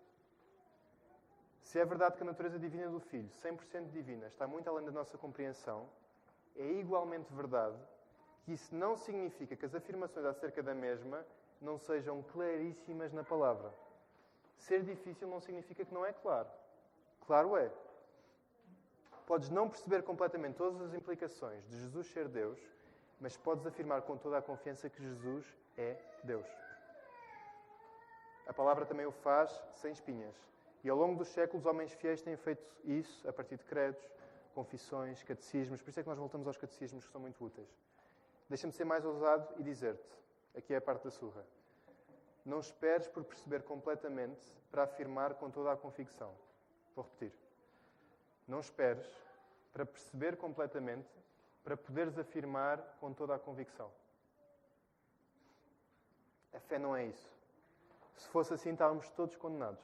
Se 1.62 1.80
é 1.80 1.86
verdade 1.86 2.16
que 2.16 2.24
a 2.24 2.26
natureza 2.26 2.58
divina 2.58 2.90
do 2.90 3.00
Filho, 3.00 3.30
100% 3.44 3.90
divina, 3.92 4.28
está 4.28 4.48
muito 4.48 4.70
além 4.70 4.86
da 4.86 4.92
nossa 4.92 5.18
compreensão, 5.18 5.90
é 6.56 6.66
igualmente 6.72 7.34
verdade 7.34 7.78
que 8.44 8.54
isso 8.54 8.74
não 8.74 8.96
significa 8.96 9.56
que 9.56 9.66
as 9.66 9.76
afirmações 9.76 10.26
acerca 10.26 10.64
da 10.64 10.74
mesma 10.74 11.26
não 11.60 11.78
sejam 11.78 12.24
claríssimas 12.24 13.12
na 13.12 13.24
palavra. 13.24 13.74
Ser 14.58 14.84
difícil 14.84 15.28
não 15.28 15.42
significa 15.42 15.84
que 15.84 15.94
não 15.94 16.06
é 16.06 16.14
claro. 16.14 16.48
Claro 17.26 17.58
é. 17.58 17.70
Podes 19.26 19.50
não 19.50 19.70
perceber 19.70 20.04
completamente 20.04 20.56
todas 20.56 20.82
as 20.82 20.94
implicações 20.94 21.68
de 21.68 21.78
Jesus 21.82 22.08
ser 22.08 22.30
Deus, 22.30 22.58
mas 23.20 23.36
podes 23.38 23.66
afirmar 23.66 24.02
com 24.04 24.18
toda 24.18 24.38
a 24.38 24.42
confiança 24.42 24.90
que 24.90 25.02
Jesus 25.02 25.46
é 25.78 25.98
Deus. 26.24 26.48
A 28.48 28.54
palavra 28.54 28.86
também 28.86 29.06
o 29.06 29.12
faz 29.12 29.64
sem 29.76 29.92
espinhas. 29.92 30.36
E 30.84 30.90
ao 30.90 30.98
longo 30.98 31.18
dos 31.18 31.28
séculos, 31.30 31.66
homens 31.66 31.92
fiéis 31.94 32.22
têm 32.22 32.38
feito 32.38 32.64
isso 32.86 33.28
a 33.28 33.34
partir 33.34 33.58
de 33.58 33.66
credos, 33.66 34.02
confissões, 34.54 35.22
catecismos. 35.24 35.82
Por 35.82 35.90
isso 35.90 36.00
é 36.00 36.04
que 36.04 36.10
nós 36.10 36.18
voltamos 36.18 36.48
aos 36.48 36.58
catecismos, 36.58 37.06
que 37.06 37.12
são 37.12 37.20
muito 37.20 37.44
úteis. 37.44 37.68
Deixa-me 38.48 38.72
ser 38.72 38.86
mais 38.86 39.04
ousado 39.04 39.54
e 39.58 39.64
dizer-te: 39.64 40.08
aqui 40.56 40.74
é 40.74 40.78
a 40.78 40.82
parte 40.82 41.04
da 41.04 41.12
surra. 41.12 41.46
Não 42.46 42.60
esperes 42.60 43.08
por 43.08 43.24
perceber 43.26 43.64
completamente 43.64 44.42
para 44.72 44.84
afirmar 44.84 45.34
com 45.34 45.50
toda 45.50 45.72
a 45.72 45.76
convicção. 45.76 46.34
Vou 46.96 47.04
repetir. 47.04 47.38
Não 48.48 48.62
esperes 48.62 49.06
para 49.74 49.86
perceber 49.86 50.38
completamente 50.38 51.10
para 51.68 51.76
poderes 51.76 52.18
afirmar 52.18 52.78
com 52.98 53.12
toda 53.12 53.36
a 53.36 53.38
convicção. 53.38 53.92
A 56.54 56.62
fé 56.62 56.80
não 56.80 56.96
é 56.96 57.08
isso. 57.08 57.30
Se 58.16 58.26
fosse 58.30 58.54
assim, 58.54 58.72
estávamos 58.72 59.10
todos 59.10 59.36
condenados. 59.36 59.84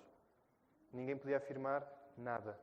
Ninguém 0.94 1.18
podia 1.18 1.36
afirmar 1.36 1.86
nada. 2.18 2.58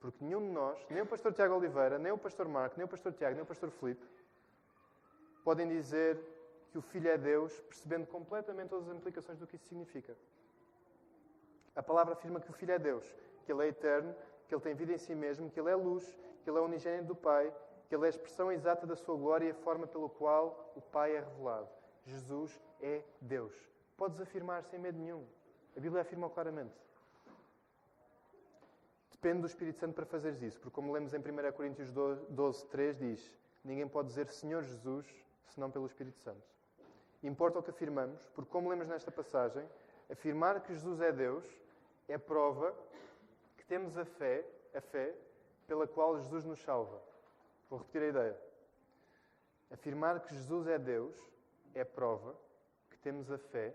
Porque 0.00 0.24
nenhum 0.24 0.40
de 0.40 0.50
nós, 0.50 0.84
nem 0.90 1.02
o 1.02 1.06
pastor 1.06 1.32
Tiago 1.32 1.54
Oliveira, 1.54 2.00
nem 2.00 2.10
o 2.10 2.18
pastor 2.18 2.48
Marco, 2.48 2.74
nem 2.76 2.84
o 2.84 2.88
pastor 2.88 3.12
Tiago, 3.12 3.36
nem 3.36 3.44
o 3.44 3.46
pastor 3.46 3.70
Filipe, 3.70 4.04
podem 5.44 5.68
dizer 5.68 6.18
que 6.72 6.78
o 6.78 6.82
Filho 6.82 7.10
é 7.10 7.16
Deus, 7.16 7.60
percebendo 7.60 8.08
completamente 8.08 8.70
todas 8.70 8.88
as 8.88 8.96
implicações 8.96 9.38
do 9.38 9.46
que 9.46 9.54
isso 9.54 9.66
significa. 9.66 10.16
A 11.76 11.82
palavra 11.82 12.14
afirma 12.14 12.40
que 12.40 12.50
o 12.50 12.54
Filho 12.54 12.72
é 12.72 12.78
Deus, 12.78 13.06
que 13.46 13.52
Ele 13.52 13.66
é 13.66 13.68
eterno, 13.68 14.12
que 14.48 14.54
Ele 14.54 14.62
tem 14.62 14.74
vida 14.74 14.94
em 14.94 14.98
si 14.98 15.14
mesmo, 15.14 15.48
que 15.48 15.60
Ele 15.60 15.70
é 15.70 15.76
luz, 15.76 16.04
que 16.42 16.50
Ele 16.50 16.58
é 16.58 16.60
unigênito 16.60 17.04
do 17.04 17.14
Pai, 17.14 17.54
que 17.90 17.96
Ele 17.96 18.04
é 18.04 18.06
a 18.06 18.10
expressão 18.10 18.52
exata 18.52 18.86
da 18.86 18.94
Sua 18.94 19.16
glória 19.16 19.46
e 19.46 19.50
a 19.50 19.54
forma 19.54 19.84
pelo 19.84 20.08
qual 20.08 20.72
o 20.76 20.80
Pai 20.80 21.16
é 21.16 21.18
revelado. 21.18 21.68
Jesus 22.04 22.56
é 22.80 23.02
Deus. 23.20 23.52
Podes 23.96 24.20
afirmar 24.20 24.62
sem 24.62 24.78
medo 24.78 24.96
nenhum. 24.96 25.26
A 25.76 25.80
Bíblia 25.80 26.02
afirma 26.02 26.30
claramente. 26.30 26.72
Depende 29.10 29.40
do 29.40 29.48
Espírito 29.48 29.80
Santo 29.80 29.94
para 29.94 30.06
fazeres 30.06 30.40
isso, 30.40 30.60
porque 30.60 30.72
como 30.72 30.92
lemos 30.92 31.12
em 31.12 31.18
1 31.18 31.52
Coríntios 31.52 31.90
12, 31.90 32.64
3, 32.66 32.96
diz: 32.96 33.32
Ninguém 33.64 33.88
pode 33.88 34.06
dizer 34.06 34.28
Senhor 34.28 34.62
Jesus 34.62 35.12
senão 35.48 35.68
pelo 35.68 35.86
Espírito 35.86 36.20
Santo. 36.20 36.46
Importa 37.24 37.58
o 37.58 37.62
que 37.62 37.70
afirmamos, 37.70 38.24
porque 38.36 38.52
como 38.52 38.70
lemos 38.70 38.86
nesta 38.86 39.10
passagem, 39.10 39.68
afirmar 40.08 40.60
que 40.60 40.72
Jesus 40.72 41.00
é 41.00 41.10
Deus 41.10 41.44
é 42.06 42.16
prova 42.16 42.72
que 43.56 43.64
temos 43.66 43.98
a 43.98 44.04
fé, 44.04 44.46
a 44.72 44.80
fé 44.80 45.12
pela 45.66 45.88
qual 45.88 46.16
Jesus 46.18 46.44
nos 46.44 46.62
salva. 46.62 47.09
Vou 47.70 47.78
repetir 47.78 48.02
a 48.02 48.08
ideia. 48.08 48.36
Afirmar 49.70 50.18
que 50.20 50.34
Jesus 50.34 50.66
é 50.66 50.76
Deus 50.76 51.16
é 51.72 51.84
prova 51.84 52.36
que 52.90 52.98
temos 52.98 53.30
a 53.30 53.38
fé 53.38 53.72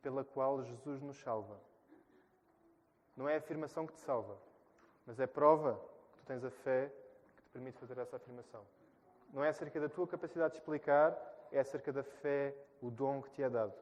pela 0.00 0.24
qual 0.24 0.62
Jesus 0.62 1.02
nos 1.02 1.20
salva. 1.20 1.60
Não 3.16 3.28
é 3.28 3.34
a 3.34 3.38
afirmação 3.38 3.84
que 3.84 3.94
te 3.94 4.00
salva, 4.00 4.38
mas 5.04 5.18
é 5.18 5.26
prova 5.26 5.74
que 6.12 6.18
tu 6.20 6.24
tens 6.26 6.44
a 6.44 6.50
fé 6.50 6.92
que 7.36 7.42
te 7.42 7.50
permite 7.50 7.76
fazer 7.78 7.98
essa 7.98 8.14
afirmação. 8.14 8.64
Não 9.32 9.44
é 9.44 9.48
acerca 9.48 9.80
da 9.80 9.88
tua 9.88 10.06
capacidade 10.06 10.52
de 10.52 10.60
explicar, 10.60 11.12
é 11.50 11.58
acerca 11.58 11.92
da 11.92 12.04
fé, 12.04 12.54
o 12.80 12.88
dom 12.88 13.20
que 13.20 13.30
te 13.32 13.42
é 13.42 13.50
dado. 13.50 13.74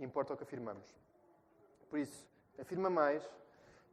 Importa 0.00 0.32
o 0.32 0.36
que 0.38 0.42
afirmamos. 0.42 0.86
Por 1.90 1.98
isso, 1.98 2.26
afirma 2.58 2.88
mais, 2.88 3.22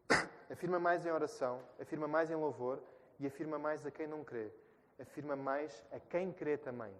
afirma 0.50 0.80
mais 0.80 1.06
em 1.06 1.12
oração, 1.12 1.62
afirma 1.78 2.08
mais 2.08 2.32
em 2.32 2.36
louvor 2.36 2.82
e 3.22 3.28
afirma 3.28 3.60
mais 3.60 3.86
a 3.86 3.92
quem 3.92 4.08
não 4.08 4.24
crê. 4.24 4.52
Afirma 5.00 5.36
mais 5.36 5.86
a 5.92 6.00
quem 6.00 6.34
crê 6.34 6.58
também. 6.58 6.92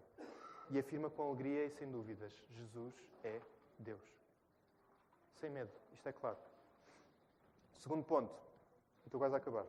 E 0.70 0.78
afirma 0.78 1.10
com 1.10 1.24
alegria 1.24 1.66
e 1.66 1.72
sem 1.72 1.92
dúvidas: 1.92 2.32
Jesus 2.52 2.94
é 3.24 3.42
Deus. 3.80 4.16
Sem 5.40 5.50
medo, 5.50 5.72
isto 5.92 6.08
é 6.08 6.14
claro. 6.14 6.38
Segundo 7.74 8.04
ponto, 8.06 8.32
estou 9.04 9.20
quase 9.20 9.34
a 9.34 9.38
acabar. 9.40 9.66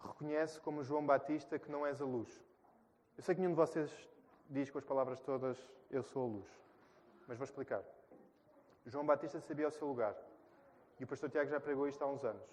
Reconhece 0.00 0.60
como 0.60 0.84
João 0.84 1.04
Batista 1.04 1.58
que 1.58 1.70
não 1.70 1.84
és 1.84 2.00
a 2.00 2.04
luz. 2.04 2.30
Eu 3.16 3.22
sei 3.24 3.34
que 3.34 3.40
nenhum 3.40 3.54
de 3.54 3.56
vocês 3.56 4.08
diz 4.48 4.70
com 4.70 4.78
as 4.78 4.84
palavras 4.84 5.20
todas: 5.20 5.58
Eu 5.90 6.04
sou 6.04 6.22
a 6.22 6.26
luz. 6.28 6.48
Mas 7.26 7.36
vou 7.36 7.44
explicar. 7.44 7.82
João 8.86 9.04
Batista 9.04 9.40
sabia 9.40 9.66
o 9.66 9.72
seu 9.72 9.88
lugar. 9.88 10.14
E 11.00 11.04
o 11.04 11.06
pastor 11.06 11.28
Tiago 11.28 11.50
já 11.50 11.58
pregou 11.58 11.88
isto 11.88 12.00
há 12.00 12.06
uns 12.06 12.24
anos. 12.24 12.48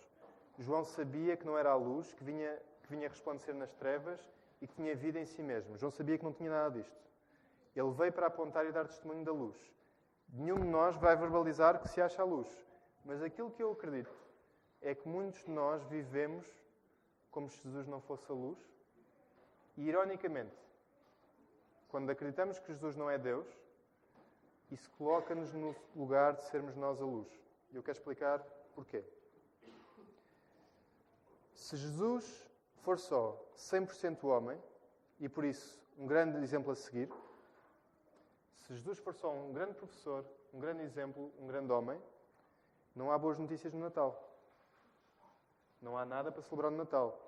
João 0.57 0.83
sabia 0.85 1.35
que 1.35 1.45
não 1.45 1.57
era 1.57 1.71
a 1.71 1.75
luz, 1.75 2.13
que 2.13 2.23
vinha, 2.23 2.57
que 2.83 2.89
vinha 2.89 3.09
resplandecer 3.09 3.53
nas 3.53 3.73
trevas 3.73 4.19
e 4.61 4.67
que 4.67 4.75
tinha 4.75 4.95
vida 4.95 5.19
em 5.19 5.25
si 5.25 5.41
mesmo. 5.41 5.77
João 5.77 5.91
sabia 5.91 6.17
que 6.17 6.23
não 6.23 6.33
tinha 6.33 6.49
nada 6.49 6.79
disto. 6.79 6.95
Ele 7.75 7.91
veio 7.91 8.13
para 8.13 8.27
apontar 8.27 8.65
e 8.65 8.71
dar 8.71 8.87
testemunho 8.87 9.25
da 9.25 9.31
luz. 9.31 9.57
Nenhum 10.29 10.59
de 10.59 10.67
nós 10.67 10.95
vai 10.95 11.15
verbalizar 11.15 11.81
que 11.81 11.89
se 11.89 12.01
acha 12.01 12.21
a 12.21 12.25
luz. 12.25 12.47
Mas 13.03 13.21
aquilo 13.21 13.51
que 13.51 13.61
eu 13.61 13.71
acredito 13.71 14.15
é 14.81 14.95
que 14.95 15.07
muitos 15.07 15.43
de 15.43 15.51
nós 15.51 15.83
vivemos 15.83 16.47
como 17.29 17.49
se 17.49 17.61
Jesus 17.61 17.85
não 17.85 17.99
fosse 18.01 18.31
a 18.31 18.33
luz. 18.33 18.57
E, 19.75 19.83
ironicamente, 19.83 20.55
quando 21.89 22.09
acreditamos 22.09 22.57
que 22.59 22.67
Jesus 22.67 22.95
não 22.95 23.09
é 23.09 23.17
Deus, 23.17 23.47
isso 24.71 24.89
coloca-nos 24.97 25.53
no 25.53 25.75
lugar 25.95 26.33
de 26.33 26.43
sermos 26.43 26.75
nós 26.75 27.01
a 27.01 27.05
luz. 27.05 27.27
E 27.71 27.75
eu 27.75 27.83
quero 27.83 27.97
explicar 27.97 28.39
porquê. 28.73 29.03
Se 31.65 31.75
Jesus 31.77 32.47
for 32.83 32.99
só 32.99 33.43
100% 33.55 34.23
homem, 34.25 34.61
e 35.19 35.27
por 35.27 35.43
isso 35.43 35.83
um 35.97 36.05
grande 36.05 36.37
exemplo 36.37 36.71
a 36.71 36.75
seguir, 36.75 37.09
se 38.53 38.75
Jesus 38.75 38.99
for 38.99 39.15
só 39.15 39.33
um 39.33 39.51
grande 39.51 39.73
professor, 39.73 40.23
um 40.53 40.59
grande 40.59 40.83
exemplo, 40.83 41.33
um 41.39 41.47
grande 41.47 41.71
homem, 41.71 41.99
não 42.95 43.11
há 43.11 43.17
boas 43.17 43.39
notícias 43.39 43.73
no 43.73 43.79
Natal. 43.79 44.13
Não 45.81 45.97
há 45.97 46.05
nada 46.05 46.31
para 46.31 46.43
celebrar 46.43 46.69
no 46.69 46.77
Natal. 46.77 47.19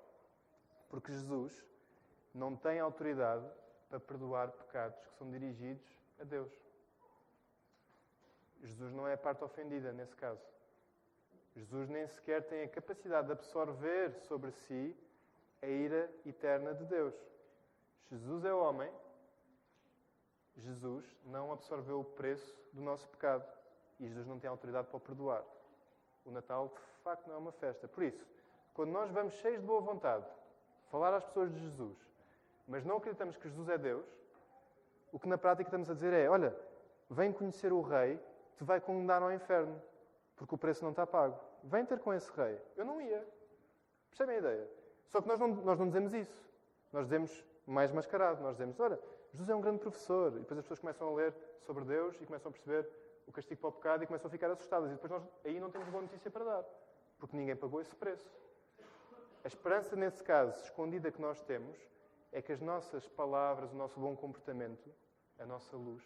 Porque 0.87 1.11
Jesus 1.11 1.65
não 2.31 2.55
tem 2.55 2.79
autoridade 2.79 3.43
para 3.89 3.99
perdoar 3.99 4.51
pecados 4.51 4.99
que 4.99 5.17
são 5.17 5.31
dirigidos 5.31 5.83
a 6.19 6.23
Deus. 6.23 6.53
Jesus 8.61 8.93
não 8.93 9.07
é 9.07 9.13
a 9.13 9.17
parte 9.17 9.43
ofendida 9.43 9.91
nesse 9.91 10.15
caso. 10.15 10.56
Jesus 11.57 11.89
nem 11.89 12.05
sequer 12.07 12.43
tem 12.43 12.61
a 12.61 12.67
capacidade 12.67 13.25
de 13.25 13.33
absorver 13.33 14.13
sobre 14.27 14.51
si 14.51 14.95
a 15.59 15.65
ira 15.65 16.07
eterna 16.23 16.71
de 16.75 16.85
Deus. 16.85 17.15
Jesus 18.11 18.45
é 18.45 18.53
homem. 18.53 18.91
Jesus 20.55 21.03
não 21.25 21.51
absorveu 21.51 21.99
o 21.99 22.03
preço 22.03 22.55
do 22.71 22.81
nosso 22.81 23.07
pecado. 23.09 23.43
E 23.99 24.07
Jesus 24.07 24.27
não 24.27 24.39
tem 24.39 24.47
autoridade 24.47 24.87
para 24.87 24.97
o 24.97 24.99
perdoar. 24.99 25.43
O 26.23 26.29
Natal, 26.29 26.67
de 26.67 27.03
facto, 27.03 27.25
não 27.25 27.33
é 27.33 27.37
uma 27.39 27.51
festa. 27.51 27.87
Por 27.87 28.03
isso, 28.03 28.23
quando 28.75 28.91
nós 28.91 29.09
vamos 29.09 29.33
cheios 29.35 29.59
de 29.59 29.65
boa 29.65 29.81
vontade 29.81 30.25
falar 30.91 31.11
às 31.15 31.25
pessoas 31.25 31.51
de 31.51 31.59
Jesus, 31.59 31.97
mas 32.67 32.85
não 32.85 32.97
acreditamos 32.97 33.35
que 33.35 33.49
Jesus 33.49 33.67
é 33.69 33.79
Deus, 33.79 34.05
o 35.11 35.19
que 35.19 35.27
na 35.27 35.39
prática 35.39 35.67
estamos 35.67 35.89
a 35.89 35.95
dizer 35.95 36.13
é: 36.13 36.29
olha, 36.29 36.55
vem 37.09 37.33
conhecer 37.33 37.73
o 37.73 37.81
Rei, 37.81 38.19
te 38.57 38.63
vai 38.63 38.79
condenar 38.79 39.23
ao 39.23 39.33
inferno, 39.33 39.81
porque 40.37 40.53
o 40.53 40.57
preço 40.57 40.83
não 40.83 40.91
está 40.91 41.05
pago. 41.05 41.37
Vem 41.63 41.85
ter 41.85 41.99
com 41.99 42.13
esse 42.13 42.31
Rei. 42.31 42.61
Eu 42.77 42.85
não 42.85 43.01
ia. 43.01 43.27
Percebem 44.09 44.35
a 44.35 44.39
ideia? 44.39 44.69
Só 45.09 45.21
que 45.21 45.27
nós 45.27 45.39
não, 45.39 45.47
nós 45.47 45.79
não 45.79 45.87
dizemos 45.87 46.13
isso. 46.13 46.45
Nós 46.93 47.05
dizemos 47.05 47.43
mais 47.65 47.91
mascarado. 47.91 48.41
Nós 48.41 48.53
dizemos: 48.53 48.79
olha, 48.79 48.99
Jesus 49.31 49.49
é 49.49 49.55
um 49.55 49.61
grande 49.61 49.79
professor. 49.79 50.31
E 50.33 50.39
depois 50.39 50.59
as 50.59 50.63
pessoas 50.63 50.79
começam 50.79 51.09
a 51.09 51.15
ler 51.15 51.33
sobre 51.61 51.83
Deus 51.83 52.15
e 52.21 52.25
começam 52.25 52.49
a 52.49 52.51
perceber 52.51 52.87
o 53.25 53.31
castigo 53.31 53.59
para 53.59 53.69
o 53.69 53.73
pecado 53.73 54.03
e 54.03 54.07
começam 54.07 54.27
a 54.27 54.31
ficar 54.31 54.49
assustadas. 54.51 54.91
E 54.91 54.93
depois 54.93 55.11
nós 55.11 55.23
aí 55.43 55.59
não 55.59 55.71
temos 55.71 55.89
boa 55.89 56.03
notícia 56.03 56.29
para 56.31 56.45
dar, 56.45 56.63
porque 57.19 57.35
ninguém 57.35 57.55
pagou 57.55 57.81
esse 57.81 57.95
preço. 57.95 58.31
A 59.43 59.47
esperança, 59.47 59.95
nesse 59.95 60.23
caso, 60.23 60.61
escondida 60.63 61.11
que 61.11 61.21
nós 61.21 61.41
temos, 61.41 61.77
é 62.31 62.41
que 62.41 62.51
as 62.51 62.61
nossas 62.61 63.07
palavras, 63.07 63.71
o 63.71 63.75
nosso 63.75 63.99
bom 63.99 64.15
comportamento, 64.15 64.89
a 65.39 65.45
nossa 65.45 65.75
luz, 65.75 66.03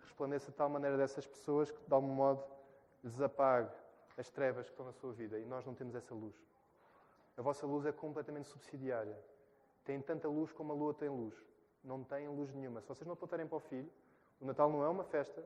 resplandeça 0.00 0.50
de 0.50 0.56
tal 0.56 0.68
maneira 0.68 0.96
dessas 0.96 1.26
pessoas 1.26 1.70
que, 1.70 1.84
de 1.84 1.92
algum 1.92 2.08
modo, 2.08 2.44
lhes 3.02 3.20
apague 3.20 3.70
as 4.16 4.30
trevas 4.30 4.66
que 4.66 4.72
estão 4.72 4.86
na 4.86 4.92
sua 4.92 5.12
vida 5.12 5.38
e 5.38 5.44
nós 5.44 5.64
não 5.64 5.74
temos 5.74 5.94
essa 5.94 6.14
luz. 6.14 6.34
A 7.36 7.42
vossa 7.42 7.66
luz 7.66 7.86
é 7.86 7.92
completamente 7.92 8.48
subsidiária. 8.48 9.18
Tem 9.84 10.00
tanta 10.00 10.28
luz 10.28 10.52
como 10.52 10.72
a 10.72 10.76
lua 10.76 10.94
tem 10.94 11.08
luz. 11.08 11.34
Não 11.82 12.04
têm 12.04 12.28
luz 12.28 12.52
nenhuma. 12.52 12.80
Se 12.80 12.88
vocês 12.88 13.06
não 13.06 13.14
apontarem 13.14 13.46
para 13.46 13.56
o 13.56 13.60
filho, 13.60 13.90
o 14.40 14.44
Natal 14.44 14.70
não 14.70 14.84
é 14.84 14.88
uma 14.88 15.04
festa 15.04 15.42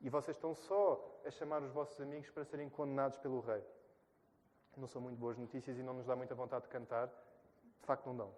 e 0.00 0.08
vocês 0.08 0.36
estão 0.36 0.54
só 0.54 1.20
a 1.24 1.30
chamar 1.30 1.62
os 1.62 1.70
vossos 1.72 2.00
amigos 2.00 2.30
para 2.30 2.44
serem 2.44 2.68
condenados 2.68 3.18
pelo 3.18 3.40
rei. 3.40 3.62
Não 4.76 4.86
são 4.86 5.02
muito 5.02 5.18
boas 5.18 5.36
notícias 5.36 5.78
e 5.78 5.82
não 5.82 5.92
nos 5.92 6.06
dá 6.06 6.16
muita 6.16 6.34
vontade 6.34 6.64
de 6.64 6.70
cantar. 6.70 7.08
De 7.08 7.86
facto, 7.86 8.06
não 8.06 8.16
dão. 8.16 8.34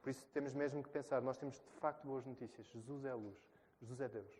Por 0.00 0.10
isso 0.10 0.26
temos 0.32 0.54
mesmo 0.54 0.82
que 0.82 0.88
pensar, 0.88 1.20
nós 1.20 1.36
temos 1.36 1.60
de 1.60 1.80
facto 1.80 2.04
boas 2.04 2.24
notícias. 2.24 2.66
Jesus 2.66 3.04
é 3.04 3.10
a 3.10 3.14
luz. 3.14 3.36
Jesus 3.80 4.00
é 4.00 4.08
Deus. 4.08 4.32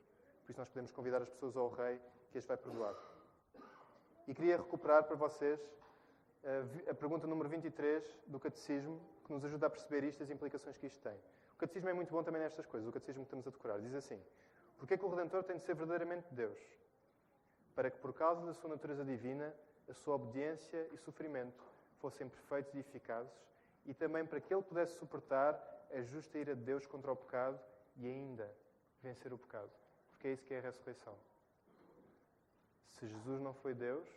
Por 0.44 0.50
isso 0.50 0.60
nós 0.60 0.68
podemos 0.68 0.90
convidar 0.90 1.20
as 1.20 1.28
pessoas 1.28 1.56
ao 1.56 1.68
rei 1.68 2.00
que 2.30 2.38
as 2.38 2.46
vai 2.46 2.56
perdoar. 2.56 3.11
E 4.26 4.34
queria 4.34 4.56
recuperar 4.56 5.04
para 5.04 5.16
vocês 5.16 5.60
a 6.88 6.94
pergunta 6.94 7.26
número 7.26 7.48
23 7.48 8.04
do 8.26 8.38
Catecismo, 8.38 9.00
que 9.24 9.32
nos 9.32 9.44
ajuda 9.44 9.66
a 9.66 9.70
perceber 9.70 10.04
isto 10.04 10.20
e 10.20 10.24
as 10.24 10.30
implicações 10.30 10.76
que 10.76 10.86
isto 10.86 11.00
tem. 11.00 11.16
O 11.54 11.56
Catecismo 11.56 11.88
é 11.88 11.92
muito 11.92 12.10
bom 12.10 12.22
também 12.22 12.40
nestas 12.40 12.66
coisas, 12.66 12.88
o 12.88 12.92
Catecismo 12.92 13.22
que 13.22 13.26
estamos 13.26 13.46
a 13.46 13.50
decorar. 13.50 13.80
Diz 13.80 13.94
assim: 13.94 14.20
Porquê 14.78 14.96
que 14.96 15.04
o 15.04 15.08
Redentor 15.08 15.44
tem 15.44 15.56
de 15.56 15.62
ser 15.62 15.74
verdadeiramente 15.74 16.32
Deus? 16.32 16.58
Para 17.74 17.90
que, 17.90 17.98
por 17.98 18.12
causa 18.12 18.44
da 18.44 18.52
sua 18.52 18.70
natureza 18.70 19.04
divina, 19.04 19.54
a 19.88 19.94
sua 19.94 20.16
obediência 20.16 20.88
e 20.92 20.96
sofrimento 20.98 21.62
fossem 21.98 22.28
perfeitos 22.28 22.74
e 22.74 22.78
eficazes, 22.78 23.32
e 23.86 23.94
também 23.94 24.26
para 24.26 24.40
que 24.40 24.52
ele 24.52 24.62
pudesse 24.62 24.96
suportar 24.98 25.58
a 25.92 26.00
justa 26.02 26.38
ira 26.38 26.54
de 26.54 26.62
Deus 26.62 26.86
contra 26.86 27.12
o 27.12 27.16
pecado 27.16 27.58
e 27.96 28.06
ainda 28.06 28.52
vencer 29.02 29.32
o 29.32 29.38
pecado. 29.38 29.70
Porque 30.10 30.28
é 30.28 30.32
isso 30.32 30.44
que 30.44 30.54
é 30.54 30.58
a 30.58 30.62
ressurreição. 30.62 31.16
Se 33.02 33.08
Jesus 33.08 33.40
não 33.40 33.52
foi 33.52 33.74
Deus, 33.74 34.08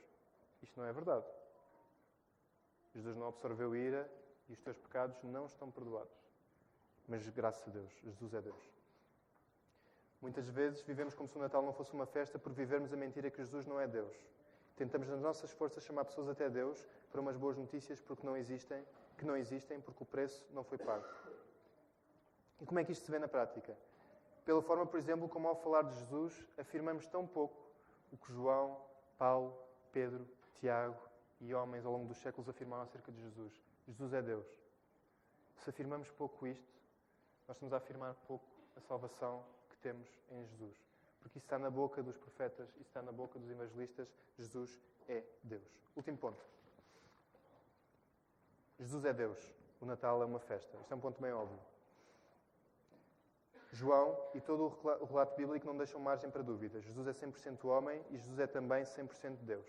isto 0.62 0.80
não 0.80 0.86
é 0.86 0.94
verdade. 0.94 1.26
Jesus 2.94 3.18
não 3.18 3.30
absorveu 3.30 3.76
ira 3.76 4.08
e 4.48 4.54
os 4.54 4.62
teus 4.62 4.78
pecados 4.78 5.24
não 5.24 5.48
estão 5.48 5.72
perdoados. 5.72 6.16
Mas 7.08 7.28
graças 7.30 7.68
a 7.68 7.72
Deus, 7.72 7.92
Jesus 8.04 8.36
é 8.36 8.42
Deus. 8.44 8.64
Muitas 10.22 10.48
vezes 10.50 10.84
vivemos 10.84 11.16
como 11.16 11.28
se 11.28 11.36
o 11.36 11.42
Natal 11.42 11.64
não 11.64 11.74
fosse 11.74 11.96
uma 11.96 12.06
festa 12.06 12.38
por 12.38 12.54
vivermos 12.54 12.94
a 12.94 12.96
mentira 12.96 13.32
que 13.32 13.38
Jesus 13.38 13.66
não 13.66 13.80
é 13.80 13.88
Deus. 13.88 14.16
Tentamos 14.76 15.10
nas 15.10 15.20
nossas 15.20 15.52
forças 15.52 15.84
chamar 15.84 16.06
pessoas 16.06 16.30
até 16.30 16.48
Deus 16.48 16.86
para 17.10 17.20
umas 17.20 17.36
boas 17.36 17.58
notícias 17.58 18.00
porque 18.00 18.24
não 18.24 18.38
existem, 18.38 18.86
que 19.18 19.26
não 19.26 19.36
existem 19.36 19.82
porque 19.82 20.04
o 20.04 20.06
preço 20.06 20.46
não 20.52 20.64
foi 20.64 20.78
pago. 20.78 21.08
E 22.62 22.66
como 22.68 22.80
é 22.80 22.84
que 22.84 22.92
isto 22.92 23.04
se 23.04 23.10
vê 23.10 23.18
na 23.18 23.28
prática? 23.28 23.76
Pela 24.46 24.62
forma, 24.62 24.86
por 24.86 25.00
exemplo, 25.00 25.28
como 25.28 25.48
ao 25.48 25.56
falar 25.56 25.82
de 25.82 25.96
Jesus 25.96 26.46
afirmamos 26.56 27.08
tão 27.08 27.26
pouco 27.26 27.65
o 28.12 28.18
que 28.18 28.32
João, 28.34 28.82
Paulo, 29.18 29.58
Pedro, 29.92 30.28
Tiago 30.60 30.98
e 31.40 31.54
homens 31.54 31.86
ao 31.86 31.92
longo 31.92 32.08
dos 32.08 32.18
séculos 32.18 32.50
afirmaram 32.50 32.84
acerca 32.84 33.12
de 33.12 33.22
Jesus. 33.22 33.54
Jesus 33.88 34.14
é 34.14 34.22
Deus. 34.22 34.48
Se 35.58 35.70
afirmamos 35.70 36.10
pouco 36.12 36.48
isto, 36.48 36.74
nós 37.48 37.58
estamos 37.58 37.74
a 37.74 37.78
afirmar 37.78 38.14
pouco 38.28 38.46
a 38.76 38.82
salvação 38.82 39.46
que 39.70 39.78
temos 39.78 40.08
em 40.32 40.46
Jesus. 40.46 40.78
Porque 41.20 41.38
isso 41.38 41.46
está 41.46 41.58
na 41.58 41.70
boca 41.70 42.04
dos 42.04 42.18
profetas, 42.18 42.70
isso 42.76 42.82
está 42.82 43.02
na 43.02 43.12
boca 43.12 43.40
dos 43.40 43.50
evangelistas. 43.50 44.08
Jesus 44.38 44.80
é 45.08 45.24
Deus. 45.44 45.64
Último 45.96 46.18
ponto. 46.18 46.46
Jesus 48.80 49.06
é 49.06 49.14
Deus. 49.14 49.40
O 49.80 49.86
Natal 49.86 50.22
é 50.22 50.26
uma 50.26 50.40
festa. 50.40 50.78
Isto 50.78 50.94
é 50.94 50.96
um 50.96 51.00
ponto 51.00 51.22
bem 51.22 51.32
óbvio. 51.32 51.60
João 53.72 54.18
e 54.34 54.42
todo 54.42 54.66
o 54.84 55.06
relato 55.06 55.36
bíblico 55.36 55.66
não 55.66 55.76
deixam 55.76 56.00
margem 56.00 56.30
para 56.30 56.42
dúvidas. 56.42 56.84
Jesus 56.84 57.08
é 57.08 57.12
100% 57.12 57.66
homem 57.66 58.04
e 58.10 58.18
Jesus 58.18 58.40
é 58.40 58.48
também 58.48 58.84
100% 58.84 59.38
Deus. 59.42 59.68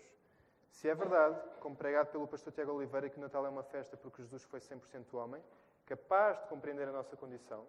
Se 0.69 0.87
é 0.87 0.93
verdade, 0.93 1.41
como 1.59 1.75
pregado 1.75 2.11
pelo 2.11 2.27
pastor 2.27 2.53
Tiago 2.53 2.73
Oliveira, 2.73 3.09
que 3.09 3.17
o 3.17 3.21
Natal 3.21 3.45
é 3.45 3.49
uma 3.49 3.63
festa 3.63 3.97
porque 3.97 4.21
Jesus 4.21 4.43
foi 4.43 4.59
100% 4.59 5.13
homem, 5.13 5.43
capaz 5.85 6.39
de 6.39 6.47
compreender 6.47 6.87
a 6.87 6.91
nossa 6.91 7.17
condição, 7.17 7.65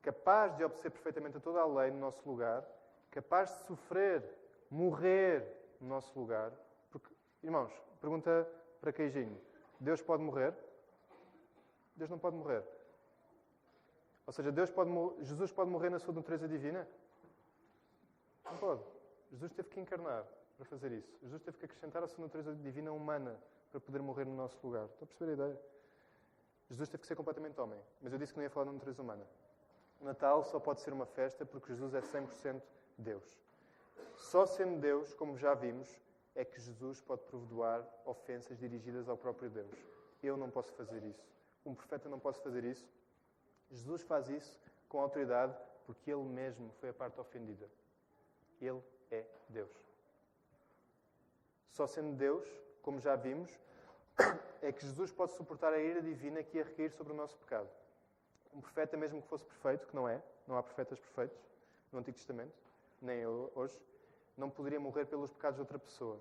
capaz 0.00 0.56
de 0.56 0.64
obedecer 0.64 0.90
perfeitamente 0.90 1.36
a 1.36 1.40
toda 1.40 1.60
a 1.60 1.66
lei 1.66 1.90
no 1.90 1.98
nosso 1.98 2.26
lugar, 2.28 2.64
capaz 3.10 3.50
de 3.50 3.64
sofrer, 3.64 4.22
morrer 4.70 5.44
no 5.80 5.88
nosso 5.88 6.16
lugar. 6.18 6.52
Porque, 6.90 7.12
irmãos, 7.42 7.72
pergunta 8.00 8.48
para 8.80 8.92
Queijinho: 8.92 9.40
Deus 9.80 10.00
pode 10.00 10.22
morrer? 10.22 10.54
Deus 11.96 12.10
não 12.10 12.18
pode 12.18 12.36
morrer. 12.36 12.62
Ou 14.26 14.32
seja, 14.32 14.50
Deus 14.50 14.70
pode, 14.70 14.90
Jesus 15.24 15.52
pode 15.52 15.70
morrer 15.70 15.90
na 15.90 15.98
sua 15.98 16.14
natureza 16.14 16.48
divina? 16.48 16.88
Não 18.44 18.56
pode. 18.56 18.82
Jesus 19.30 19.52
teve 19.52 19.68
que 19.68 19.80
encarnar 19.80 20.24
para 20.56 20.64
fazer 20.64 20.92
isso. 20.92 21.18
Jesus 21.22 21.42
teve 21.42 21.58
que 21.58 21.64
acrescentar 21.64 22.02
a 22.02 22.06
sua 22.06 22.22
natureza 22.24 22.54
divina 22.54 22.92
humana 22.92 23.38
para 23.70 23.80
poder 23.80 24.00
morrer 24.00 24.24
no 24.24 24.36
nosso 24.36 24.58
lugar. 24.64 24.86
Estão 24.86 25.04
a 25.04 25.06
perceber 25.06 25.30
a 25.32 25.34
ideia? 25.34 25.60
Jesus 26.70 26.88
teve 26.88 27.00
que 27.02 27.06
ser 27.06 27.16
completamente 27.16 27.60
homem. 27.60 27.78
Mas 28.00 28.12
eu 28.12 28.18
disse 28.18 28.32
que 28.32 28.38
não 28.38 28.44
ia 28.44 28.50
falar 28.50 28.66
da 28.66 28.72
natureza 28.72 29.02
humana. 29.02 29.26
O 30.00 30.04
Natal 30.04 30.44
só 30.44 30.58
pode 30.58 30.80
ser 30.80 30.92
uma 30.92 31.06
festa 31.06 31.44
porque 31.44 31.68
Jesus 31.68 31.94
é 31.94 32.00
100% 32.00 32.62
Deus. 32.96 33.38
Só 34.16 34.46
sendo 34.46 34.80
Deus, 34.80 35.12
como 35.14 35.36
já 35.36 35.54
vimos, 35.54 35.98
é 36.34 36.44
que 36.44 36.60
Jesus 36.60 37.00
pode 37.00 37.22
perdoar 37.22 37.86
ofensas 38.04 38.58
dirigidas 38.58 39.08
ao 39.08 39.16
próprio 39.16 39.50
Deus. 39.50 39.70
Eu 40.22 40.36
não 40.36 40.50
posso 40.50 40.72
fazer 40.72 41.02
isso. 41.04 41.26
Um 41.64 41.74
profeta 41.74 42.08
não 42.08 42.18
posso 42.18 42.40
fazer 42.42 42.64
isso. 42.64 42.88
Jesus 43.70 44.02
faz 44.02 44.28
isso 44.28 44.58
com 44.88 45.00
autoridade 45.00 45.56
porque 45.86 46.10
ele 46.10 46.22
mesmo 46.22 46.70
foi 46.80 46.90
a 46.90 46.94
parte 46.94 47.20
ofendida. 47.20 47.68
Ele 48.60 48.82
é 49.10 49.24
Deus. 49.48 49.70
Só 51.70 51.86
sendo 51.86 52.16
Deus, 52.16 52.46
como 52.82 53.00
já 53.00 53.16
vimos, 53.16 53.50
é 54.62 54.72
que 54.72 54.86
Jesus 54.86 55.10
pode 55.12 55.32
suportar 55.32 55.72
a 55.72 55.78
ira 55.78 56.00
divina 56.00 56.42
que 56.42 56.58
ia 56.58 56.64
recair 56.64 56.90
sobre 56.90 57.12
o 57.12 57.16
nosso 57.16 57.36
pecado. 57.38 57.68
Um 58.54 58.60
profeta, 58.60 58.96
mesmo 58.96 59.20
que 59.20 59.28
fosse 59.28 59.44
perfeito, 59.44 59.86
que 59.86 59.94
não 59.94 60.08
é, 60.08 60.22
não 60.46 60.56
há 60.56 60.62
profetas 60.62 61.00
perfeitos 61.00 61.38
no 61.92 61.98
Antigo 61.98 62.16
Testamento, 62.16 62.54
nem 63.02 63.26
hoje, 63.26 63.80
não 64.36 64.48
poderia 64.48 64.78
morrer 64.78 65.06
pelos 65.06 65.32
pecados 65.32 65.56
de 65.56 65.62
outra 65.62 65.78
pessoa. 65.78 66.20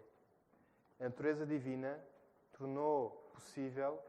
A 0.99 1.03
natureza 1.03 1.45
divina 1.45 2.03
tornou 2.53 3.11
possível 3.33 3.99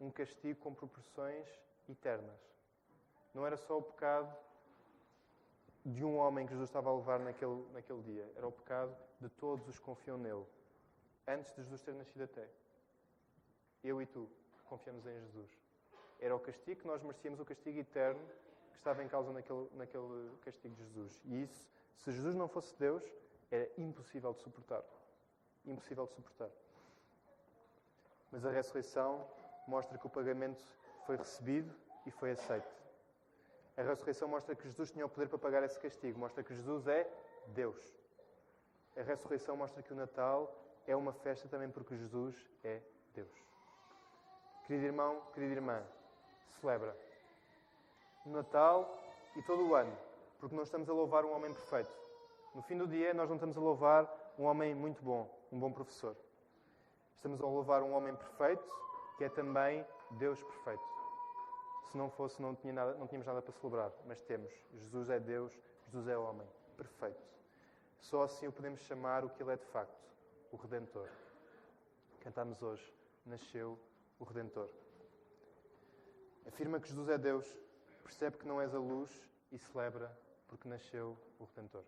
um 0.00 0.10
castigo 0.10 0.60
com 0.60 0.74
proporções 0.74 1.46
eternas. 1.88 2.49
Não 3.34 3.46
era 3.46 3.56
só 3.56 3.78
o 3.78 3.82
pecado 3.82 4.34
de 5.84 6.04
um 6.04 6.16
homem 6.16 6.46
que 6.46 6.52
Jesus 6.52 6.68
estava 6.68 6.90
a 6.90 6.94
levar 6.94 7.20
naquele, 7.20 7.64
naquele 7.72 8.02
dia, 8.02 8.30
era 8.36 8.46
o 8.46 8.52
pecado 8.52 8.94
de 9.20 9.28
todos 9.28 9.66
os 9.68 9.78
que 9.78 9.84
confiam 9.84 10.18
nele 10.18 10.44
antes 11.26 11.54
de 11.54 11.62
Jesus 11.62 11.80
ter 11.82 11.94
nascido 11.94 12.24
até. 12.24 12.46
Eu 13.82 14.00
e 14.02 14.06
tu 14.06 14.28
confiamos 14.64 15.06
em 15.06 15.18
Jesus. 15.20 15.50
Era 16.18 16.34
o 16.36 16.40
castigo 16.40 16.80
que 16.80 16.86
nós 16.86 17.02
merecíamos, 17.02 17.40
o 17.40 17.44
castigo 17.44 17.78
eterno 17.78 18.20
que 18.70 18.76
estava 18.76 19.02
em 19.02 19.08
causa 19.08 19.32
naquele, 19.32 19.68
naquele 19.72 20.36
castigo 20.44 20.74
de 20.74 20.82
Jesus. 20.82 21.22
E 21.24 21.42
isso, 21.42 21.68
se 21.98 22.12
Jesus 22.12 22.34
não 22.34 22.48
fosse 22.48 22.76
Deus, 22.76 23.02
era 23.50 23.70
impossível 23.78 24.32
de 24.32 24.40
suportar. 24.40 24.82
Impossível 25.64 26.06
de 26.06 26.12
suportar. 26.12 26.50
Mas 28.30 28.44
a 28.44 28.50
ressurreição 28.50 29.26
mostra 29.66 29.98
que 29.98 30.06
o 30.06 30.10
pagamento 30.10 30.62
foi 31.06 31.16
recebido 31.16 31.74
e 32.06 32.10
foi 32.10 32.32
aceito. 32.32 32.79
A 33.80 33.82
ressurreição 33.82 34.28
mostra 34.28 34.54
que 34.54 34.64
Jesus 34.64 34.90
tinha 34.90 35.06
o 35.06 35.08
poder 35.08 35.26
para 35.26 35.38
pagar 35.38 35.62
esse 35.62 35.80
castigo, 35.80 36.18
mostra 36.18 36.44
que 36.44 36.54
Jesus 36.54 36.86
é 36.86 37.10
Deus. 37.46 37.98
A 38.94 39.00
ressurreição 39.00 39.56
mostra 39.56 39.82
que 39.82 39.90
o 39.90 39.96
Natal 39.96 40.54
é 40.86 40.94
uma 40.94 41.14
festa 41.14 41.48
também 41.48 41.70
porque 41.70 41.96
Jesus 41.96 42.36
é 42.62 42.82
Deus. 43.14 43.32
Querido 44.66 44.84
irmão, 44.84 45.22
querida 45.32 45.54
irmã, 45.54 45.82
celebra 46.60 46.94
o 48.26 48.28
Natal 48.28 48.98
e 49.34 49.42
todo 49.44 49.66
o 49.66 49.74
ano, 49.74 49.96
porque 50.38 50.54
nós 50.54 50.66
estamos 50.66 50.86
a 50.90 50.92
louvar 50.92 51.24
um 51.24 51.34
homem 51.34 51.50
perfeito. 51.50 51.90
No 52.54 52.60
fim 52.60 52.76
do 52.76 52.86
dia, 52.86 53.14
nós 53.14 53.30
não 53.30 53.36
estamos 53.36 53.56
a 53.56 53.60
louvar 53.60 54.34
um 54.38 54.44
homem 54.44 54.74
muito 54.74 55.02
bom, 55.02 55.26
um 55.50 55.58
bom 55.58 55.72
professor. 55.72 56.14
Estamos 57.16 57.40
a 57.40 57.46
louvar 57.46 57.82
um 57.82 57.94
homem 57.94 58.14
perfeito, 58.14 58.62
que 59.16 59.24
é 59.24 59.30
também 59.30 59.86
Deus 60.18 60.42
perfeito. 60.42 60.99
Se 61.90 61.96
não 61.96 62.08
fosse, 62.08 62.40
não, 62.40 62.54
tinha 62.54 62.72
nada, 62.72 62.94
não 62.94 63.06
tínhamos 63.06 63.26
nada 63.26 63.42
para 63.42 63.52
celebrar, 63.52 63.92
mas 64.06 64.22
temos. 64.22 64.52
Jesus 64.74 65.10
é 65.10 65.18
Deus, 65.18 65.52
Jesus 65.86 66.06
é 66.06 66.16
homem, 66.16 66.46
perfeito. 66.76 67.20
Só 67.98 68.22
assim 68.22 68.46
o 68.46 68.52
podemos 68.52 68.80
chamar 68.80 69.24
o 69.24 69.30
que 69.30 69.42
ele 69.42 69.52
é 69.52 69.56
de 69.56 69.64
facto 69.66 70.00
o 70.52 70.56
Redentor. 70.56 71.08
Cantamos 72.20 72.62
hoje, 72.62 72.94
nasceu 73.24 73.78
o 74.18 74.24
Redentor. 74.24 74.68
Afirma 76.46 76.80
que 76.80 76.88
Jesus 76.88 77.08
é 77.08 77.18
Deus, 77.18 77.46
percebe 78.02 78.36
que 78.36 78.46
não 78.46 78.60
és 78.60 78.74
a 78.74 78.78
luz 78.78 79.10
e 79.52 79.58
celebra 79.58 80.16
porque 80.48 80.68
nasceu 80.68 81.16
o 81.38 81.44
Redentor. 81.44 81.84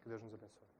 Que 0.00 0.08
Deus 0.08 0.22
nos 0.22 0.34
abençoe. 0.34 0.77